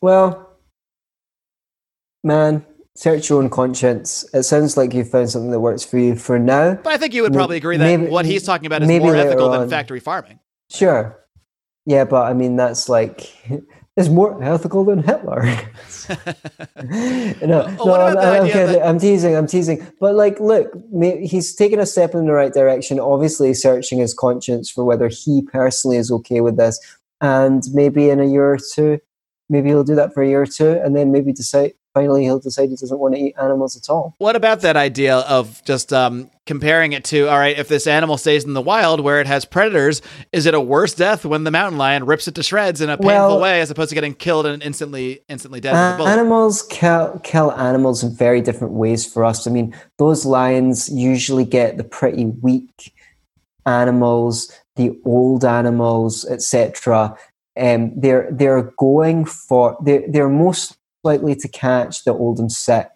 Well, 0.00 0.56
man, 2.22 2.64
search 2.96 3.28
your 3.30 3.42
own 3.42 3.50
conscience. 3.50 4.24
It 4.34 4.42
sounds 4.44 4.76
like 4.76 4.92
you've 4.94 5.10
found 5.10 5.30
something 5.30 5.50
that 5.50 5.60
works 5.60 5.84
for 5.84 5.98
you 5.98 6.16
for 6.16 6.38
now. 6.38 6.74
but 6.74 6.92
I 6.92 6.96
think 6.96 7.14
you 7.14 7.22
would 7.22 7.32
probably 7.32 7.56
agree 7.58 7.76
that 7.76 7.84
maybe- 7.84 8.10
what 8.10 8.24
he's 8.26 8.42
talking 8.42 8.66
about 8.66 8.82
is 8.82 8.88
more 8.88 9.14
ethical 9.14 9.50
than 9.50 9.68
factory 9.70 10.00
farming. 10.00 10.40
Sure. 10.70 11.16
Yeah, 11.84 12.04
but 12.04 12.24
I 12.26 12.32
mean 12.32 12.56
that's 12.56 12.88
like 12.88 13.30
it's 13.96 14.08
more 14.08 14.42
ethical 14.42 14.84
than 14.84 15.02
Hitler. 15.02 15.44
no, 16.08 17.76
Oh, 17.78 17.84
no, 17.84 17.94
I'm, 17.94 18.16
I'm, 18.18 18.46
that- 18.48 18.82
I'm 18.86 18.98
teasing, 18.98 19.36
I'm 19.36 19.46
teasing. 19.46 19.86
But 20.00 20.14
like, 20.14 20.38
look, 20.40 20.72
he's 21.22 21.54
taken 21.54 21.78
a 21.80 21.86
step 21.86 22.14
in 22.14 22.26
the 22.26 22.32
right 22.32 22.52
direction. 22.52 22.98
Obviously, 23.00 23.54
searching 23.54 23.98
his 23.98 24.14
conscience 24.14 24.70
for 24.70 24.84
whether 24.84 25.08
he 25.08 25.42
personally 25.42 25.96
is 25.96 26.10
okay 26.10 26.40
with 26.40 26.56
this, 26.56 26.78
and 27.20 27.62
maybe 27.72 28.10
in 28.10 28.20
a 28.20 28.26
year 28.26 28.52
or 28.52 28.58
two, 28.58 28.98
maybe 29.48 29.68
he'll 29.68 29.84
do 29.84 29.94
that 29.94 30.12
for 30.14 30.22
a 30.22 30.28
year 30.28 30.42
or 30.42 30.46
two, 30.46 30.70
and 30.70 30.94
then 30.96 31.12
maybe 31.12 31.32
decide. 31.32 31.72
Finally, 31.94 32.24
he'll 32.24 32.38
decide 32.38 32.68
he 32.68 32.76
doesn't 32.76 32.98
want 32.98 33.14
to 33.14 33.20
eat 33.22 33.34
animals 33.40 33.74
at 33.74 33.88
all. 33.88 34.14
What 34.18 34.36
about 34.36 34.60
that 34.60 34.76
idea 34.76 35.16
of 35.16 35.64
just 35.64 35.94
um, 35.94 36.30
comparing 36.44 36.92
it 36.92 37.04
to, 37.04 37.26
all 37.26 37.38
right, 37.38 37.58
if 37.58 37.68
this 37.68 37.86
animal 37.86 38.18
stays 38.18 38.44
in 38.44 38.52
the 38.52 38.60
wild 38.60 39.00
where 39.00 39.18
it 39.18 39.26
has 39.26 39.46
predators, 39.46 40.02
is 40.30 40.44
it 40.44 40.52
a 40.52 40.60
worse 40.60 40.92
death 40.92 41.24
when 41.24 41.44
the 41.44 41.50
mountain 41.50 41.78
lion 41.78 42.04
rips 42.04 42.28
it 42.28 42.34
to 42.34 42.42
shreds 42.42 42.82
in 42.82 42.90
a 42.90 42.98
painful 42.98 43.06
Well- 43.08 43.40
way 43.40 43.62
as 43.62 43.70
opposed 43.70 43.88
to 43.88 43.94
getting 43.94 44.12
killed 44.12 44.44
and 44.44 44.62
instantly 44.62 45.20
instantly 45.30 45.58
dead 45.58 45.74
Uh, 45.74 46.04
animals 46.04 46.60
kill, 46.68 47.18
kill 47.24 47.50
animals 47.52 48.04
in 48.04 48.14
very 48.14 48.42
different 48.42 48.74
ways 48.74 49.06
for 49.10 49.24
us. 49.24 49.46
I 49.46 49.50
mean, 49.50 49.74
those 49.96 50.26
lions 50.26 50.90
usually 50.90 51.46
get 51.46 51.78
the 51.78 51.84
pretty 51.84 52.26
weak 52.26 52.92
animals, 53.64 54.52
the 54.76 54.98
old 55.06 55.46
animals, 55.46 56.24
etc. 56.26 57.16
Um, 57.58 57.92
they're 57.96 58.28
they're 58.30 58.72
going 58.78 59.24
for 59.24 59.76
they're 59.84 60.04
they're 60.08 60.28
most 60.28 60.76
likely 61.04 61.34
to 61.36 61.48
catch 61.48 62.04
the 62.04 62.12
old 62.12 62.38
and 62.38 62.50
sick 62.50 62.88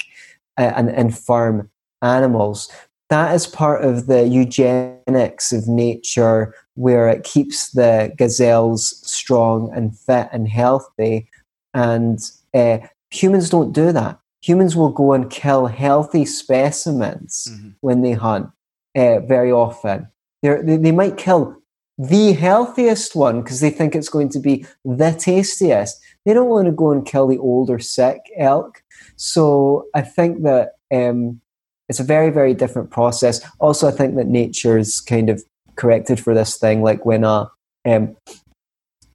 uh, 0.59 0.73
and 0.77 0.91
infirm 0.91 1.71
animals. 2.03 2.71
That 3.09 3.35
is 3.35 3.47
part 3.47 3.85
of 3.85 4.07
the 4.07 4.27
eugenics 4.29 5.53
of 5.53 5.67
nature, 5.67 6.55
where 6.75 7.09
it 7.09 7.25
keeps 7.25 7.71
the 7.73 8.13
gazelles 8.17 9.01
strong 9.05 9.71
and 9.75 9.97
fit 9.99 10.29
and 10.33 10.49
healthy 10.49 11.29
and 11.75 12.19
uh, 12.55 12.79
humans 13.11 13.51
don't 13.51 13.73
do 13.73 13.93
that. 13.93 14.19
Humans 14.43 14.75
will 14.77 14.91
go 14.91 15.13
and 15.13 15.31
kill 15.31 15.67
healthy 15.67 16.25
specimens 16.25 17.49
Mhm. 17.51 17.75
when 17.81 18.03
they 18.03 18.13
hunt 18.13 18.51
uh, 18.97 19.21
very 19.21 19.53
often. 19.53 20.09
They're, 20.43 20.63
they 20.63 20.77
they 20.77 20.93
might 20.93 21.17
kill 21.17 21.57
the 22.01 22.33
healthiest 22.33 23.15
one 23.15 23.43
because 23.43 23.61
they 23.61 23.69
think 23.69 23.95
it's 23.95 24.09
going 24.09 24.31
to 24.31 24.39
be 24.39 24.65
the 24.87 25.13
tastiest. 25.13 26.01
They 26.25 26.33
don't 26.33 26.49
want 26.49 26.65
to 26.67 26.73
go 26.73 26.93
and 26.93 27.05
kill 27.05 27.27
the 27.27 27.37
old 27.37 27.69
or 27.69 27.79
sick 27.79 28.21
elk. 28.39 28.83
So 29.17 29.87
I 29.95 30.01
think 30.01 30.43
that 30.45 30.73
um, 30.91 31.43
it's 31.91 32.01
a 32.01 32.05
very, 32.05 32.31
very 32.31 32.55
different 32.55 32.91
process. 32.91 33.47
Also, 33.59 33.87
I 33.87 33.91
think 33.91 34.17
that 34.17 34.29
nature's 34.29 34.99
kind 34.99 35.29
of 35.29 35.45
corrected 35.77 36.19
for 36.19 36.35
this 36.35 36.57
thing, 36.57 36.83
like 36.83 37.05
when 37.05 37.23
a 37.23 37.51
um, 37.85 38.17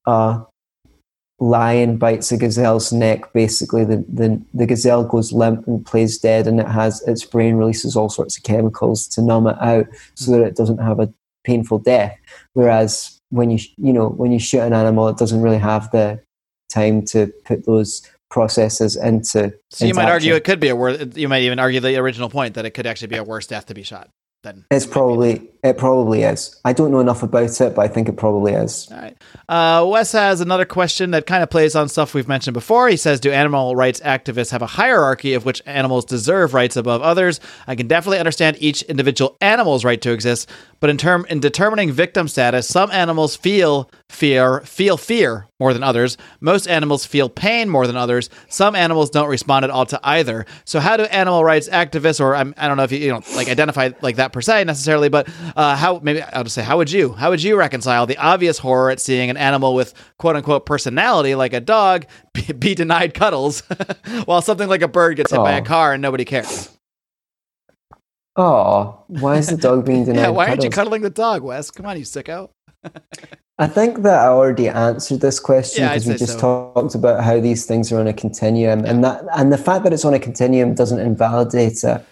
a 0.06 0.42
lion 1.40 1.98
bites 1.98 2.32
a 2.32 2.38
gazelle's 2.38 2.94
neck, 2.94 3.34
basically 3.34 3.84
the, 3.84 4.06
the, 4.08 4.42
the 4.54 4.66
gazelle 4.66 5.04
goes 5.04 5.34
limp 5.34 5.68
and 5.68 5.86
plays 5.86 6.20
dead, 6.20 6.46
and 6.46 6.60
it 6.60 6.68
has 6.68 7.02
its 7.08 7.26
brain 7.26 7.56
releases 7.56 7.96
all 7.96 8.10
sorts 8.10 8.38
of 8.38 8.44
chemicals 8.44 9.08
to 9.08 9.24
numb 9.24 9.48
it 9.48 9.58
out 9.60 9.88
so 10.14 10.32
that 10.32 10.42
it 10.42 10.56
doesn't 10.56 10.78
have 10.78 11.00
a 11.00 11.12
painful 11.46 11.80
death. 11.80 12.18
Whereas 12.54 13.22
when 13.30 13.50
you 13.52 13.60
you 13.78 13.94
know 13.94 14.10
when 14.10 14.32
you 14.32 14.40
shoot 14.40 14.62
an 14.62 14.74
animal, 14.74 15.08
it 15.08 15.18
doesn't 15.18 15.42
really 15.42 15.58
have 15.58 15.92
the 15.92 16.22
time 16.70 17.06
to 17.06 17.32
put 17.46 17.66
those 17.66 18.02
processes 18.30 18.96
into. 18.96 19.54
so 19.70 19.86
you 19.86 19.90
into 19.90 20.02
might 20.02 20.10
argue 20.10 20.36
it 20.36 20.44
could 20.44 20.60
be 20.60 20.70
a 20.70 20.76
worse. 20.76 21.16
You 21.16 21.30
might 21.30 21.44
even 21.44 21.60
argue 21.60 21.80
the 21.80 21.98
original 21.98 22.30
point 22.30 22.56
that 22.56 22.66
it 22.66 22.72
could 22.72 22.86
actually 22.86 23.08
be 23.08 23.18
a 23.18 23.24
worse 23.24 23.48
death 23.48 23.68
to 23.68 23.74
be 23.74 23.84
shot. 23.84 24.10
Than 24.44 24.66
It's 24.70 24.86
probably 24.86 25.50
it 25.66 25.78
probably 25.78 26.24
is. 26.24 26.56
I 26.64 26.74
don't 26.74 26.92
know 26.92 27.00
enough 27.00 27.24
about 27.24 27.60
it, 27.60 27.76
but 27.76 27.82
I 27.82 27.88
think 27.88 28.08
it 28.08 28.18
probably 28.18 28.54
is. 28.54 28.88
All 28.92 28.98
right. 28.98 29.18
Uh, 29.50 29.86
Wes 29.88 30.12
has 30.12 30.42
another 30.42 30.66
question 30.66 31.12
that 31.12 31.26
kind 31.26 31.42
of 31.42 31.50
plays 31.50 31.76
on 31.76 31.90
stuff 31.90 32.14
we've 32.14 32.28
mentioned 32.28 32.54
before. 32.54 32.88
He 32.88 32.98
says, 32.98 33.20
"Do 33.20 33.32
animal 33.32 33.76
rights 33.76 34.00
activists 34.02 34.52
have 34.52 34.62
a 34.62 34.68
hierarchy 34.68 35.34
of 35.34 35.46
which 35.46 35.62
animals 35.66 36.06
deserve 36.06 36.54
rights 36.54 36.76
above 36.76 37.02
others? 37.02 37.40
I 37.68 37.76
can 37.76 37.88
definitely 37.88 38.20
understand 38.20 38.58
each 38.60 38.84
individual 38.84 39.38
animal's 39.42 39.84
right 39.84 40.02
to 40.02 40.12
exist, 40.12 40.50
but 40.80 40.90
in 40.90 40.98
term 40.98 41.26
in 41.30 41.40
determining 41.40 41.92
victim 41.92 42.28
status, 42.28 42.68
some 42.68 42.92
animals 42.92 43.36
feel 43.36 43.90
fear 44.10 44.62
feel 44.62 44.98
fear 44.98 45.48
more 45.60 45.74
than 45.74 45.84
others. 45.84 46.18
Most 46.42 46.68
animals 46.68 47.06
feel 47.06 47.30
pain 47.30 47.70
more 47.70 47.88
than 47.88 47.96
others. 47.96 48.30
Some 48.50 48.76
animals 48.76 49.10
don't 49.10 49.30
respond 49.30 49.64
at 49.64 49.72
all 49.72 49.86
to 49.88 50.00
either. 50.04 50.46
So, 50.66 50.80
how 50.80 50.98
do 50.98 51.04
animal 51.04 51.44
rights 51.44 51.70
activists, 51.70 52.20
or 52.20 52.36
I'm, 52.36 52.54
I 52.58 52.68
don't 52.68 52.78
know 52.78 52.84
if 52.84 52.92
you 52.92 53.00
you 53.00 53.12
know 53.12 53.22
like 53.36 53.48
identify 53.48 53.92
like 54.02 54.18
that 54.18 54.34
per 54.34 54.42
se 54.42 54.66
necessarily, 54.66 55.10
but 55.10 55.28
uh, 55.56 55.76
how 55.76 56.00
maybe 56.04 56.22
I'll 56.22 56.44
just 56.44 56.56
say 56.56 56.64
how 56.64 56.78
would 56.78 56.92
you 56.92 57.14
how 57.14 57.30
would 57.30 57.42
you 57.42 57.58
reconcile 57.58 58.06
the 58.06 58.18
obvious 58.18 58.58
horror 58.58 58.90
at 58.90 59.00
seeing 59.00 59.30
an 59.30 59.38
animal 59.38 59.74
with 59.74 59.94
quote 60.18 60.36
unquote 60.36 60.66
personality 60.66 61.36
like 61.36 61.54
a 61.54 61.62
dog 61.62 62.06
be, 62.34 62.52
be 62.54 62.76
denied 62.76 63.14
cuddles, 63.14 63.62
while 64.26 64.42
something 64.42 64.68
like 64.68 64.82
a 64.82 64.88
bird 64.88 65.16
gets 65.18 65.32
hit 65.32 65.38
by 65.38 65.54
a 65.54 65.62
car 65.62 65.94
and 65.94 66.02
nobody 66.02 66.26
cares? 66.26 66.70
Oh, 68.38 69.04
why 69.08 69.38
is 69.38 69.48
the 69.48 69.58
dog 69.58 69.86
being 69.86 70.04
denied? 70.06 70.22
yeah, 70.22 70.30
why 70.30 70.50
aren't 70.50 70.64
you 70.64 70.70
cuddling 70.70 71.04
the 71.04 71.10
dog, 71.10 71.42
Wes? 71.42 71.72
Come 71.72 71.86
on, 71.86 71.98
you 71.98 72.04
sicko. 72.04 72.50
I 73.58 73.68
think 73.68 74.04
that 74.04 74.20
I 74.20 74.28
already 74.28 74.68
answered 74.68 75.22
this 75.22 75.40
question 75.40 75.84
Yeah, 75.84 75.94
because 75.94 76.08
we 76.08 76.16
just 76.16 76.34
so. 76.34 76.72
talked 76.74 76.94
about 76.94 77.24
how 77.24 77.40
these 77.40 77.66
things 77.66 77.92
are 77.94 78.00
on 78.00 78.08
a 78.08 78.14
continuum, 78.14 78.84
and 78.84 79.04
that 79.06 79.24
and 79.36 79.54
the 79.54 79.58
fact 79.58 79.86
that 79.86 79.94
it's 79.94 80.04
on 80.04 80.14
a 80.14 80.20
continuum 80.20 80.76
doesn't 80.76 81.00
invalidate 81.00 81.82
it. 81.84 82.06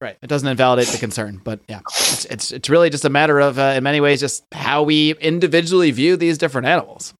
Right. 0.00 0.16
It 0.22 0.26
doesn't 0.26 0.46
invalidate 0.48 0.88
the 0.88 0.98
concern, 0.98 1.40
but 1.42 1.60
yeah, 1.68 1.80
it's 1.86 2.24
it's 2.26 2.52
it's 2.52 2.68
really 2.68 2.90
just 2.90 3.06
a 3.06 3.10
matter 3.10 3.38
of, 3.40 3.58
uh, 3.58 3.74
in 3.76 3.82
many 3.82 4.00
ways, 4.00 4.20
just 4.20 4.44
how 4.52 4.82
we 4.82 5.14
individually 5.14 5.90
view 5.90 6.16
these 6.16 6.36
different 6.36 6.66
animals. 6.66 7.14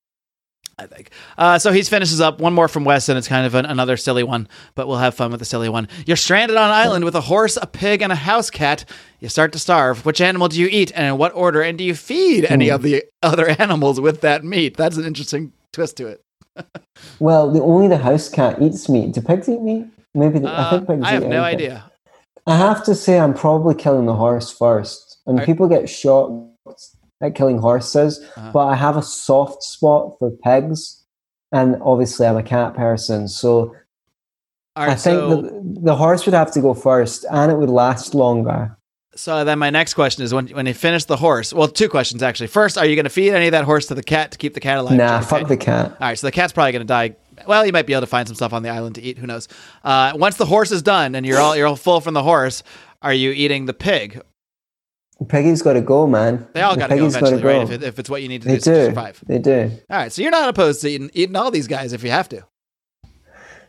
I 0.79 0.87
think. 0.87 1.09
Uh, 1.39 1.59
so 1.59 1.73
he 1.73 1.81
finishes 1.85 2.21
up 2.21 2.39
one 2.39 2.53
more 2.53 2.69
from 2.69 2.85
Wes, 2.85 3.09
and 3.09 3.17
it's 3.17 3.29
kind 3.29 3.47
of 3.47 3.55
an, 3.55 3.65
another 3.65 3.97
silly 3.97 4.23
one, 4.23 4.47
but 4.75 4.87
we'll 4.87 4.99
have 4.99 5.15
fun 5.15 5.31
with 5.31 5.41
the 5.41 5.47
silly 5.47 5.71
one. 5.71 5.89
You're 6.05 6.19
stranded 6.19 6.55
on 6.59 6.67
an 6.69 6.75
island 6.75 7.07
with 7.07 7.15
a 7.15 7.23
horse, 7.23 7.57
a 7.57 7.67
pig, 7.67 8.03
and 8.03 8.13
a 8.13 8.17
house 8.17 8.51
cat. 8.51 8.85
You 9.21 9.31
start 9.31 9.53
to 9.55 9.59
starve. 9.59 10.05
Which 10.05 10.21
animal 10.21 10.49
do 10.49 10.61
you 10.61 10.69
eat, 10.71 10.93
and 10.95 11.07
in 11.07 11.17
what 11.17 11.35
order? 11.35 11.63
And 11.63 11.79
do 11.79 11.85
you 11.85 11.95
feed 11.95 12.45
any 12.45 12.71
of 12.71 12.83
the 12.83 13.05
other 13.23 13.49
animals 13.59 14.03
with 14.03 14.21
that 14.21 14.45
meat? 14.45 14.77
That's 14.77 14.99
an 14.99 15.07
interesting 15.07 15.55
twist 15.73 15.97
to 15.97 16.09
it. 16.09 16.21
Well, 17.21 17.51
the 17.51 17.63
only 17.63 17.89
the 17.89 17.97
house 17.99 18.29
cat 18.29 18.61
eats 18.61 18.89
meat. 18.91 19.13
Do 19.13 19.21
pigs 19.23 19.49
eat 19.49 19.61
meat? 19.63 19.87
Maybe 20.15 20.39
the, 20.41 20.49
I 20.49 20.53
Uh, 20.53 20.71
think 20.71 20.87
pigs 20.89 21.03
I 21.05 21.13
have 21.13 21.25
no 21.27 21.43
idea. 21.43 21.91
I 22.47 22.57
have 22.57 22.85
to 22.85 22.95
say, 22.95 23.19
I'm 23.19 23.35
probably 23.35 23.75
killing 23.75 24.07
the 24.07 24.15
horse 24.15 24.51
first. 24.53 25.19
And 25.27 25.41
Are- 25.41 25.47
people 25.47 25.69
get 25.69 25.89
shocked 25.89 26.43
at 27.21 27.35
killing 27.35 27.59
horses, 27.59 28.21
Uh-huh. 28.37 28.51
but 28.53 28.67
I 28.67 28.75
have 28.77 28.97
a 28.97 29.03
soft 29.03 29.63
spot 29.63 30.13
for 30.19 30.31
pigs. 30.31 31.03
And 31.53 31.77
obviously, 31.83 32.27
I'm 32.27 32.37
a 32.37 32.43
cat 32.43 32.75
person. 32.75 33.29
So 33.29 33.75
All 34.77 34.85
I 34.91 34.95
think 34.95 34.99
so, 35.19 35.43
the, 35.43 35.81
the 35.83 35.95
horse 35.97 36.27
would 36.27 36.35
have 36.35 36.53
to 36.53 36.61
go 36.61 36.75
first 36.75 37.25
and 37.31 37.51
it 37.51 37.57
would 37.57 37.71
last 37.71 38.15
longer. 38.15 38.77
so 39.15 39.45
then 39.45 39.59
my 39.59 39.71
next 39.71 39.95
question 39.95 40.23
is 40.25 40.35
when 40.35 40.49
when 40.49 40.67
you 40.67 40.75
finish 40.75 41.05
the 41.05 41.17
horse. 41.17 41.53
Well, 41.55 41.69
two 41.69 41.89
questions 41.89 42.23
actually. 42.23 42.49
First, 42.49 42.77
are 42.77 42.85
you 42.85 42.95
going 42.97 43.05
to 43.05 43.11
feed 43.11 43.33
any 43.33 43.47
of 43.47 43.53
that 43.53 43.65
horse 43.65 43.87
to 43.87 43.95
the 43.95 44.03
cat 44.03 44.33
to 44.33 44.39
keep 44.39 44.53
the 44.55 44.61
cat 44.61 44.77
alive? 44.79 44.97
Nah, 44.99 45.21
fuck 45.23 45.49
the 45.49 45.57
cat. 45.57 45.93
All 45.93 46.09
right, 46.09 46.19
so 46.19 46.27
the 46.27 46.33
cat's 46.33 46.53
probably 46.53 46.73
going 46.73 46.87
to 46.87 46.87
die. 46.87 47.17
Well, 47.47 47.67
you 47.67 47.73
might 47.73 47.87
be 47.87 47.93
able 47.93 48.03
to 48.03 48.07
find 48.07 48.27
some 48.29 48.35
stuff 48.35 48.53
on 48.53 48.63
the 48.63 48.69
island 48.69 48.95
to 48.97 49.03
eat. 49.03 49.19
Who 49.19 49.27
knows? 49.27 49.49
Uh, 49.85 50.13
once 50.15 50.37
the 50.37 50.47
horse 50.47 50.71
is 50.73 50.83
done 50.83 51.15
and 51.15 51.27
you're 51.27 51.39
all 51.39 51.57
you're 51.57 51.67
all 51.67 51.77
full 51.77 52.01
from 52.01 52.15
the 52.15 52.23
horse, 52.23 52.63
are 53.03 53.13
you 53.13 53.31
eating 53.31 53.67
the 53.67 53.75
pig? 53.75 54.21
Piggy's 55.29 55.63
got 55.63 55.75
to 55.75 55.81
go, 55.81 56.07
man. 56.07 56.47
They 56.53 56.61
all 56.61 56.77
got 56.77 56.89
to 56.89 56.97
go 56.97 57.07
eventually, 57.07 57.43
right? 57.43 57.43
go. 57.43 57.63
If, 57.63 57.71
it, 57.71 57.83
if 57.83 57.99
it's 57.99 58.11
what 58.11 58.21
you 58.23 58.29
need 58.29 58.43
to 58.43 58.49
They 58.49 58.55
do 58.57 58.61
to 58.61 58.75
do. 58.75 58.85
survive. 58.87 59.23
They 59.27 59.39
do. 59.39 59.71
All 59.89 59.97
right, 59.97 60.13
so 60.13 60.21
you're 60.21 60.31
not 60.31 60.49
opposed 60.49 60.83
to 60.83 60.89
eating 60.91 61.11
eating 61.15 61.37
all 61.37 61.51
these 61.51 61.67
guys 61.67 61.93
if 61.95 62.03
you 62.05 62.11
have 62.11 62.29
to. 62.31 62.45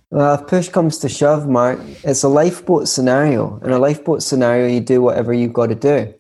Well, 0.10 0.36
if 0.36 0.48
push 0.48 0.70
comes 0.70 0.98
to 1.00 1.10
shove, 1.10 1.48
Marc, 1.48 1.80
it's 2.04 2.24
a 2.24 2.30
lifeboat 2.30 2.88
scenario. 2.88 3.60
In 3.60 3.72
a 3.72 3.80
lifeboat 3.80 4.24
scenario, 4.24 4.68
you 4.68 4.80
do 4.80 5.02
whatever 5.02 5.34
you've 5.34 5.54
got 5.54 5.68
to 5.68 5.76
do. 5.76 6.14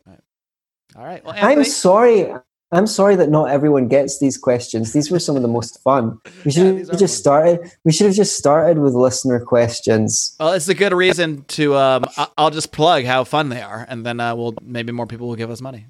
All 0.96 1.06
right. 1.06 1.24
Well, 1.24 1.36
I'm 1.38 1.64
sorry. 1.64 2.34
I'm 2.72 2.88
sorry 2.88 3.16
that 3.16 3.30
not 3.30 3.50
everyone 3.50 3.88
gets 3.88 4.20
these 4.20 4.38
questions. 4.38 4.92
These 4.92 5.10
were 5.10 5.20
some 5.20 5.38
of 5.38 5.42
the 5.42 5.48
most 5.48 5.82
fun. 5.84 6.20
We 6.44 6.52
should 6.52 6.78
these 6.78 6.90
have 6.90 7.00
just 7.00 7.18
started. 7.18 7.72
We 7.86 7.94
should 7.94 8.08
have 8.08 8.16
just 8.16 8.38
started 8.38 8.80
with 8.80 8.94
listener 8.94 9.40
questions. 9.40 10.36
well, 10.40 10.52
it's 10.52 10.68
a 10.68 10.74
good 10.74 10.92
reason 10.92 11.44
to. 11.50 11.76
Um, 11.78 12.06
I'll 12.38 12.50
just 12.50 12.74
plug 12.74 13.06
how 13.06 13.24
fun 13.24 13.50
they 13.50 13.62
are, 13.62 13.86
and 13.88 14.06
then 14.06 14.20
uh, 14.20 14.36
we'll 14.36 14.56
maybe 14.62 14.92
more 14.92 15.08
people 15.08 15.28
will 15.30 15.38
give 15.38 15.50
us 15.50 15.62
money. 15.62 15.88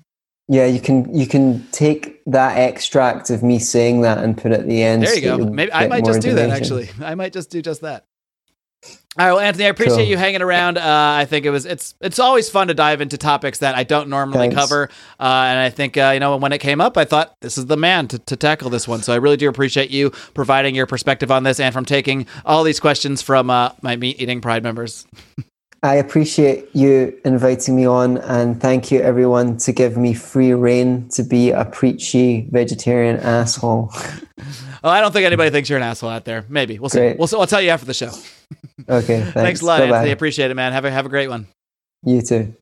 Yeah, 0.48 0.66
you 0.66 0.80
can 0.80 1.14
you 1.14 1.26
can 1.28 1.68
take 1.72 2.24
that 2.26 2.58
extract 2.58 3.32
of 3.32 3.42
me 3.42 3.58
saying 3.58 4.02
that 4.02 4.20
and 4.20 4.38
put 4.38 4.52
it 4.52 4.62
at 4.62 4.68
the 4.68 4.84
end. 4.84 5.04
There 5.04 5.16
you 5.16 5.22
so 5.22 5.38
go. 5.38 5.46
Maybe 5.46 5.74
I 5.74 5.88
might 5.88 6.06
just 6.06 6.22
do 6.22 6.34
that. 6.36 6.52
Actually, 6.52 6.90
I 7.02 7.16
might 7.16 7.34
just 7.34 7.50
do 7.50 7.62
just 7.62 7.82
that. 7.82 8.06
All 9.20 9.26
right, 9.26 9.34
well, 9.34 9.40
Antony, 9.42 9.66
I 9.66 9.70
appreciate 9.70 9.98
Cool. 9.98 10.06
you 10.06 10.18
hanging 10.18 10.44
around. 10.44 10.78
Uh, 10.78 10.84
I 10.86 11.26
think 11.26 11.48
it 11.48 11.50
was 11.50 11.66
it's 11.66 11.96
it's 12.02 12.20
always 12.20 12.52
fun 12.52 12.68
to 12.68 12.76
dive 12.76 13.02
into 13.02 13.18
topics 13.18 13.58
that 13.60 13.74
I 13.74 13.84
don't 13.84 14.10
normally 14.10 14.38
Thanks. 14.50 14.56
cover, 14.56 14.90
uh, 15.20 15.24
and 15.24 15.60
I 15.60 15.72
think 15.72 15.98
uh, 15.98 16.12
you 16.14 16.20
know 16.20 16.38
when 16.38 16.54
it 16.54 16.60
came 16.60 16.80
up, 16.80 16.98
I 16.98 17.06
thought 17.06 17.36
this 17.42 17.58
is 17.58 17.66
the 17.66 17.78
man 17.78 18.08
to, 18.10 18.20
to 18.20 18.36
tackle 18.36 18.70
this 18.70 18.88
one. 18.88 19.02
So 19.02 19.14
I 19.14 19.16
really 19.16 19.38
do 19.38 19.50
appreciate 19.50 19.90
you 19.90 20.12
providing 20.36 20.76
your 20.76 20.86
perspective 20.86 21.32
on 21.32 21.42
this 21.42 21.60
and 21.60 21.74
from 21.74 21.84
taking 21.84 22.28
all 22.46 22.64
these 22.64 22.80
questions 22.80 23.24
from 23.24 23.50
uh, 23.50 23.72
my 23.82 23.96
meat 23.96 24.22
eating 24.22 24.40
pride 24.40 24.62
members. 24.62 25.08
I 25.84 25.96
appreciate 25.96 26.70
you 26.74 27.20
inviting 27.24 27.76
me 27.76 27.86
on, 27.86 28.18
and 28.18 28.60
thank 28.60 28.92
you 28.92 29.00
everyone 29.00 29.58
to 29.58 29.72
give 29.72 29.96
me 29.96 30.14
free 30.14 30.54
reign 30.54 31.08
to 31.10 31.24
be 31.24 31.52
a 31.52 31.66
preachy 31.66 32.48
vegetarian 32.52 33.18
asshole. 33.18 33.92
Oh, 34.84 34.90
I 34.90 35.02
don't 35.02 35.12
think 35.12 35.26
anybody 35.26 35.50
thinks 35.50 35.70
you're 35.70 35.78
an 35.78 35.84
asshole 35.84 36.12
out 36.12 36.24
there. 36.24 36.46
Maybe 36.48 36.78
we'll 36.78 36.90
see. 36.90 37.16
We'll. 37.18 37.28
I'll 37.38 37.48
tell 37.48 37.62
you 37.62 37.72
after 37.72 37.88
the 37.88 37.96
show. 37.96 38.12
Okay, 38.88 39.22
thanks. 39.22 39.34
Thanks 39.34 39.62
a 39.62 39.66
lot, 39.66 39.80
Bye-bye. 39.80 39.98
Antony. 39.98 40.12
Appreciate 40.12 40.52
it, 40.52 40.54
man. 40.54 40.72
Have 40.72 40.86
a 40.86 40.92
have 40.92 41.08
a 41.08 41.10
great 41.10 41.30
one. 41.30 41.48
You 42.04 42.22
too. 42.22 42.54